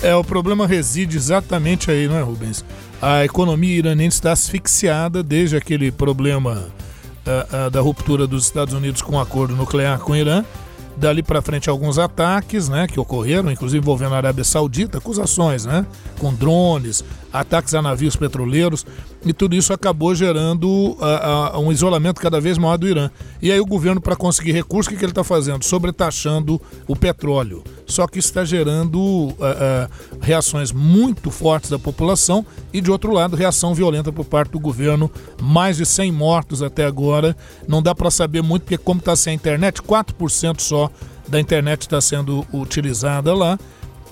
É, 0.00 0.14
o 0.14 0.22
problema 0.22 0.66
reside 0.66 1.16
exatamente 1.16 1.90
aí, 1.90 2.06
não 2.06 2.16
é, 2.16 2.22
Rubens? 2.22 2.64
A 3.02 3.24
economia 3.24 3.76
iraniana 3.76 4.08
está 4.08 4.32
asfixiada 4.32 5.22
desde 5.22 5.56
aquele 5.56 5.90
problema 5.90 6.66
ah, 7.26 7.46
ah, 7.52 7.68
da 7.68 7.80
ruptura 7.80 8.26
dos 8.26 8.44
Estados 8.44 8.74
Unidos 8.74 9.02
com 9.02 9.16
o 9.16 9.20
acordo 9.20 9.54
nuclear 9.54 9.98
com 9.98 10.12
o 10.12 10.16
Irã. 10.16 10.44
Dali 10.96 11.22
para 11.22 11.42
frente, 11.42 11.70
alguns 11.70 11.96
ataques 11.96 12.68
né, 12.68 12.88
que 12.88 12.98
ocorreram, 12.98 13.52
inclusive 13.52 13.78
envolvendo 13.78 14.14
a 14.14 14.16
Arábia 14.16 14.42
Saudita, 14.42 14.98
acusações, 14.98 15.64
né? 15.64 15.86
Com 16.18 16.34
drones, 16.34 17.04
ataques 17.32 17.72
a 17.74 17.80
navios 17.80 18.16
petroleiros, 18.16 18.84
e 19.28 19.32
tudo 19.34 19.54
isso 19.54 19.74
acabou 19.74 20.14
gerando 20.14 20.96
ah, 21.02 21.50
ah, 21.52 21.58
um 21.58 21.70
isolamento 21.70 22.18
cada 22.18 22.40
vez 22.40 22.56
maior 22.56 22.78
do 22.78 22.88
Irã. 22.88 23.10
E 23.42 23.52
aí 23.52 23.60
o 23.60 23.66
governo, 23.66 24.00
para 24.00 24.16
conseguir 24.16 24.52
recursos, 24.52 24.90
o 24.90 24.96
que, 24.96 25.04
ele 25.04 25.12
está 25.12 25.22
fazendo? 25.22 25.62
Sobretaxando 25.64 26.58
o 26.86 26.96
petróleo. 26.96 27.62
Só 27.84 28.06
que 28.06 28.18
está 28.18 28.42
gerando 28.42 29.34
ah, 29.38 29.86
reações 30.18 30.72
muito 30.72 31.30
fortes 31.30 31.68
da 31.68 31.78
população 31.78 32.44
e, 32.72 32.80
de 32.80 32.90
outro 32.90 33.12
lado, 33.12 33.36
reação 33.36 33.74
violenta 33.74 34.10
por 34.10 34.24
parte 34.24 34.52
do 34.52 34.58
governo. 34.58 35.10
Mais 35.42 35.76
de 35.76 35.84
100 35.84 36.10
mortos 36.10 36.62
até 36.62 36.86
agora. 36.86 37.36
Não 37.68 37.82
dá 37.82 37.94
para 37.94 38.10
saber 38.10 38.42
muito, 38.42 38.62
porque 38.62 38.78
como 38.78 38.98
está 38.98 39.14
sem 39.14 39.34
internet, 39.34 39.82
4% 39.82 40.60
só 40.60 40.90
da 41.28 41.38
internet 41.38 41.82
está 41.82 42.00
sendo 42.00 42.46
utilizada 42.50 43.34
lá. 43.34 43.58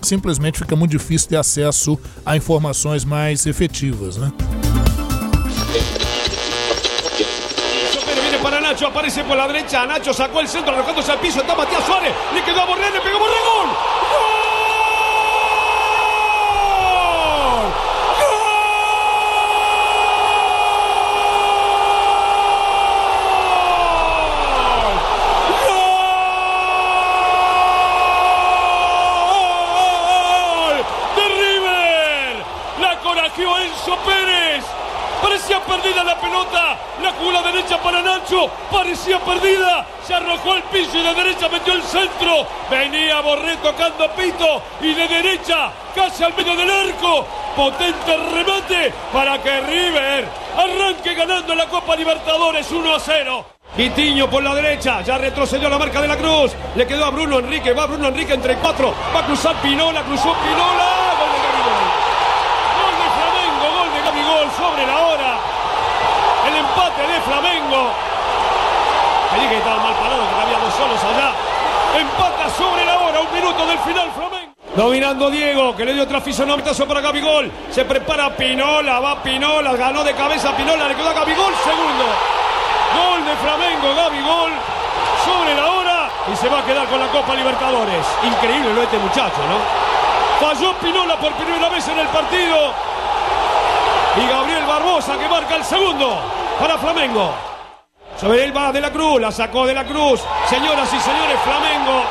Simplesmente 0.03 0.59
fica 0.59 0.77
muito 0.77 0.91
difícil 0.91 1.31
ter 1.31 1.37
acesso 1.37 1.99
a 2.25 2.37
informações 2.37 3.03
mais 3.03 3.47
efetivas, 3.47 4.19
né? 4.19 4.31
Nacho, 8.77 8.89
aparece 8.89 9.25
por 9.25 9.39
la 9.39 9.47
derecha. 9.47 9.87
Nacho 9.87 10.13
sacó 10.13 10.41
el 10.41 10.49
centro, 10.49 10.75
arrojándose 10.75 11.11
al 11.11 11.19
piso. 11.19 11.41
Está 11.41 11.55
Matías 11.55 11.83
Suárez. 11.87 12.13
Le 12.35 12.43
quedó 12.43 12.61
a 12.61 12.67
Borré, 12.67 12.91
le 12.91 13.01
pegó 13.01 13.19
Borré. 13.19 13.33
¡Gol! 13.33 13.69
¡De 31.17 31.29
River! 31.29 32.45
La 32.83 33.01
corajeó 33.01 33.57
Enzo 33.57 33.97
Pérez. 34.05 34.65
Parecía 35.23 35.61
perdida 35.65 36.05
la 36.05 36.21
pelota. 36.21 36.77
La 37.03 37.13
jugó 37.13 37.33
la 37.33 37.43
derecha 37.43 37.81
para 37.83 38.03
Nacho. 38.03 38.51
Parecía 38.71 39.19
perdida. 39.21 39.87
Se 40.07 40.15
arrojó 40.15 40.53
al 40.53 40.63
piso 40.65 40.97
y 40.99 41.03
de 41.03 41.15
derecha 41.15 41.49
metió 41.49 41.73
el 41.73 41.83
centro. 41.83 42.47
Venía 42.71 43.21
Borré 43.21 43.57
tocando 43.57 44.11
pito. 44.13 44.63
Y 44.81 44.93
de 44.95 45.09
derecha, 45.09 45.73
casi 45.95 46.23
al 46.23 46.35
medio 46.35 46.55
del 46.55 46.71
arco. 46.71 47.27
Potente 47.57 48.17
remate 48.17 48.93
para 49.13 49.43
que 49.43 49.61
River 49.63 50.29
arranque 50.57 51.15
ganando 51.15 51.55
la 51.55 51.67
Copa 51.67 51.97
Libertadores 51.97 52.71
1 52.71 52.95
a 52.95 53.01
0. 53.01 53.47
Vitiño 53.87 54.29
por 54.29 54.43
la 54.43 54.53
derecha, 54.53 55.01
ya 55.03 55.17
retrocedió 55.17 55.69
la 55.69 55.79
marca 55.79 56.01
de 56.01 56.09
la 56.09 56.17
Cruz, 56.17 56.51
le 56.75 56.85
quedó 56.89 57.05
a 57.05 57.11
Bruno 57.11 57.39
Enrique, 57.39 57.73
va 57.73 57.87
Bruno 57.87 58.09
Enrique 58.09 58.35
entre 58.35 58.57
cuatro, 58.57 58.93
va 59.15 59.21
a 59.21 59.27
cruzar 59.27 59.55
Pinola, 59.63 60.03
cruzó 60.03 60.35
Pinola, 60.43 60.91
gol 61.15 61.31
de 61.31 61.39
Gabigol. 61.47 61.87
Gol 62.83 62.95
de 62.99 63.09
Flamengo, 63.15 63.67
gol 63.79 63.91
de 63.95 64.01
Gabigol 64.03 64.51
sobre 64.59 64.87
la 64.91 64.99
hora. 65.07 65.39
El 66.49 66.57
empate 66.57 67.03
de 67.07 67.21
Flamengo. 67.21 67.91
Me 69.31 69.39
dije 69.39 69.51
que 69.51 69.59
estaba 69.59 69.77
mal 69.77 69.95
parado, 69.95 70.23
que 70.27 70.43
había 70.43 70.59
dos 70.59 70.75
solos 70.75 71.05
allá. 71.05 71.31
Empata 72.01 72.51
sobre 72.59 72.85
la 72.85 72.99
hora, 72.99 73.21
un 73.21 73.33
minuto 73.33 73.67
del 73.67 73.79
final 73.79 74.11
Flamengo. 74.11 74.53
Dominando 74.75 75.31
Diego, 75.31 75.77
que 75.77 75.85
le 75.85 75.95
dio 75.95 76.03
otra 76.03 76.21
fisonomitazo 76.21 76.89
para 76.89 77.01
Gabigol. 77.01 77.53
Se 77.71 77.85
prepara 77.85 78.35
Pinola, 78.37 78.99
va 78.99 79.23
Pinola, 79.23 79.77
ganó 79.77 80.03
de 80.03 80.13
cabeza 80.13 80.57
Pinola, 80.57 80.89
le 80.89 80.97
quedó 80.97 81.11
a 81.11 81.13
Gabigol, 81.13 81.55
segundo. 81.63 82.36
Gol 82.97 83.25
de 83.25 83.37
Flamengo, 83.37 83.95
Gabigol, 83.95 84.53
sobre 85.25 85.55
la 85.55 85.67
hora 85.67 86.11
y 86.33 86.37
se 86.37 86.49
va 86.49 86.61
a 86.61 86.65
quedar 86.65 86.87
con 86.89 86.99
la 86.99 87.09
Copa 87.09 87.35
Libertadores. 87.35 88.07
Increíble 88.25 88.71
lo 88.71 88.81
de 88.81 88.85
este 88.85 88.99
muchacho, 88.99 89.41
¿no? 89.49 90.47
Falló 90.47 90.73
Pinola 90.79 91.17
por 91.17 91.33
primera 91.33 91.69
vez 91.69 91.87
en 91.89 91.99
el 91.99 92.09
partido. 92.09 92.73
Y 94.17 94.29
Gabriel 94.29 94.65
Barbosa 94.65 95.19
que 95.19 95.29
marca 95.29 95.57
el 95.57 95.65
segundo 95.65 96.19
para 96.59 96.79
Flamengo. 96.79 97.35
Sobre 98.19 98.45
él 98.45 98.57
va 98.57 98.73
de 98.73 98.81
la 98.81 98.91
Cruz, 98.91 99.21
la 99.21 99.31
sacó 99.31 99.67
de 99.67 99.75
la 99.75 99.85
Cruz. 99.85 100.23
Señoras 100.49 100.89
y 100.93 100.99
señores, 100.99 101.39
Flamengo 101.45 102.03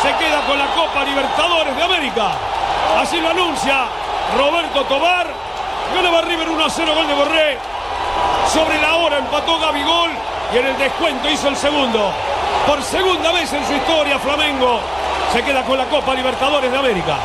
se 0.00 0.14
queda 0.16 0.40
con 0.46 0.58
la 0.58 0.66
Copa 0.66 1.04
Libertadores 1.04 1.76
de 1.76 1.82
América. 1.82 2.32
Así 3.00 3.20
lo 3.20 3.30
anuncia 3.30 3.86
Roberto 4.36 4.84
Tobar. 4.84 5.26
Ganaba 5.94 6.22
River 6.22 6.48
1 6.48 6.64
a 6.64 6.70
0, 6.70 6.92
gol 6.94 7.06
de 7.06 7.14
Borré. 7.14 7.58
Sobre 8.52 8.78
la 8.82 8.96
hora 8.96 9.18
empató 9.18 9.58
Gabigol 9.58 10.10
y 10.52 10.58
en 10.58 10.66
el 10.66 10.78
descuento 10.78 11.30
hizo 11.30 11.48
el 11.48 11.56
segundo. 11.56 12.12
Por 12.66 12.82
segunda 12.82 13.32
vez 13.32 13.50
en 13.50 13.64
su 13.64 13.72
historia, 13.72 14.18
Flamengo 14.18 14.78
se 15.32 15.42
queda 15.42 15.64
con 15.64 15.78
la 15.78 15.86
Copa 15.86 16.14
Libertadores 16.14 16.70
de 16.70 16.76
América. 16.76 17.16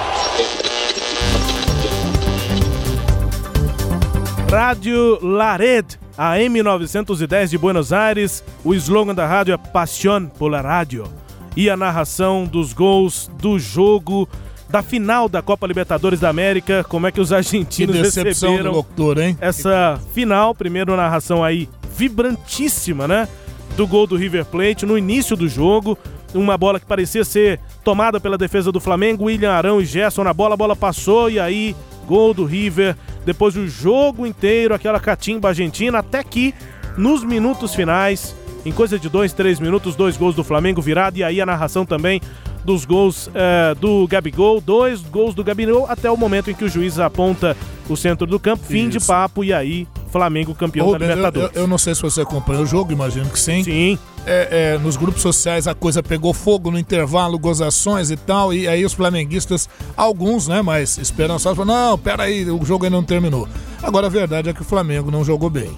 Rádio 4.50 5.20
Lared, 5.22 5.86
AM 6.18 6.64
910 6.64 7.52
de 7.52 7.58
Buenos 7.58 7.92
Aires. 7.92 8.42
O 8.64 8.74
slogan 8.74 9.14
da 9.14 9.28
rádio 9.28 9.54
é 9.54 9.58
Paixão 9.58 10.28
pela 10.30 10.62
Rádio. 10.62 11.12
E 11.58 11.70
a 11.70 11.76
narração 11.76 12.46
dos 12.46 12.72
gols 12.72 13.30
do 13.34 13.60
jogo 13.60 14.30
da 14.70 14.82
final 14.82 15.30
da 15.30 15.42
Copa 15.42 15.66
Libertadores 15.66 16.20
da 16.20 16.30
América. 16.30 16.84
Como 16.84 17.08
é 17.08 17.12
que 17.12 17.22
os 17.22 17.30
Que 17.30 17.36
argentinos 17.36 17.96
decepção 17.96 18.50
do 18.50 18.56
receberam 18.56 18.72
locutor, 18.76 19.20
hein? 19.20 19.38
essa 19.40 20.00
final? 20.14 20.54
Primeiro 20.54 20.96
narração 20.96 21.44
aí 21.44 21.70
vibrantíssima, 21.96 23.08
né? 23.08 23.28
Do 23.76 23.88
gol 23.88 24.08
do 24.08 24.16
River 24.16 24.46
Plate 24.46 24.86
no 24.86 24.98
início 24.98 25.36
do 25.36 25.48
jogo. 25.48 25.98
Uma 26.34 26.58
bola 26.58 26.80
que 26.80 26.86
parecia 26.86 27.24
ser 27.24 27.60
tomada 27.84 28.20
pela 28.20 28.38
defesa 28.38 28.72
do 28.72 28.80
Flamengo. 28.80 29.26
William 29.26 29.52
Arão 29.52 29.80
e 29.80 29.86
Gerson 29.86 30.24
na 30.24 30.34
bola, 30.34 30.56
a 30.56 30.58
bola 30.58 30.76
passou 30.76 31.30
e 31.30 31.40
aí 31.40 31.76
gol 32.06 32.34
do 32.34 32.44
River. 32.44 32.96
Depois 33.26 33.56
o 33.56 33.68
jogo 33.68 34.26
inteiro, 34.26 34.74
aquela 34.74 35.00
catimba 35.00 35.50
argentina, 35.50 36.00
até 36.00 36.24
que 36.24 36.54
nos 36.98 37.24
minutos 37.24 37.76
finais, 37.76 38.36
em 38.66 38.72
coisa 38.72 38.98
de 38.98 39.10
dois, 39.10 39.34
três 39.34 39.60
minutos, 39.60 39.96
dois 39.96 40.18
gols 40.18 40.36
do 40.36 40.44
Flamengo 40.44 40.82
virado 40.82 41.18
e 41.18 41.24
aí 41.24 41.40
a 41.40 41.46
narração 41.46 41.86
também 41.86 42.22
dos 42.68 42.84
gols 42.84 43.30
eh, 43.34 43.74
do 43.80 44.06
Gabigol, 44.08 44.60
dois 44.60 45.00
gols 45.02 45.34
do 45.34 45.42
Gabigol 45.42 45.86
até 45.90 46.12
o 46.12 46.18
momento 46.18 46.52
em 46.52 46.54
que 46.54 46.66
o 46.66 46.70
juiz 46.70 47.00
aponta 47.00 47.56
o 47.88 47.96
centro 47.96 48.28
do 48.28 48.38
campo, 48.38 48.66
fim 48.66 48.90
de 48.90 48.98
Isso. 48.98 49.08
papo 49.08 49.42
e 49.42 49.54
aí 49.54 49.88
Flamengo 50.12 50.54
campeão 50.54 50.88
da 50.88 50.92
Rubens, 50.94 51.10
eu, 51.10 51.16
Libertadores. 51.16 51.56
eu- 51.56 51.62
eu 51.62 51.68
não 51.68 51.78
sei 51.78 51.96
se 51.96 52.02
você 52.02 52.20
acompanhou 52.22 52.64
o 52.64 52.66
jogo, 52.66 52.92
imagino 52.92 53.30
que 53.30 53.40
sim. 53.40 53.64
Sim. 53.64 53.98
É, 54.26 54.74
é, 54.76 54.78
nos 54.80 54.98
grupos 54.98 55.22
sociais 55.22 55.66
a 55.66 55.74
coisa 55.74 56.04
pegou 56.04 56.34
fogo 56.34 56.70
no 56.70 56.78
intervalo, 56.78 57.40
gozações 57.40 58.12
e 58.12 58.18
tal, 58.18 58.54
e 58.54 58.68
aí 58.68 58.84
os 58.84 58.92
flamenguistas, 58.94 59.70
alguns, 59.96 60.50
né, 60.50 60.62
mais 60.62 60.98
esperançosos, 60.98 61.58
falaram, 61.58 61.92
não, 61.92 61.98
peraí, 61.98 62.50
o 62.52 62.66
jogo 62.66 62.84
ainda 62.84 62.98
não 62.98 63.04
terminou. 63.04 63.48
Agora 63.82 64.08
a 64.08 64.10
verdade 64.10 64.50
é 64.50 64.54
que 64.54 64.62
o 64.62 64.66
Flamengo 64.66 65.10
não 65.10 65.24
jogou 65.24 65.50
bem. 65.50 65.72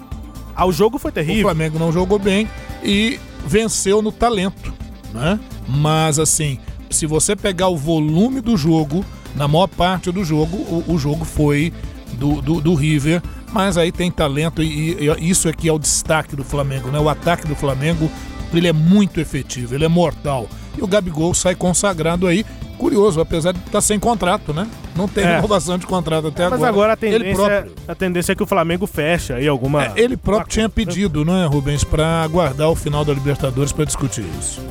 Ah, 0.55 0.65
o 0.65 0.71
jogo 0.71 0.97
foi 0.97 1.11
O 1.11 1.13
terrível. 1.13 1.43
Flamengo 1.43 1.77
não 1.77 1.91
jogou 1.91 2.17
bem 2.17 2.49
e 2.83 3.19
venceu 3.45 4.01
no 4.01 4.11
talento, 4.11 4.73
né? 5.13 5.39
Mas 5.67 6.17
assim, 6.17 6.57
se 6.89 7.05
você 7.05 7.35
pegar 7.35 7.67
o 7.69 7.77
volume 7.77 8.41
do 8.41 8.57
jogo, 8.57 9.05
na 9.35 9.47
maior 9.47 9.67
parte 9.67 10.11
do 10.11 10.23
jogo, 10.23 10.57
o, 10.57 10.83
o 10.87 10.97
jogo 10.97 11.23
foi 11.25 11.71
do, 12.13 12.41
do, 12.41 12.59
do 12.61 12.73
River, 12.73 13.21
mas 13.51 13.77
aí 13.77 13.91
tem 13.91 14.11
talento 14.11 14.61
e, 14.61 14.97
e 14.99 15.29
isso 15.29 15.47
aqui 15.49 15.69
é 15.69 15.73
o 15.73 15.79
destaque 15.79 16.35
do 16.35 16.43
Flamengo, 16.43 16.89
né? 16.89 16.99
O 16.99 17.09
ataque 17.09 17.47
do 17.47 17.55
Flamengo, 17.55 18.09
ele 18.53 18.67
é 18.67 18.73
muito 18.73 19.19
efetivo, 19.19 19.73
ele 19.75 19.85
é 19.85 19.87
mortal. 19.87 20.47
E 20.77 20.83
o 20.83 20.87
Gabigol 20.87 21.33
sai 21.33 21.55
consagrado 21.55 22.27
aí. 22.27 22.45
Curioso, 22.77 23.19
apesar 23.19 23.51
de 23.51 23.59
estar 23.59 23.81
sem 23.81 23.99
contrato, 23.99 24.53
né? 24.53 24.65
Não 24.95 25.05
tem 25.05 25.25
É. 25.25 25.35
renovação 25.35 25.77
de 25.77 25.85
contrato 25.85 26.27
até 26.27 26.43
Mas 26.45 26.53
agora. 26.53 26.69
agora 26.69 26.93
a 26.93 26.95
tendência, 26.95 27.35
próprio. 27.35 27.71
a 27.85 27.93
tendência 27.95 28.31
é 28.31 28.35
que 28.35 28.43
o 28.43 28.45
Flamengo 28.45 28.87
fecha 28.87 29.35
aí 29.35 29.49
alguma. 29.49 29.83
É, 29.87 29.93
ele 29.97 30.15
próprio 30.15 30.47
tinha 30.47 30.69
pedido, 30.69 31.25
não 31.25 31.35
é, 31.35 31.45
Rubens, 31.45 31.83
para 31.83 32.23
aguardar 32.23 32.69
o 32.69 32.75
final 32.75 33.03
da 33.03 33.13
Libertadores 33.13 33.73
para 33.73 33.83
discutir 33.83 34.23
isso. 34.39 34.61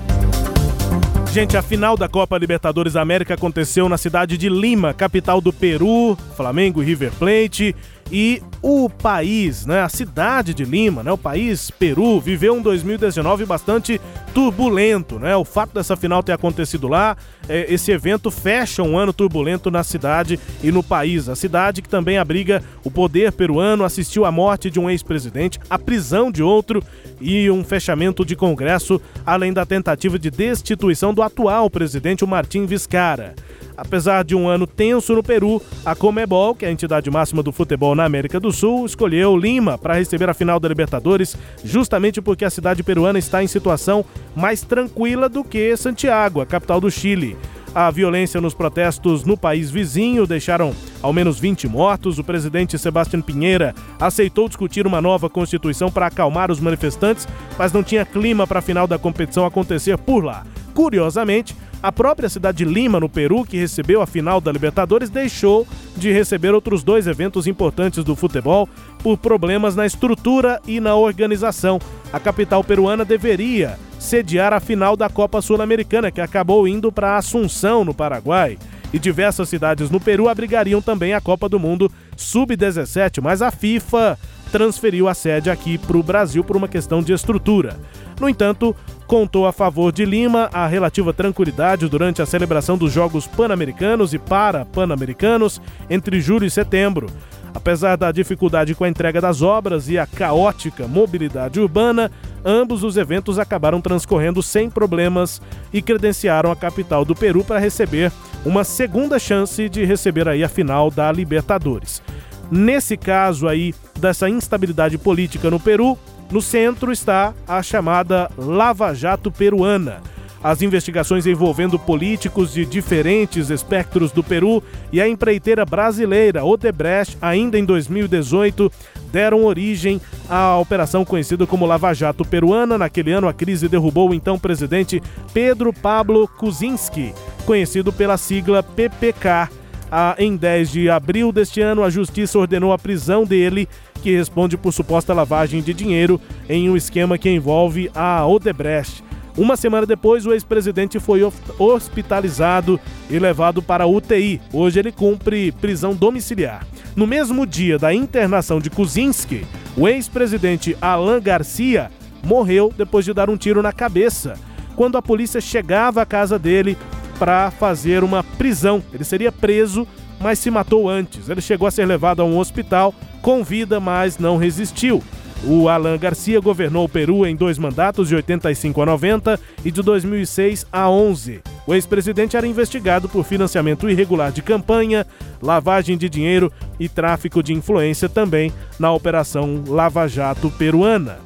Gente, 1.32 1.56
a 1.56 1.62
final 1.62 1.96
da 1.96 2.08
Copa 2.08 2.38
Libertadores 2.38 2.94
da 2.94 3.02
América 3.02 3.34
aconteceu 3.34 3.88
na 3.88 3.98
cidade 3.98 4.38
de 4.38 4.48
Lima, 4.48 4.94
capital 4.94 5.40
do 5.40 5.52
Peru, 5.52 6.16
Flamengo 6.34 6.82
e 6.82 6.86
River 6.86 7.12
Plate. 7.12 7.76
E 8.10 8.42
o 8.62 8.88
país, 8.88 9.66
né, 9.66 9.82
a 9.82 9.88
cidade 9.88 10.54
de 10.54 10.64
Lima, 10.64 11.02
né, 11.02 11.12
o 11.12 11.18
país 11.18 11.70
Peru, 11.70 12.18
viveu 12.20 12.54
um 12.54 12.62
2019 12.62 13.44
bastante 13.44 14.00
turbulento, 14.32 15.18
né? 15.18 15.36
O 15.36 15.44
fato 15.44 15.74
dessa 15.74 15.96
final 15.96 16.22
ter 16.22 16.32
acontecido 16.32 16.88
lá, 16.88 17.16
é, 17.48 17.72
esse 17.72 17.90
evento 17.92 18.30
fecha 18.30 18.82
um 18.82 18.96
ano 18.96 19.12
turbulento 19.12 19.70
na 19.70 19.82
cidade 19.82 20.38
e 20.62 20.72
no 20.72 20.82
país. 20.82 21.28
A 21.28 21.36
cidade 21.36 21.82
que 21.82 21.88
também 21.88 22.18
abriga 22.18 22.62
o 22.84 22.90
poder 22.90 23.32
peruano 23.32 23.84
assistiu 23.84 24.24
à 24.24 24.32
morte 24.32 24.70
de 24.70 24.80
um 24.80 24.88
ex-presidente, 24.88 25.58
a 25.68 25.78
prisão 25.78 26.30
de 26.30 26.42
outro 26.42 26.82
e 27.20 27.50
um 27.50 27.62
fechamento 27.64 28.24
de 28.24 28.36
congresso, 28.36 29.00
além 29.24 29.52
da 29.52 29.66
tentativa 29.66 30.18
de 30.18 30.30
destituição 30.30 31.12
do 31.12 31.22
atual 31.22 31.68
presidente, 31.68 32.24
o 32.24 32.28
Martim 32.28 32.64
Vizcarra. 32.64 33.34
Apesar 33.78 34.24
de 34.24 34.34
um 34.34 34.48
ano 34.48 34.66
tenso 34.66 35.14
no 35.14 35.22
Peru, 35.22 35.62
a 35.86 35.94
Comebol, 35.94 36.52
que 36.52 36.64
é 36.64 36.68
a 36.68 36.72
entidade 36.72 37.08
máxima 37.12 37.44
do 37.44 37.52
futebol 37.52 37.94
na 37.94 38.04
América 38.04 38.40
do 38.40 38.50
Sul, 38.50 38.84
escolheu 38.84 39.36
Lima 39.36 39.78
para 39.78 39.94
receber 39.94 40.28
a 40.28 40.34
final 40.34 40.58
da 40.58 40.68
Libertadores, 40.68 41.36
justamente 41.62 42.20
porque 42.20 42.44
a 42.44 42.50
cidade 42.50 42.82
peruana 42.82 43.20
está 43.20 43.40
em 43.40 43.46
situação 43.46 44.04
mais 44.34 44.62
tranquila 44.62 45.28
do 45.28 45.44
que 45.44 45.76
Santiago, 45.76 46.40
a 46.40 46.46
capital 46.46 46.80
do 46.80 46.90
Chile. 46.90 47.36
A 47.72 47.88
violência 47.88 48.40
nos 48.40 48.52
protestos 48.52 49.22
no 49.22 49.36
país 49.36 49.70
vizinho 49.70 50.26
deixaram 50.26 50.74
ao 51.00 51.12
menos 51.12 51.38
20 51.38 51.68
mortos. 51.68 52.18
O 52.18 52.24
presidente 52.24 52.76
Sebastião 52.76 53.22
Pinheira 53.22 53.76
aceitou 54.00 54.48
discutir 54.48 54.88
uma 54.88 55.00
nova 55.00 55.30
constituição 55.30 55.88
para 55.88 56.06
acalmar 56.06 56.50
os 56.50 56.58
manifestantes, 56.58 57.28
mas 57.56 57.72
não 57.72 57.84
tinha 57.84 58.04
clima 58.04 58.44
para 58.44 58.58
a 58.58 58.62
final 58.62 58.88
da 58.88 58.98
competição 58.98 59.46
acontecer 59.46 59.96
por 59.98 60.24
lá. 60.24 60.44
Curiosamente, 60.78 61.56
a 61.82 61.90
própria 61.90 62.28
cidade 62.28 62.58
de 62.58 62.64
Lima, 62.64 63.00
no 63.00 63.08
Peru, 63.08 63.44
que 63.44 63.56
recebeu 63.56 64.00
a 64.00 64.06
final 64.06 64.40
da 64.40 64.52
Libertadores, 64.52 65.10
deixou 65.10 65.66
de 65.96 66.12
receber 66.12 66.54
outros 66.54 66.84
dois 66.84 67.08
eventos 67.08 67.48
importantes 67.48 68.04
do 68.04 68.14
futebol 68.14 68.68
por 69.02 69.18
problemas 69.18 69.74
na 69.74 69.84
estrutura 69.84 70.62
e 70.68 70.78
na 70.78 70.94
organização. 70.94 71.80
A 72.12 72.20
capital 72.20 72.62
peruana 72.62 73.04
deveria 73.04 73.76
sediar 73.98 74.52
a 74.52 74.60
final 74.60 74.96
da 74.96 75.08
Copa 75.08 75.42
Sul-Americana, 75.42 76.12
que 76.12 76.20
acabou 76.20 76.68
indo 76.68 76.92
para 76.92 77.16
Assunção, 77.16 77.84
no 77.84 77.92
Paraguai. 77.92 78.56
E 78.92 79.00
diversas 79.00 79.48
cidades 79.48 79.90
no 79.90 79.98
Peru 79.98 80.28
abrigariam 80.28 80.80
também 80.80 81.12
a 81.12 81.20
Copa 81.20 81.48
do 81.48 81.58
Mundo 81.58 81.90
Sub-17, 82.16 83.20
mas 83.20 83.42
a 83.42 83.50
FIFA 83.50 84.16
transferiu 84.50 85.08
a 85.08 85.14
sede 85.14 85.50
aqui 85.50 85.78
para 85.78 85.96
o 85.96 86.02
Brasil 86.02 86.42
por 86.42 86.56
uma 86.56 86.68
questão 86.68 87.02
de 87.02 87.12
estrutura. 87.12 87.76
No 88.20 88.28
entanto, 88.28 88.74
contou 89.06 89.46
a 89.46 89.52
favor 89.52 89.92
de 89.92 90.04
Lima 90.04 90.50
a 90.52 90.66
relativa 90.66 91.12
tranquilidade 91.12 91.88
durante 91.88 92.20
a 92.20 92.26
celebração 92.26 92.76
dos 92.76 92.92
Jogos 92.92 93.26
Pan-Americanos 93.26 94.12
e 94.12 94.18
Para-Pan-Americanos 94.18 95.60
entre 95.88 96.20
julho 96.20 96.44
e 96.44 96.50
setembro. 96.50 97.08
Apesar 97.54 97.96
da 97.96 98.12
dificuldade 98.12 98.74
com 98.74 98.84
a 98.84 98.88
entrega 98.88 99.20
das 99.20 99.42
obras 99.42 99.88
e 99.88 99.98
a 99.98 100.06
caótica 100.06 100.86
mobilidade 100.86 101.58
urbana, 101.58 102.10
ambos 102.44 102.84
os 102.84 102.96
eventos 102.96 103.38
acabaram 103.38 103.80
transcorrendo 103.80 104.42
sem 104.42 104.68
problemas 104.68 105.40
e 105.72 105.80
credenciaram 105.80 106.52
a 106.52 106.56
capital 106.56 107.04
do 107.04 107.14
Peru 107.14 107.42
para 107.42 107.58
receber 107.58 108.12
uma 108.44 108.64
segunda 108.64 109.18
chance 109.18 109.68
de 109.68 109.84
receber 109.84 110.28
aí 110.28 110.44
a 110.44 110.48
final 110.48 110.90
da 110.90 111.10
Libertadores. 111.10 112.02
Nesse 112.50 112.96
caso 112.96 113.46
aí 113.46 113.74
dessa 113.98 114.28
instabilidade 114.28 114.96
política 114.96 115.50
no 115.50 115.60
Peru, 115.60 115.98
no 116.30 116.40
centro 116.40 116.92
está 116.92 117.34
a 117.46 117.62
chamada 117.62 118.30
Lava 118.36 118.94
Jato 118.94 119.30
peruana. 119.30 120.00
As 120.42 120.62
investigações 120.62 121.26
envolvendo 121.26 121.78
políticos 121.78 122.52
de 122.52 122.64
diferentes 122.64 123.50
espectros 123.50 124.12
do 124.12 124.22
Peru 124.22 124.62
e 124.92 125.00
a 125.00 125.08
empreiteira 125.08 125.64
brasileira 125.64 126.44
Odebrecht, 126.44 127.18
ainda 127.20 127.58
em 127.58 127.64
2018, 127.64 128.70
deram 129.10 129.44
origem 129.44 130.00
à 130.28 130.56
operação 130.56 131.04
conhecida 131.04 131.44
como 131.46 131.66
Lava 131.66 131.92
Jato 131.92 132.24
peruana. 132.24 132.78
Naquele 132.78 133.10
ano, 133.10 133.26
a 133.26 133.32
crise 133.32 133.68
derrubou 133.68 134.10
o 134.10 134.14
então 134.14 134.38
presidente 134.38 135.02
Pedro 135.34 135.72
Pablo 135.72 136.28
Kuczynski, 136.28 137.12
conhecido 137.44 137.92
pela 137.92 138.16
sigla 138.16 138.62
PPK. 138.62 139.57
Ah, 139.90 140.14
em 140.18 140.36
10 140.36 140.70
de 140.70 140.90
abril 140.90 141.32
deste 141.32 141.60
ano, 141.60 141.82
a 141.82 141.90
justiça 141.90 142.38
ordenou 142.38 142.72
a 142.72 142.78
prisão 142.78 143.24
dele, 143.24 143.68
que 144.02 144.16
responde 144.16 144.56
por 144.56 144.72
suposta 144.72 145.14
lavagem 145.14 145.62
de 145.62 145.72
dinheiro 145.72 146.20
em 146.48 146.68
um 146.68 146.76
esquema 146.76 147.16
que 147.16 147.30
envolve 147.30 147.90
a 147.94 148.26
Odebrecht. 148.26 149.02
Uma 149.36 149.56
semana 149.56 149.86
depois, 149.86 150.26
o 150.26 150.32
ex-presidente 150.32 150.98
foi 150.98 151.20
hospitalizado 151.58 152.78
e 153.08 153.18
levado 153.20 153.62
para 153.62 153.84
a 153.84 153.86
UTI. 153.86 154.40
Hoje 154.52 154.80
ele 154.80 154.90
cumpre 154.90 155.52
prisão 155.52 155.94
domiciliar. 155.94 156.66
No 156.96 157.06
mesmo 157.06 157.46
dia 157.46 157.78
da 157.78 157.94
internação 157.94 158.58
de 158.58 158.68
Kuczynski, 158.68 159.46
o 159.76 159.86
ex-presidente 159.86 160.76
Alan 160.80 161.20
Garcia 161.20 161.88
morreu 162.24 162.74
depois 162.76 163.04
de 163.04 163.14
dar 163.14 163.30
um 163.30 163.36
tiro 163.36 163.62
na 163.62 163.72
cabeça. 163.72 164.34
Quando 164.74 164.98
a 164.98 165.02
polícia 165.02 165.40
chegava 165.40 166.02
à 166.02 166.06
casa 166.06 166.36
dele 166.36 166.76
para 167.18 167.50
fazer 167.50 168.04
uma 168.04 168.22
prisão, 168.22 168.82
ele 168.92 169.04
seria 169.04 169.32
preso, 169.32 169.86
mas 170.20 170.38
se 170.38 170.50
matou 170.50 170.88
antes. 170.88 171.28
Ele 171.28 171.40
chegou 171.40 171.66
a 171.66 171.70
ser 171.70 171.84
levado 171.84 172.20
a 172.20 172.24
um 172.24 172.38
hospital 172.38 172.94
com 173.20 173.42
vida, 173.42 173.80
mas 173.80 174.18
não 174.18 174.36
resistiu. 174.36 175.02
O 175.44 175.68
Alan 175.68 175.96
Garcia 175.96 176.40
governou 176.40 176.84
o 176.84 176.88
Peru 176.88 177.24
em 177.24 177.36
dois 177.36 177.58
mandatos, 177.58 178.08
de 178.08 178.16
85 178.16 178.82
a 178.82 178.86
90 178.86 179.40
e 179.64 179.70
de 179.70 179.82
2006 179.82 180.66
a 180.72 180.90
11. 180.90 181.40
O 181.66 181.74
ex-presidente 181.74 182.36
era 182.36 182.46
investigado 182.46 183.08
por 183.08 183.24
financiamento 183.24 183.88
irregular 183.88 184.32
de 184.32 184.42
campanha, 184.42 185.06
lavagem 185.40 185.96
de 185.96 186.08
dinheiro 186.08 186.52
e 186.78 186.88
tráfico 186.88 187.42
de 187.42 187.52
influência 187.52 188.08
também 188.08 188.52
na 188.78 188.92
Operação 188.92 189.62
Lava 189.66 190.08
Jato 190.08 190.50
peruana. 190.50 191.18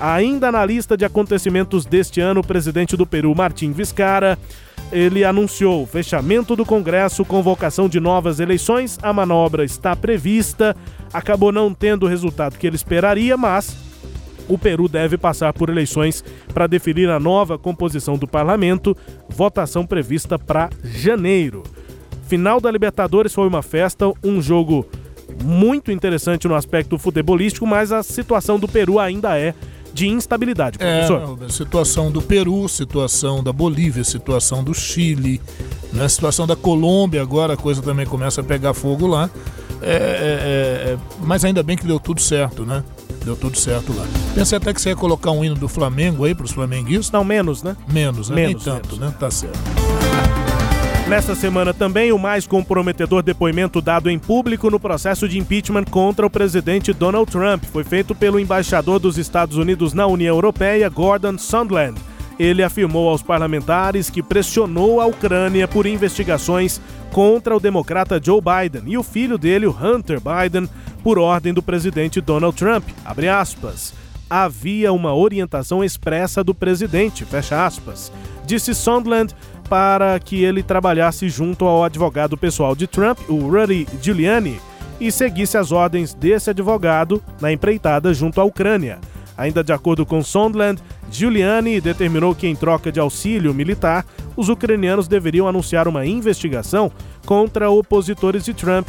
Ainda 0.00 0.50
na 0.50 0.64
lista 0.64 0.96
de 0.96 1.04
acontecimentos 1.04 1.84
deste 1.84 2.20
ano, 2.20 2.40
o 2.40 2.46
presidente 2.46 2.96
do 2.96 3.06
Peru, 3.06 3.34
Martim 3.34 3.70
Vizcarra, 3.70 4.38
ele 4.92 5.24
anunciou 5.24 5.86
fechamento 5.86 6.56
do 6.56 6.64
Congresso, 6.64 7.24
convocação 7.24 7.88
de 7.88 8.00
novas 8.00 8.40
eleições. 8.40 8.98
A 9.02 9.12
manobra 9.12 9.64
está 9.64 9.94
prevista, 9.94 10.76
acabou 11.12 11.52
não 11.52 11.72
tendo 11.72 12.04
o 12.04 12.08
resultado 12.08 12.58
que 12.58 12.66
ele 12.66 12.76
esperaria, 12.76 13.36
mas 13.36 13.76
o 14.48 14.58
Peru 14.58 14.88
deve 14.88 15.16
passar 15.16 15.52
por 15.52 15.68
eleições 15.68 16.24
para 16.52 16.66
definir 16.66 17.08
a 17.08 17.20
nova 17.20 17.56
composição 17.56 18.18
do 18.18 18.26
parlamento, 18.26 18.96
votação 19.28 19.86
prevista 19.86 20.38
para 20.38 20.70
janeiro. 20.82 21.62
Final 22.26 22.60
da 22.60 22.70
Libertadores 22.70 23.32
foi 23.32 23.46
uma 23.46 23.62
festa, 23.62 24.12
um 24.24 24.42
jogo 24.42 24.86
muito 25.44 25.92
interessante 25.92 26.48
no 26.48 26.54
aspecto 26.54 26.98
futebolístico, 26.98 27.66
mas 27.66 27.92
a 27.92 28.02
situação 28.02 28.58
do 28.58 28.66
Peru 28.66 28.98
ainda 28.98 29.38
é 29.38 29.54
de 30.00 30.08
instabilidade, 30.08 30.78
É, 30.80 31.06
professor. 31.06 31.38
não, 31.38 31.48
situação 31.50 32.10
do 32.10 32.22
Peru, 32.22 32.66
situação 32.70 33.42
da 33.42 33.52
Bolívia, 33.52 34.02
situação 34.02 34.64
do 34.64 34.72
Chile, 34.72 35.42
né, 35.92 36.08
situação 36.08 36.46
da 36.46 36.56
Colômbia, 36.56 37.20
agora 37.20 37.52
a 37.52 37.56
coisa 37.56 37.82
também 37.82 38.06
começa 38.06 38.40
a 38.40 38.44
pegar 38.44 38.72
fogo 38.72 39.06
lá. 39.06 39.28
É, 39.82 39.92
é, 39.92 39.92
é, 39.92 40.92
é, 40.92 40.98
mas 41.22 41.44
ainda 41.44 41.62
bem 41.62 41.76
que 41.76 41.86
deu 41.86 42.00
tudo 42.00 42.20
certo, 42.20 42.64
né? 42.64 42.82
Deu 43.24 43.36
tudo 43.36 43.58
certo 43.58 43.94
lá. 43.94 44.06
Pensei 44.34 44.56
até 44.56 44.72
que 44.72 44.80
você 44.80 44.90
ia 44.90 44.96
colocar 44.96 45.30
um 45.32 45.44
hino 45.44 45.54
do 45.54 45.68
Flamengo 45.68 46.24
aí 46.24 46.34
pros 46.34 46.50
flamenguistas. 46.52 47.10
Não, 47.10 47.24
menos, 47.24 47.62
né? 47.62 47.76
Menos, 47.90 48.30
né? 48.30 48.36
Menos, 48.36 48.64
Nem 48.64 48.74
tanto, 48.74 48.96
né? 48.96 49.12
Tá 49.18 49.30
certo. 49.30 49.58
Nesta 51.10 51.34
semana 51.34 51.74
também, 51.74 52.12
o 52.12 52.18
mais 52.18 52.46
comprometedor 52.46 53.20
depoimento 53.20 53.82
dado 53.82 54.08
em 54.08 54.16
público 54.16 54.70
no 54.70 54.78
processo 54.78 55.28
de 55.28 55.40
impeachment 55.40 55.82
contra 55.86 56.24
o 56.24 56.30
presidente 56.30 56.92
Donald 56.92 57.28
Trump 57.28 57.64
foi 57.64 57.82
feito 57.82 58.14
pelo 58.14 58.38
embaixador 58.38 59.00
dos 59.00 59.18
Estados 59.18 59.56
Unidos 59.56 59.92
na 59.92 60.06
União 60.06 60.36
Europeia, 60.36 60.88
Gordon 60.88 61.36
Sondland. 61.36 62.00
Ele 62.38 62.62
afirmou 62.62 63.08
aos 63.08 63.24
parlamentares 63.24 64.08
que 64.08 64.22
pressionou 64.22 65.00
a 65.00 65.06
Ucrânia 65.06 65.66
por 65.66 65.84
investigações 65.84 66.80
contra 67.10 67.56
o 67.56 67.60
democrata 67.60 68.20
Joe 68.22 68.40
Biden 68.40 68.84
e 68.86 68.96
o 68.96 69.02
filho 69.02 69.36
dele, 69.36 69.66
o 69.66 69.76
Hunter 69.76 70.20
Biden, 70.20 70.70
por 71.02 71.18
ordem 71.18 71.52
do 71.52 71.60
presidente 71.60 72.20
Donald 72.20 72.56
Trump. 72.56 72.84
Abre 73.04 73.28
aspas. 73.28 73.92
Havia 74.30 74.92
uma 74.92 75.12
orientação 75.12 75.82
expressa 75.82 76.44
do 76.44 76.54
presidente, 76.54 77.24
fecha 77.24 77.66
aspas. 77.66 78.12
Disse 78.46 78.74
Sondland 78.76 79.34
para 79.70 80.18
que 80.18 80.42
ele 80.42 80.64
trabalhasse 80.64 81.28
junto 81.28 81.64
ao 81.64 81.84
advogado 81.84 82.36
pessoal 82.36 82.74
de 82.74 82.88
Trump, 82.88 83.20
o 83.28 83.48
Rudy 83.48 83.86
Giuliani, 84.02 84.60
e 85.00 85.12
seguisse 85.12 85.56
as 85.56 85.70
ordens 85.70 86.12
desse 86.12 86.50
advogado 86.50 87.22
na 87.40 87.52
empreitada 87.52 88.12
junto 88.12 88.40
à 88.40 88.44
Ucrânia. 88.44 88.98
Ainda 89.38 89.62
de 89.62 89.72
acordo 89.72 90.04
com 90.04 90.24
Sondland, 90.24 90.82
Giuliani 91.10 91.80
determinou 91.80 92.34
que, 92.34 92.48
em 92.48 92.56
troca 92.56 92.90
de 92.90 92.98
auxílio 92.98 93.54
militar, 93.54 94.04
os 94.36 94.48
ucranianos 94.48 95.06
deveriam 95.06 95.46
anunciar 95.46 95.86
uma 95.86 96.04
investigação 96.04 96.90
contra 97.24 97.70
opositores 97.70 98.44
de 98.44 98.52
Trump. 98.52 98.88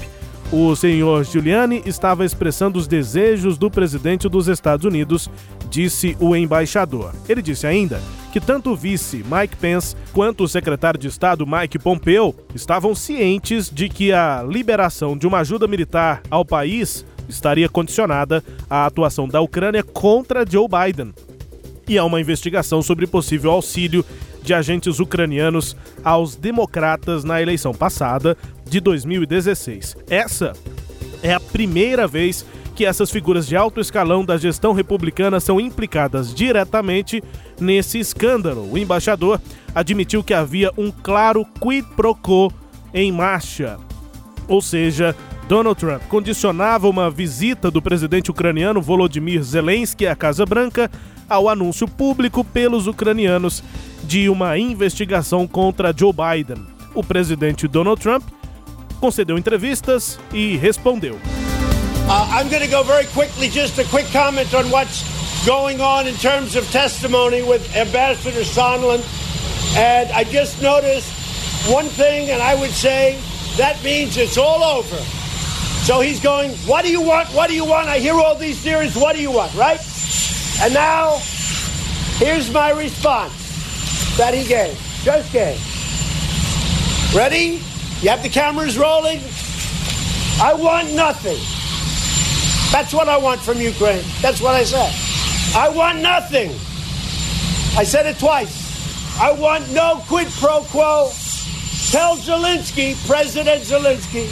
O 0.52 0.76
senhor 0.76 1.24
Giuliani 1.24 1.82
estava 1.86 2.26
expressando 2.26 2.78
os 2.78 2.86
desejos 2.86 3.58
do 3.58 3.72
presidente 3.72 4.28
dos 4.28 4.49
Estados 4.49 4.86
Unidos, 4.86 5.30
disse 5.70 6.18
o 6.20 6.36
embaixador. 6.36 7.14
Ele 7.30 7.41
disse 7.41 7.66
ainda 7.66 8.02
que 8.34 8.39
tanto 8.41 8.72
o 8.72 8.76
vice 8.76 9.24
Mike 9.32 9.56
Pence 9.56 9.95
quanto 10.12 10.43
o 10.43 10.47
secretário 10.49 10.99
de 10.99 11.08
Estado 11.08 11.47
Mike 11.47 11.80
Pompeo 11.80 12.36
estavam 12.54 12.93
cientes 12.93 13.70
de 13.70 13.88
que 13.88 14.12
a 14.12 14.43
liberação 14.45 15.18
de 15.18 15.26
uma 15.26 15.39
ajuda 15.39 15.70
militar 15.70 16.22
ao 16.30 16.43
país 16.43 17.06
estaria 17.30 17.70
condicionada 17.70 18.43
à 18.70 18.86
atuação 18.86 19.30
da 19.30 19.39
Ucrânia 19.39 19.84
contra 19.84 20.45
Joe 20.45 20.68
Biden. 20.68 21.14
e 21.88 21.97
há 21.97 22.06
uma 22.06 22.22
investigação 22.22 22.82
sobre 22.82 23.08
possível 23.08 23.52
auxílio 23.52 24.06
de 24.42 24.54
agentes 24.54 25.00
ucranianos 25.00 25.76
aos 26.04 26.36
democratas 26.36 27.24
na 27.24 27.42
eleição 27.42 27.74
passada 27.74 28.38
de 28.66 28.80
2016. 28.80 29.98
Essa 30.10 30.54
é 31.22 31.34
a 31.34 31.39
primeira 31.39 32.08
vez 32.08 32.46
que 32.76 32.86
essas 32.86 33.12
figuras 33.12 33.48
de 33.48 33.56
alto 33.56 33.80
escalão 33.80 34.26
da 34.26 34.38
gestão 34.38 34.74
republicana 34.74 35.39
são 35.39 35.60
implicadas 35.60 36.34
diretamente 36.34 37.24
nesse 37.60 38.00
escândalo. 38.00 38.72
O 38.72 38.78
embaixador 38.78 39.39
admitiu 39.76 40.24
que 40.24 40.34
havia 40.34 40.72
um 40.78 40.92
claro 40.92 41.46
quid 41.62 41.86
pro 41.96 42.16
quo 42.16 42.52
em 42.94 43.12
marcha. 43.12 43.78
Ou 44.48 44.62
seja, 44.62 45.16
Donald 45.48 45.80
Trump 45.80 46.02
condicionava 46.08 46.89
uma 46.89 47.10
visita 47.10 47.70
do 47.70 47.82
presidente 47.82 48.32
ucraniano 48.32 48.82
Volodymyr 48.82 49.44
Zelensky 49.44 50.08
à 50.08 50.16
Casa 50.16 50.46
Branca 50.46 50.89
ao 51.30 51.48
anúncio 51.48 51.88
público 51.88 52.44
pelos 52.44 52.88
ucranianos 52.88 53.64
de 54.12 54.28
uma 54.28 54.57
investigação 54.57 55.47
contra 55.47 55.93
Joe 55.97 56.12
Biden. 56.12 56.68
O 56.93 57.01
presidente 57.01 57.66
Donald 57.66 58.01
Trump 58.01 58.26
concedeu 58.99 59.38
entrevistas 59.38 60.20
e 60.34 60.57
respondeu. 60.57 61.14
Uh, 61.14 62.38
I'm 62.38 62.49
going 62.49 62.59
to 62.62 62.68
go 62.68 62.84
very 62.84 63.05
quickly, 63.14 63.47
just 63.47 63.80
a 63.80 63.86
quick 63.86 64.12
comment 64.12 64.53
on 64.53 64.70
what's 64.70 65.05
going 65.45 65.80
on 65.80 66.09
in 66.09 66.16
terms 66.16 66.57
of 66.57 66.70
testimony 66.74 67.41
with 67.41 67.64
Ambassador 67.74 68.43
Sondland. 68.43 69.01
And 69.78 70.12
I 70.12 70.26
just 70.26 70.62
noticed 70.62 71.07
one 71.72 71.88
thing, 71.88 72.32
and 72.32 72.41
I 72.41 72.55
would 72.55 72.72
say 72.72 73.18
that 73.55 73.82
means 73.82 74.18
it's 74.18 74.38
all 74.38 74.62
over. 74.62 74.97
So 75.86 76.01
he's 76.01 76.20
going, 76.20 76.51
What 76.68 76.84
do 76.84 76.91
you 76.91 76.99
want? 77.01 77.30
What 77.30 77.47
do 77.47 77.55
you 77.55 77.64
want? 77.64 77.88
I 77.88 77.99
hear 77.99 78.16
all 78.16 78.36
these 78.36 78.59
theories. 78.59 78.93
What 78.93 79.16
do 79.16 79.22
you 79.22 79.32
want? 79.32 79.55
Right? 79.55 79.80
And 80.62 80.74
now, 80.74 81.16
here's 82.20 82.51
my 82.51 82.72
response 82.72 83.41
that 84.18 84.34
he 84.34 84.47
gave, 84.47 84.78
just 85.03 85.32
gave. 85.32 85.59
Ready? 87.16 87.62
You 88.01 88.09
have 88.09 88.24
the 88.24 88.30
cameras 88.30 88.78
rolling? 88.78 89.20
I 90.41 90.53
want 90.53 90.93
nothing. 90.93 91.38
That's 92.72 92.93
what 92.93 93.09
I 93.09 93.18
want 93.18 93.41
from 93.41 93.59
Ukraine. 93.59 94.03
That's 94.22 94.41
what 94.41 94.55
I 94.55 94.64
said. 94.64 94.93
I 95.55 95.70
want 95.70 95.99
nothing. 95.99 96.51
I 97.78 97.84
said 97.84 98.05
it 98.05 98.18
twice. 98.18 99.20
I 99.20 99.34
want 99.34 99.70
no 99.72 100.01
quid 100.07 100.30
pro 100.39 100.62
quo. 100.62 101.09
Tell 101.91 102.16
Zelensky, 102.16 102.95
President 103.05 103.62
Zelensky, 103.64 104.28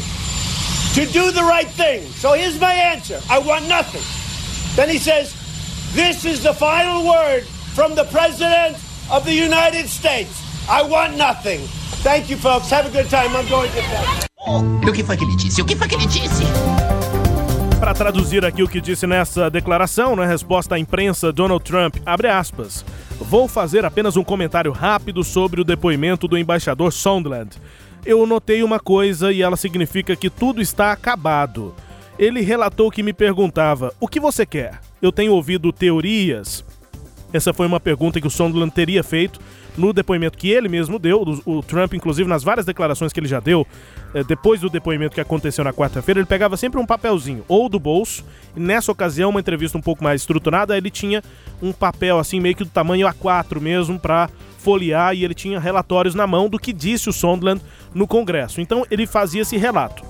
to 0.96 1.06
do 1.12 1.32
the 1.32 1.44
right 1.44 1.68
thing. 1.68 2.08
So 2.14 2.34
here's 2.34 2.60
my 2.60 2.74
answer 2.74 3.22
I 3.30 3.40
want 3.40 3.68
nothing. 3.68 4.02
Then 4.76 4.90
he 4.90 4.98
says, 4.98 5.36
This 5.94 6.26
is 6.26 6.42
the 6.42 6.54
final 6.54 7.06
word 7.06 7.44
from 7.76 7.96
the 7.96 8.06
President 8.06 8.78
of 9.12 9.26
the 9.26 9.34
United 9.34 9.88
States. 9.88 10.30
I 10.70 10.84
want 10.84 11.18
nothing. 11.18 11.60
Thank 12.04 12.30
you, 12.30 12.38
folks. 12.38 12.72
Have 12.72 12.88
a 12.88 12.92
good 12.92 13.10
time. 13.10 13.36
I'm 13.36 13.48
going 13.50 13.70
to 13.72 13.76
bed. 13.76 14.30
O 14.88 14.92
que 14.94 15.04
foi 15.04 15.18
que 15.18 15.24
ele 15.24 15.36
disse? 15.36 15.62
O 15.62 15.66
que 15.66 15.76
foi 15.76 15.88
que 15.88 15.96
ele 15.96 16.08
disse? 16.08 16.44
Para 17.80 17.94
traduzir 17.94 18.46
aqui 18.46 18.62
o 18.62 18.68
que 18.68 18.82
disse 18.82 19.08
nessa 19.08 19.50
declaração, 19.50 20.16
na 20.16 20.26
resposta 20.26 20.76
à 20.76 20.80
imprensa, 20.80 21.32
Donald 21.32 21.64
Trump, 21.64 21.96
abre 22.06 22.28
aspas, 22.28 22.84
vou 23.20 23.48
fazer 23.48 23.86
apenas 23.86 24.18
um 24.18 24.24
comentário 24.24 24.72
rápido 24.72 25.24
sobre 25.24 25.62
o 25.62 25.64
depoimento 25.64 26.28
do 26.28 26.38
embaixador 26.38 26.92
Sondland. 26.92 27.56
Eu 28.06 28.26
notei 28.26 28.64
uma 28.64 28.80
coisa 28.80 29.32
e 29.32 29.42
ela 29.42 29.56
significa 29.58 30.16
que 30.16 30.30
tudo 30.30 30.62
está 30.62 30.92
acabado. 30.92 31.74
Ele 32.18 32.42
relatou 32.42 32.92
que 32.92 33.04
me 33.04 33.14
perguntava: 33.14 33.94
O 34.00 34.08
que 34.08 34.20
você 34.20 34.46
quer? 34.46 34.80
Eu 35.02 35.12
tenho 35.12 35.34
ouvido 35.34 35.72
teorias. 35.72 36.66
Essa 37.32 37.54
foi 37.54 37.68
uma 37.68 37.80
pergunta 37.80 38.20
que 38.20 38.26
o 38.26 38.30
Sondland 38.30 38.74
teria 38.74 39.04
feito 39.04 39.40
no 39.78 39.94
depoimento 39.94 40.38
que 40.38 40.50
ele 40.50 40.68
mesmo 40.68 40.98
deu. 40.98 41.22
O, 41.46 41.62
Trump, 41.62 41.94
inclusive, 41.94 42.28
nas 42.28 42.44
várias 42.44 42.66
declarações 42.66 43.14
que 43.14 43.20
ele 43.20 43.28
já 43.28 43.40
deu, 43.40 43.66
eh, 44.14 44.24
depois 44.24 44.60
do 44.60 44.70
depoimento 44.70 45.14
que 45.14 45.22
aconteceu 45.22 45.64
na 45.64 45.72
quarta-feira, 45.72 46.20
ele 46.20 46.28
pegava 46.28 46.58
sempre 46.58 46.80
um 46.80 46.86
papelzinho, 46.86 47.46
ou 47.48 47.70
do 47.70 47.80
bolso, 47.80 48.26
e 48.56 48.60
nessa 48.60 48.92
ocasião, 48.92 49.30
uma 49.30 49.40
entrevista 49.40 49.78
um 49.78 49.82
pouco 49.82 50.04
mais 50.04 50.22
estruturada, 50.22 50.76
ele 50.76 50.90
tinha 50.90 51.24
um 51.62 51.72
papel 51.72 52.18
assim, 52.18 52.40
meio 52.40 52.56
que 52.56 52.64
do 52.64 52.70
tamanho 52.70 53.08
A4 53.08 53.60
mesmo, 53.62 54.00
para 54.00 54.30
folhear, 54.58 55.16
e 55.16 55.24
ele 55.24 55.34
tinha 55.34 55.60
relatórios 55.60 56.16
na 56.16 56.26
mão 56.26 56.50
do 56.50 56.60
que 56.60 56.74
disse 56.74 57.10
o 57.10 57.14
Sondland 57.14 57.62
no 57.94 58.08
Congresso. 58.08 58.60
Então, 58.60 58.86
ele 58.90 59.06
fazia 59.06 59.44
esse 59.44 59.56
relato. 59.56 60.04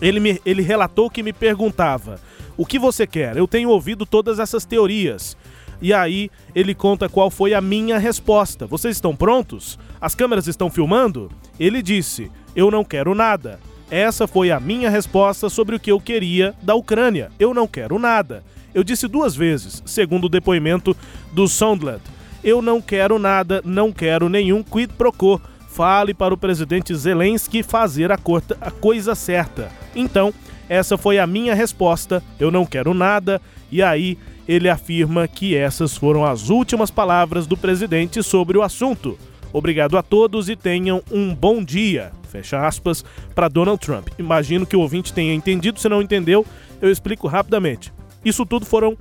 Ele, 0.00 0.18
me, 0.18 0.40
ele 0.44 0.62
relatou 0.62 1.10
que 1.10 1.22
me 1.22 1.32
perguntava: 1.32 2.18
O 2.56 2.66
que 2.66 2.78
você 2.78 3.06
quer? 3.06 3.36
Eu 3.36 3.46
tenho 3.46 3.68
ouvido 3.68 4.04
todas 4.04 4.38
essas 4.38 4.64
teorias. 4.64 5.36
E 5.80 5.92
aí 5.92 6.30
ele 6.54 6.74
conta 6.74 7.08
qual 7.08 7.30
foi 7.30 7.54
a 7.54 7.60
minha 7.60 7.98
resposta. 7.98 8.66
Vocês 8.66 8.96
estão 8.96 9.16
prontos? 9.16 9.78
As 10.00 10.14
câmeras 10.14 10.46
estão 10.46 10.70
filmando? 10.70 11.30
Ele 11.58 11.82
disse: 11.82 12.30
Eu 12.54 12.70
não 12.70 12.84
quero 12.84 13.14
nada. 13.14 13.58
Essa 13.90 14.28
foi 14.28 14.50
a 14.52 14.60
minha 14.60 14.88
resposta 14.88 15.48
sobre 15.48 15.74
o 15.74 15.80
que 15.80 15.90
eu 15.90 16.00
queria 16.00 16.54
da 16.62 16.74
Ucrânia. 16.74 17.30
Eu 17.38 17.52
não 17.52 17.66
quero 17.66 17.98
nada. 17.98 18.44
Eu 18.72 18.84
disse 18.84 19.08
duas 19.08 19.34
vezes, 19.34 19.82
segundo 19.84 20.26
o 20.26 20.28
depoimento 20.28 20.96
do 21.32 21.48
Sondland. 21.48 22.00
Eu 22.42 22.62
não 22.62 22.80
quero 22.80 23.18
nada, 23.18 23.60
não 23.64 23.92
quero 23.92 24.28
nenhum 24.28 24.62
quid 24.62 24.92
pro 24.92 25.12
quo. 25.12 25.40
Fale 25.68 26.14
para 26.14 26.32
o 26.32 26.36
presidente 26.36 26.94
Zelensky 26.94 27.62
fazer 27.62 28.10
a, 28.12 28.16
corta, 28.16 28.56
a 28.60 28.70
coisa 28.70 29.14
certa. 29.14 29.70
Então, 29.94 30.32
essa 30.68 30.96
foi 30.96 31.18
a 31.18 31.26
minha 31.26 31.54
resposta. 31.54 32.22
Eu 32.38 32.50
não 32.50 32.64
quero 32.64 32.94
nada. 32.94 33.40
E 33.72 33.82
aí 33.82 34.16
ele 34.50 34.68
afirma 34.68 35.28
que 35.28 35.54
essas 35.54 35.96
foram 35.96 36.24
as 36.24 36.48
últimas 36.48 36.90
palavras 36.90 37.46
do 37.46 37.56
presidente 37.56 38.20
sobre 38.20 38.58
o 38.58 38.62
assunto. 38.62 39.16
Obrigado 39.52 39.96
a 39.96 40.02
todos 40.02 40.48
e 40.48 40.56
tenham 40.56 41.00
um 41.08 41.32
bom 41.32 41.62
dia. 41.62 42.10
Fecha 42.28 42.66
aspas 42.66 43.04
para 43.32 43.46
Donald 43.46 43.80
Trump. 43.80 44.08
Imagino 44.18 44.66
que 44.66 44.74
o 44.74 44.80
ouvinte 44.80 45.12
tenha 45.12 45.32
entendido. 45.32 45.78
Se 45.78 45.88
não 45.88 46.02
entendeu, 46.02 46.44
eu 46.82 46.90
explico 46.90 47.28
rapidamente. 47.28 47.92
Isso 48.24 48.44
tudo 48.44 48.66
foram 48.66 48.98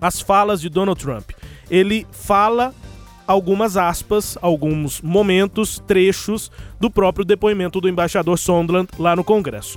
as 0.00 0.20
falas 0.20 0.60
de 0.60 0.68
Donald 0.68 1.00
Trump. 1.00 1.30
Ele 1.68 2.06
fala 2.12 2.72
algumas 3.26 3.76
aspas, 3.76 4.38
alguns 4.40 5.00
momentos, 5.00 5.82
trechos 5.88 6.52
do 6.78 6.88
próprio 6.88 7.24
depoimento 7.24 7.80
do 7.80 7.88
embaixador 7.88 8.38
Sondland 8.38 8.88
lá 8.96 9.16
no 9.16 9.24
Congresso. 9.24 9.76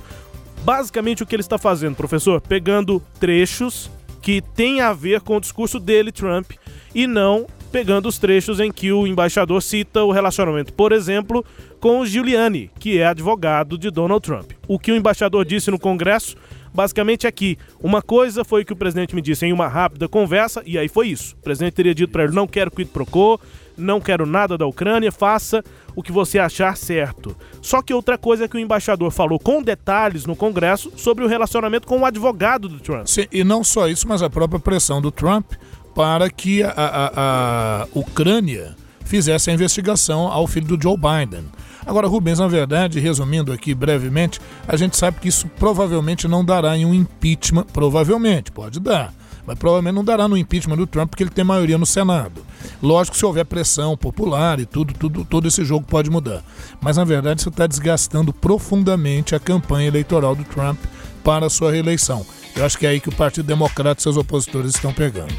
Basicamente 0.62 1.24
o 1.24 1.26
que 1.26 1.34
ele 1.34 1.40
está 1.40 1.58
fazendo, 1.58 1.96
professor, 1.96 2.40
pegando 2.40 3.02
trechos 3.18 3.90
que 4.22 4.40
têm 4.40 4.80
a 4.80 4.92
ver 4.92 5.20
com 5.20 5.36
o 5.36 5.40
discurso 5.40 5.78
dele, 5.78 6.12
Trump, 6.12 6.52
e 6.94 7.06
não 7.06 7.46
pegando 7.72 8.08
os 8.08 8.18
trechos 8.18 8.60
em 8.60 8.70
que 8.70 8.92
o 8.92 9.06
embaixador 9.06 9.60
cita 9.62 10.04
o 10.04 10.12
relacionamento, 10.12 10.72
por 10.74 10.92
exemplo, 10.92 11.44
com 11.80 12.00
o 12.00 12.06
Giuliani, 12.06 12.70
que 12.78 12.98
é 12.98 13.06
advogado 13.06 13.76
de 13.76 13.90
Donald 13.90 14.22
Trump. 14.22 14.52
O 14.68 14.78
que 14.78 14.92
o 14.92 14.96
embaixador 14.96 15.44
disse 15.44 15.70
no 15.70 15.78
Congresso 15.78 16.36
basicamente 16.72 17.26
é 17.26 17.32
que 17.32 17.58
uma 17.82 18.00
coisa 18.00 18.44
foi 18.44 18.64
que 18.64 18.72
o 18.72 18.76
presidente 18.76 19.14
me 19.14 19.20
disse 19.20 19.44
em 19.46 19.52
uma 19.52 19.68
rápida 19.68 20.08
conversa, 20.08 20.62
e 20.64 20.78
aí 20.78 20.88
foi 20.88 21.08
isso. 21.08 21.34
O 21.40 21.42
presidente 21.42 21.74
teria 21.74 21.94
dito 21.94 22.10
para 22.10 22.24
ele: 22.24 22.34
não 22.34 22.46
quero 22.46 22.70
quid 22.70 22.90
pro 22.90 23.06
quo, 23.06 23.40
não 23.76 24.00
quero 24.00 24.26
nada 24.26 24.56
da 24.56 24.66
Ucrânia, 24.66 25.10
faça 25.12 25.62
o 25.94 26.02
que 26.02 26.12
você 26.12 26.38
achar 26.38 26.76
certo. 26.76 27.36
Só 27.60 27.82
que 27.82 27.92
outra 27.92 28.16
coisa 28.16 28.44
é 28.44 28.48
que 28.48 28.56
o 28.56 28.60
embaixador 28.60 29.10
falou 29.10 29.38
com 29.38 29.62
detalhes 29.62 30.26
no 30.26 30.36
Congresso 30.36 30.92
sobre 30.96 31.24
o 31.24 31.28
relacionamento 31.28 31.86
com 31.86 32.00
o 32.00 32.04
advogado 32.04 32.68
do 32.68 32.80
Trump. 32.80 33.06
Sim, 33.06 33.26
e 33.30 33.44
não 33.44 33.62
só 33.62 33.88
isso, 33.88 34.08
mas 34.08 34.22
a 34.22 34.30
própria 34.30 34.60
pressão 34.60 35.00
do 35.00 35.10
Trump 35.10 35.52
para 35.94 36.30
que 36.30 36.62
a, 36.62 36.70
a, 36.70 37.82
a 37.82 37.88
Ucrânia 37.94 38.74
fizesse 39.04 39.50
a 39.50 39.52
investigação 39.52 40.26
ao 40.26 40.46
filho 40.46 40.66
do 40.66 40.82
Joe 40.82 40.96
Biden. 40.96 41.44
Agora, 41.84 42.06
Rubens, 42.06 42.38
na 42.38 42.46
verdade, 42.46 43.00
resumindo 43.00 43.52
aqui 43.52 43.74
brevemente, 43.74 44.40
a 44.66 44.76
gente 44.76 44.96
sabe 44.96 45.20
que 45.20 45.28
isso 45.28 45.48
provavelmente 45.58 46.28
não 46.28 46.44
dará 46.44 46.76
em 46.76 46.86
um 46.86 46.94
impeachment, 46.94 47.66
provavelmente, 47.72 48.52
pode 48.52 48.78
dar, 48.78 49.12
mas 49.46 49.58
provavelmente 49.58 49.94
não 49.94 50.04
dará 50.04 50.28
no 50.28 50.36
impeachment 50.36 50.76
do 50.76 50.86
Trump 50.86 51.10
porque 51.10 51.22
ele 51.22 51.30
tem 51.30 51.44
maioria 51.44 51.78
no 51.78 51.86
Senado. 51.86 52.42
Lógico, 52.82 53.16
se 53.16 53.24
houver 53.24 53.44
pressão 53.44 53.96
popular 53.96 54.60
e 54.60 54.66
tudo, 54.66 54.94
tudo, 54.94 55.24
todo 55.24 55.48
esse 55.48 55.64
jogo 55.64 55.86
pode 55.86 56.10
mudar. 56.10 56.42
Mas 56.80 56.96
na 56.96 57.04
verdade 57.04 57.40
isso 57.40 57.48
está 57.48 57.66
desgastando 57.66 58.32
profundamente 58.32 59.34
a 59.34 59.40
campanha 59.40 59.88
eleitoral 59.88 60.34
do 60.34 60.44
Trump 60.44 60.78
para 61.24 61.46
a 61.46 61.50
sua 61.50 61.72
reeleição. 61.72 62.24
Eu 62.54 62.64
acho 62.64 62.78
que 62.78 62.86
é 62.86 62.90
aí 62.90 63.00
que 63.00 63.08
o 63.08 63.14
Partido 63.14 63.46
Democrata 63.46 64.00
e 64.00 64.02
seus 64.02 64.16
opositores 64.16 64.74
estão 64.74 64.92
pegando. 64.92 65.32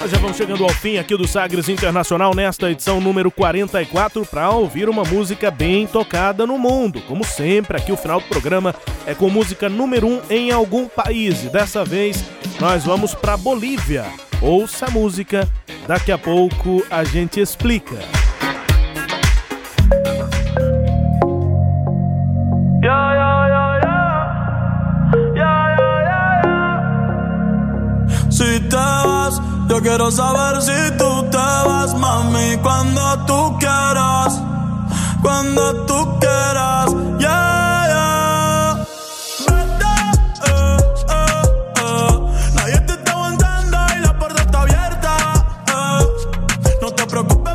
Nós 0.00 0.12
já 0.12 0.18
vamos 0.18 0.36
chegando 0.36 0.62
ao 0.62 0.70
fim 0.70 0.96
aqui 0.96 1.16
do 1.16 1.26
Sagres 1.26 1.68
Internacional 1.68 2.32
nesta 2.32 2.70
edição 2.70 3.00
número 3.00 3.32
44 3.32 4.24
para 4.24 4.48
ouvir 4.50 4.88
uma 4.88 5.02
música 5.02 5.50
bem 5.50 5.88
tocada 5.88 6.46
no 6.46 6.56
mundo. 6.56 7.02
Como 7.02 7.24
sempre, 7.24 7.76
aqui 7.76 7.90
o 7.90 7.96
final 7.96 8.20
do 8.20 8.26
programa 8.28 8.72
é 9.04 9.12
com 9.12 9.28
música 9.28 9.68
número 9.68 10.06
1 10.06 10.10
um 10.10 10.20
em 10.30 10.50
algum 10.52 10.86
país. 10.86 11.42
E 11.42 11.48
dessa 11.48 11.84
vez 11.84 12.24
nós 12.60 12.84
vamos 12.84 13.12
para 13.12 13.36
Bolívia. 13.36 14.04
Ouça 14.40 14.86
a 14.86 14.90
música, 14.90 15.48
daqui 15.88 16.12
a 16.12 16.18
pouco 16.18 16.86
a 16.88 17.02
gente 17.02 17.40
explica. 17.40 17.98
Yo 29.68 29.80
quiero 29.82 30.10
saber 30.10 30.62
si 30.62 30.96
tú 30.96 31.24
te 31.30 31.36
vas, 31.36 31.94
mami, 31.94 32.56
cuando 32.62 33.18
tú 33.26 33.56
quieras. 33.58 34.40
Cuando 35.22 35.84
tú 35.86 36.18
quieras, 36.20 36.86
yeah, 37.18 37.84
yeah. 37.88 38.86
Vete, 39.46 39.94
eh, 40.46 40.78
eh, 41.10 41.42
eh. 41.76 42.52
Nadie 42.54 42.80
te 42.80 42.92
está 42.94 43.12
aguantando 43.12 43.78
y 43.96 43.98
la 44.00 44.18
puerta 44.18 44.42
está 44.42 44.60
abierta. 44.62 45.16
eh. 45.66 46.06
No 46.80 46.90
te 46.92 47.06
preocupes 47.06 47.54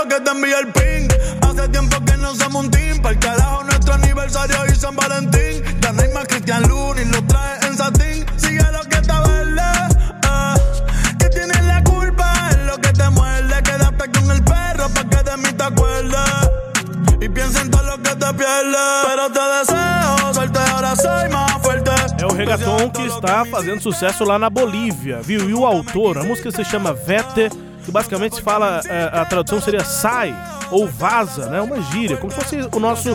diablo 0.00 0.08
que 0.08 0.20
te 0.20 0.30
envíe 0.30 0.52
el 0.52 0.68
ping. 0.72 1.08
Hace 1.42 1.68
tiempo 1.68 1.96
que 2.04 2.16
no 2.16 2.34
somos 2.34 2.64
un 2.64 2.70
team. 2.70 3.00
Para 3.02 3.14
el 3.14 3.18
carajo 3.18 3.64
nuestro 3.64 3.94
aniversario 3.94 4.56
y 4.66 4.74
San 4.74 4.96
Valentín. 4.96 5.62
Ya 5.80 5.92
no 5.92 6.02
más 6.14 6.26
Cristian 6.26 6.62
Luna 6.68 7.02
y 7.02 7.04
lo 7.06 7.22
trae 7.24 7.58
en 7.66 7.76
satín. 7.76 8.26
Sigue 8.36 8.64
lo 8.72 8.82
que 8.88 8.96
está 8.96 9.20
verde. 9.22 9.62
eh. 10.24 10.54
Que 11.18 11.28
tienes 11.28 11.64
la 11.64 11.82
culpa, 11.84 12.48
es 12.50 12.58
lo 12.66 12.76
que 12.78 12.92
te 12.92 13.10
muerde. 13.10 13.62
Quédate 13.62 14.10
con 14.10 14.30
el 14.30 14.44
perro 14.44 14.88
pa' 14.90 15.04
que 15.04 15.30
de 15.30 15.36
mí 15.36 15.52
te 15.52 15.64
acuerdes. 15.64 16.50
Y 17.20 17.28
piensa 17.28 17.60
en 17.62 17.70
todo 17.70 17.82
lo 17.82 17.96
que 18.02 18.10
te 18.10 18.34
pierdes. 18.34 19.04
Pero 19.06 19.30
te 19.32 19.40
deseo 19.40 20.34
suerte, 20.34 20.58
ahora 20.58 20.96
soy 20.96 21.28
más 21.30 21.52
fuerte. 21.62 21.90
É 22.20 22.26
o 22.26 22.34
reggaeton 22.34 22.90
que 22.90 23.06
está 23.06 23.44
fazendo 23.46 23.80
sucesso 23.80 24.24
lá 24.24 24.38
na 24.38 24.50
Bolívia, 24.50 25.20
viu? 25.22 25.48
E 25.48 25.54
o 25.54 25.64
autor, 25.64 26.18
a 26.18 26.22
música 26.22 26.50
se 26.50 26.62
chama 26.64 26.92
Vete, 26.92 27.48
que 27.84 27.90
basicamente 27.90 28.40
fala, 28.42 28.80
é, 28.88 29.10
a 29.12 29.24
tradução 29.24 29.60
seria 29.60 29.84
sai 29.84 30.34
ou 30.70 30.86
vaza, 30.88 31.46
né? 31.50 31.60
Uma 31.60 31.80
gíria, 31.80 32.16
como 32.16 32.32
se 32.32 32.38
fosse 32.40 32.56
o 32.72 32.80
nosso 32.80 33.10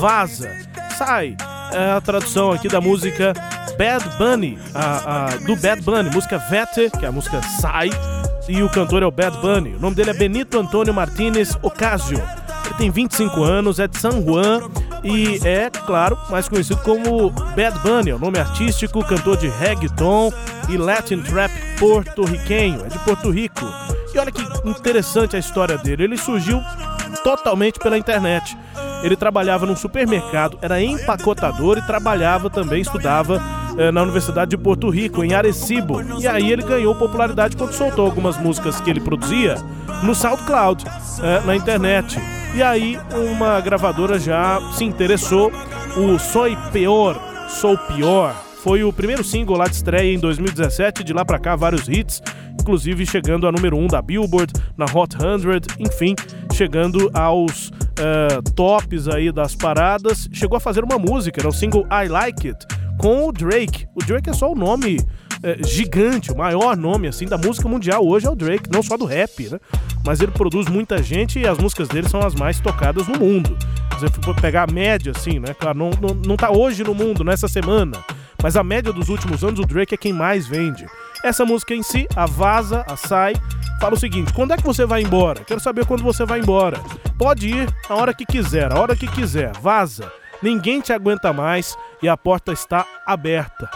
vaza. 0.00 0.50
Sai. 0.96 1.36
É 1.72 1.92
a 1.92 2.00
tradução 2.00 2.50
aqui 2.52 2.66
da 2.68 2.80
música 2.80 3.32
Bad 3.78 4.04
Bunny, 4.18 4.58
a, 4.74 5.26
a- 5.26 5.36
do 5.36 5.54
Bad 5.56 5.82
Bunny, 5.82 6.10
música 6.10 6.38
Vete, 6.38 6.90
que 6.98 7.04
é 7.04 7.08
a 7.08 7.12
música 7.12 7.40
Sai, 7.60 7.90
e 8.48 8.62
o 8.62 8.68
cantor 8.70 9.02
é 9.02 9.06
o 9.06 9.10
Bad 9.10 9.36
Bunny. 9.38 9.74
O 9.76 9.80
nome 9.80 9.94
dele 9.94 10.10
é 10.10 10.14
Benito 10.14 10.58
Antônio 10.58 10.92
Martinez 10.94 11.56
Ocasio. 11.62 12.20
Ele 12.64 12.74
tem 12.76 12.90
25 12.90 13.42
anos, 13.44 13.78
é 13.78 13.86
de 13.86 13.98
San 13.98 14.22
Juan 14.22 14.62
e 15.04 15.38
é, 15.44 15.70
claro, 15.70 16.18
mais 16.30 16.48
conhecido 16.48 16.80
como 16.82 17.30
Bad 17.30 17.78
Bunny, 17.80 18.10
é 18.10 18.14
o 18.14 18.18
nome 18.18 18.38
artístico, 18.38 19.04
cantor 19.04 19.36
de 19.36 19.48
reggaeton 19.48 20.32
e 20.68 20.76
Latin 20.76 21.22
trap 21.22 21.50
porto-riquenho, 21.78 22.84
é 22.84 22.88
de 22.88 22.98
Porto 23.00 23.30
Rico. 23.30 23.64
E 24.18 24.20
olha 24.20 24.32
que 24.32 24.42
interessante 24.68 25.36
a 25.36 25.38
história 25.38 25.78
dele, 25.78 26.02
ele 26.02 26.18
surgiu 26.18 26.60
totalmente 27.22 27.78
pela 27.78 27.96
internet. 27.96 28.58
Ele 29.00 29.14
trabalhava 29.14 29.64
num 29.64 29.76
supermercado, 29.76 30.58
era 30.60 30.82
empacotador 30.82 31.78
e 31.78 31.82
trabalhava 31.82 32.50
também, 32.50 32.80
estudava 32.80 33.40
eh, 33.78 33.92
na 33.92 34.02
Universidade 34.02 34.50
de 34.50 34.58
Porto 34.58 34.90
Rico, 34.90 35.22
em 35.22 35.34
Arecibo. 35.34 36.02
E 36.18 36.26
aí 36.26 36.50
ele 36.50 36.64
ganhou 36.64 36.96
popularidade 36.96 37.56
quando 37.56 37.72
soltou 37.72 38.06
algumas 38.06 38.36
músicas 38.36 38.80
que 38.80 38.90
ele 38.90 39.00
produzia 39.00 39.54
no 40.02 40.12
SoundCloud, 40.16 40.84
eh, 41.22 41.40
na 41.46 41.54
internet. 41.54 42.20
E 42.56 42.60
aí 42.60 42.98
uma 43.12 43.60
gravadora 43.60 44.18
já 44.18 44.60
se 44.72 44.82
interessou. 44.82 45.52
O 45.96 46.18
Soy 46.18 46.58
Peor, 46.72 47.20
Sou 47.48 47.78
Pior, 47.78 48.34
foi 48.62 48.82
o 48.82 48.92
primeiro 48.92 49.22
single 49.22 49.56
lá 49.56 49.66
de 49.66 49.76
estreia 49.76 50.12
em 50.12 50.18
2017. 50.18 51.04
De 51.04 51.12
lá 51.12 51.24
pra 51.24 51.38
cá, 51.38 51.56
vários 51.56 51.88
hits, 51.88 52.22
inclusive 52.60 53.06
chegando 53.06 53.46
a 53.46 53.52
número 53.52 53.76
1 53.76 53.84
um 53.84 53.86
da 53.86 54.02
Billboard, 54.02 54.52
na 54.76 54.84
Hot 54.84 55.16
100, 55.16 55.86
enfim, 55.86 56.14
chegando 56.52 57.10
aos 57.14 57.70
eh, 57.98 58.40
tops 58.54 59.08
aí 59.08 59.30
das 59.32 59.54
paradas. 59.54 60.28
Chegou 60.32 60.56
a 60.56 60.60
fazer 60.60 60.84
uma 60.84 60.98
música, 60.98 61.40
era 61.40 61.48
o 61.48 61.52
single 61.52 61.86
I 61.90 62.08
Like 62.08 62.48
It, 62.48 62.66
com 62.98 63.28
o 63.28 63.32
Drake. 63.32 63.86
O 63.94 64.04
Drake 64.04 64.30
é 64.30 64.32
só 64.32 64.52
o 64.52 64.54
nome 64.54 64.98
eh, 65.42 65.58
gigante, 65.64 66.32
o 66.32 66.36
maior 66.36 66.76
nome 66.76 67.06
assim 67.06 67.26
da 67.26 67.38
música 67.38 67.68
mundial 67.68 68.06
hoje 68.06 68.26
é 68.26 68.30
o 68.30 68.34
Drake, 68.34 68.68
não 68.72 68.82
só 68.82 68.96
do 68.96 69.04
rap, 69.04 69.48
né? 69.48 69.58
Mas 70.04 70.20
ele 70.20 70.32
produz 70.32 70.68
muita 70.68 71.02
gente 71.02 71.38
e 71.38 71.46
as 71.46 71.58
músicas 71.58 71.88
dele 71.88 72.08
são 72.08 72.20
as 72.20 72.34
mais 72.34 72.60
tocadas 72.60 73.06
no 73.06 73.18
mundo. 73.18 73.56
Se 73.98 74.06
você 74.06 74.40
pegar 74.40 74.68
a 74.68 74.72
média, 74.72 75.12
assim, 75.14 75.38
né? 75.38 75.54
Claro, 75.54 75.78
não, 75.78 75.90
não, 75.90 76.14
não 76.14 76.36
tá 76.36 76.50
hoje 76.50 76.84
no 76.84 76.94
mundo, 76.94 77.24
nessa 77.24 77.48
semana. 77.48 77.92
Mas 78.42 78.56
a 78.56 78.62
média 78.62 78.92
dos 78.92 79.08
últimos 79.08 79.42
anos, 79.42 79.58
o 79.58 79.66
Drake 79.66 79.94
é 79.94 79.96
quem 79.96 80.12
mais 80.12 80.46
vende. 80.46 80.86
Essa 81.24 81.44
música 81.44 81.74
em 81.74 81.82
si, 81.82 82.06
a 82.14 82.24
Vaza, 82.26 82.84
a 82.86 82.96
Sai, 82.96 83.34
fala 83.80 83.94
o 83.94 83.98
seguinte: 83.98 84.32
quando 84.32 84.52
é 84.52 84.56
que 84.56 84.64
você 84.64 84.86
vai 84.86 85.02
embora? 85.02 85.42
Quero 85.44 85.60
saber 85.60 85.84
quando 85.86 86.04
você 86.04 86.24
vai 86.24 86.38
embora. 86.38 86.80
Pode 87.18 87.48
ir 87.48 87.68
a 87.88 87.94
hora 87.96 88.14
que 88.14 88.24
quiser, 88.24 88.72
a 88.72 88.78
hora 88.78 88.94
que 88.94 89.08
quiser. 89.08 89.52
Vaza. 89.60 90.10
Ninguém 90.40 90.80
te 90.80 90.92
aguenta 90.92 91.32
mais 91.32 91.76
e 92.00 92.08
a 92.08 92.16
porta 92.16 92.52
está 92.52 92.86
aberta. 93.04 93.68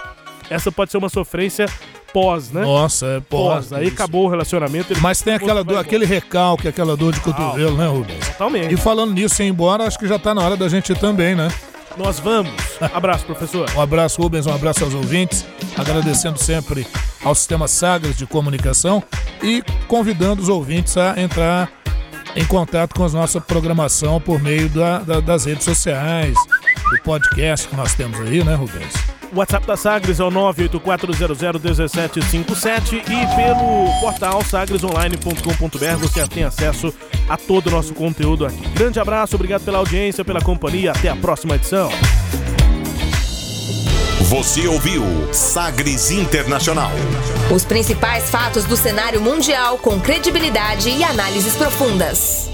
Essa 0.48 0.70
pode 0.70 0.92
ser 0.92 0.98
uma 0.98 1.08
sofrência 1.08 1.66
pós, 2.12 2.52
né? 2.52 2.62
Nossa, 2.62 3.06
é 3.06 3.20
pós. 3.20 3.72
Aí 3.72 3.88
acabou 3.88 4.26
o 4.26 4.28
relacionamento. 4.28 4.94
Mas 5.00 5.20
tem 5.22 5.34
aquela 5.34 5.64
dor, 5.64 5.78
aquele 5.78 6.04
recalque, 6.04 6.68
aquela 6.68 6.96
dor 6.96 7.12
de 7.12 7.20
cotovelo, 7.20 7.76
né, 7.76 7.88
Rubens? 7.88 8.28
Totalmente. 8.28 8.72
E 8.72 8.76
falando 8.76 9.12
nisso, 9.12 9.42
ir 9.42 9.46
embora, 9.46 9.84
acho 9.84 9.98
que 9.98 10.06
já 10.06 10.20
tá 10.20 10.32
na 10.32 10.42
hora 10.42 10.56
da 10.56 10.68
gente 10.68 10.92
ir 10.92 10.98
também, 10.98 11.34
né? 11.34 11.48
Nós 11.96 12.18
vamos. 12.18 12.52
Abraço, 12.92 13.24
professor. 13.24 13.70
Um 13.76 13.80
abraço, 13.80 14.20
Rubens, 14.20 14.46
um 14.46 14.54
abraço 14.54 14.82
aos 14.84 14.94
ouvintes, 14.94 15.44
agradecendo 15.76 16.38
sempre 16.38 16.86
ao 17.24 17.34
Sistema 17.34 17.68
Sagres 17.68 18.16
de 18.16 18.26
Comunicação 18.26 19.02
e 19.42 19.62
convidando 19.86 20.42
os 20.42 20.48
ouvintes 20.48 20.96
a 20.96 21.20
entrar 21.20 21.70
em 22.34 22.44
contato 22.46 22.94
com 22.94 23.04
a 23.04 23.08
nossa 23.10 23.40
programação 23.40 24.20
por 24.20 24.40
meio 24.40 24.68
da- 24.70 25.00
da- 25.00 25.20
das 25.20 25.44
redes 25.44 25.64
sociais, 25.64 26.34
do 26.90 27.02
podcast 27.02 27.68
que 27.68 27.76
nós 27.76 27.94
temos 27.94 28.18
aí, 28.20 28.42
né, 28.42 28.54
Rubens? 28.54 28.92
O 29.32 29.38
WhatsApp 29.38 29.66
da 29.66 29.76
Sagres 29.78 30.20
é 30.20 30.24
o 30.24 30.30
984001757 30.30 32.96
e 32.96 33.02
pelo 33.34 33.90
portal 34.00 34.44
sagresonline.com.br 34.44 35.96
você 35.98 36.28
tem 36.28 36.44
acesso 36.44 36.92
a 37.26 37.38
todo 37.38 37.68
o 37.68 37.70
nosso 37.70 37.94
conteúdo 37.94 38.44
aqui. 38.44 38.60
Grande 38.74 39.00
abraço, 39.00 39.36
obrigado 39.36 39.64
pela 39.64 39.78
audiência, 39.78 40.22
pela 40.22 40.42
companhia. 40.42 40.90
Até 40.90 41.08
a 41.08 41.16
próxima 41.16 41.54
edição. 41.54 41.90
Você 44.28 44.66
ouviu 44.66 45.02
Sagres 45.32 46.10
Internacional. 46.10 46.90
Os 47.50 47.64
principais 47.64 48.28
fatos 48.28 48.64
do 48.64 48.76
cenário 48.76 49.18
mundial 49.20 49.78
com 49.78 49.98
credibilidade 49.98 50.90
e 50.90 51.02
análises 51.02 51.56
profundas. 51.56 52.50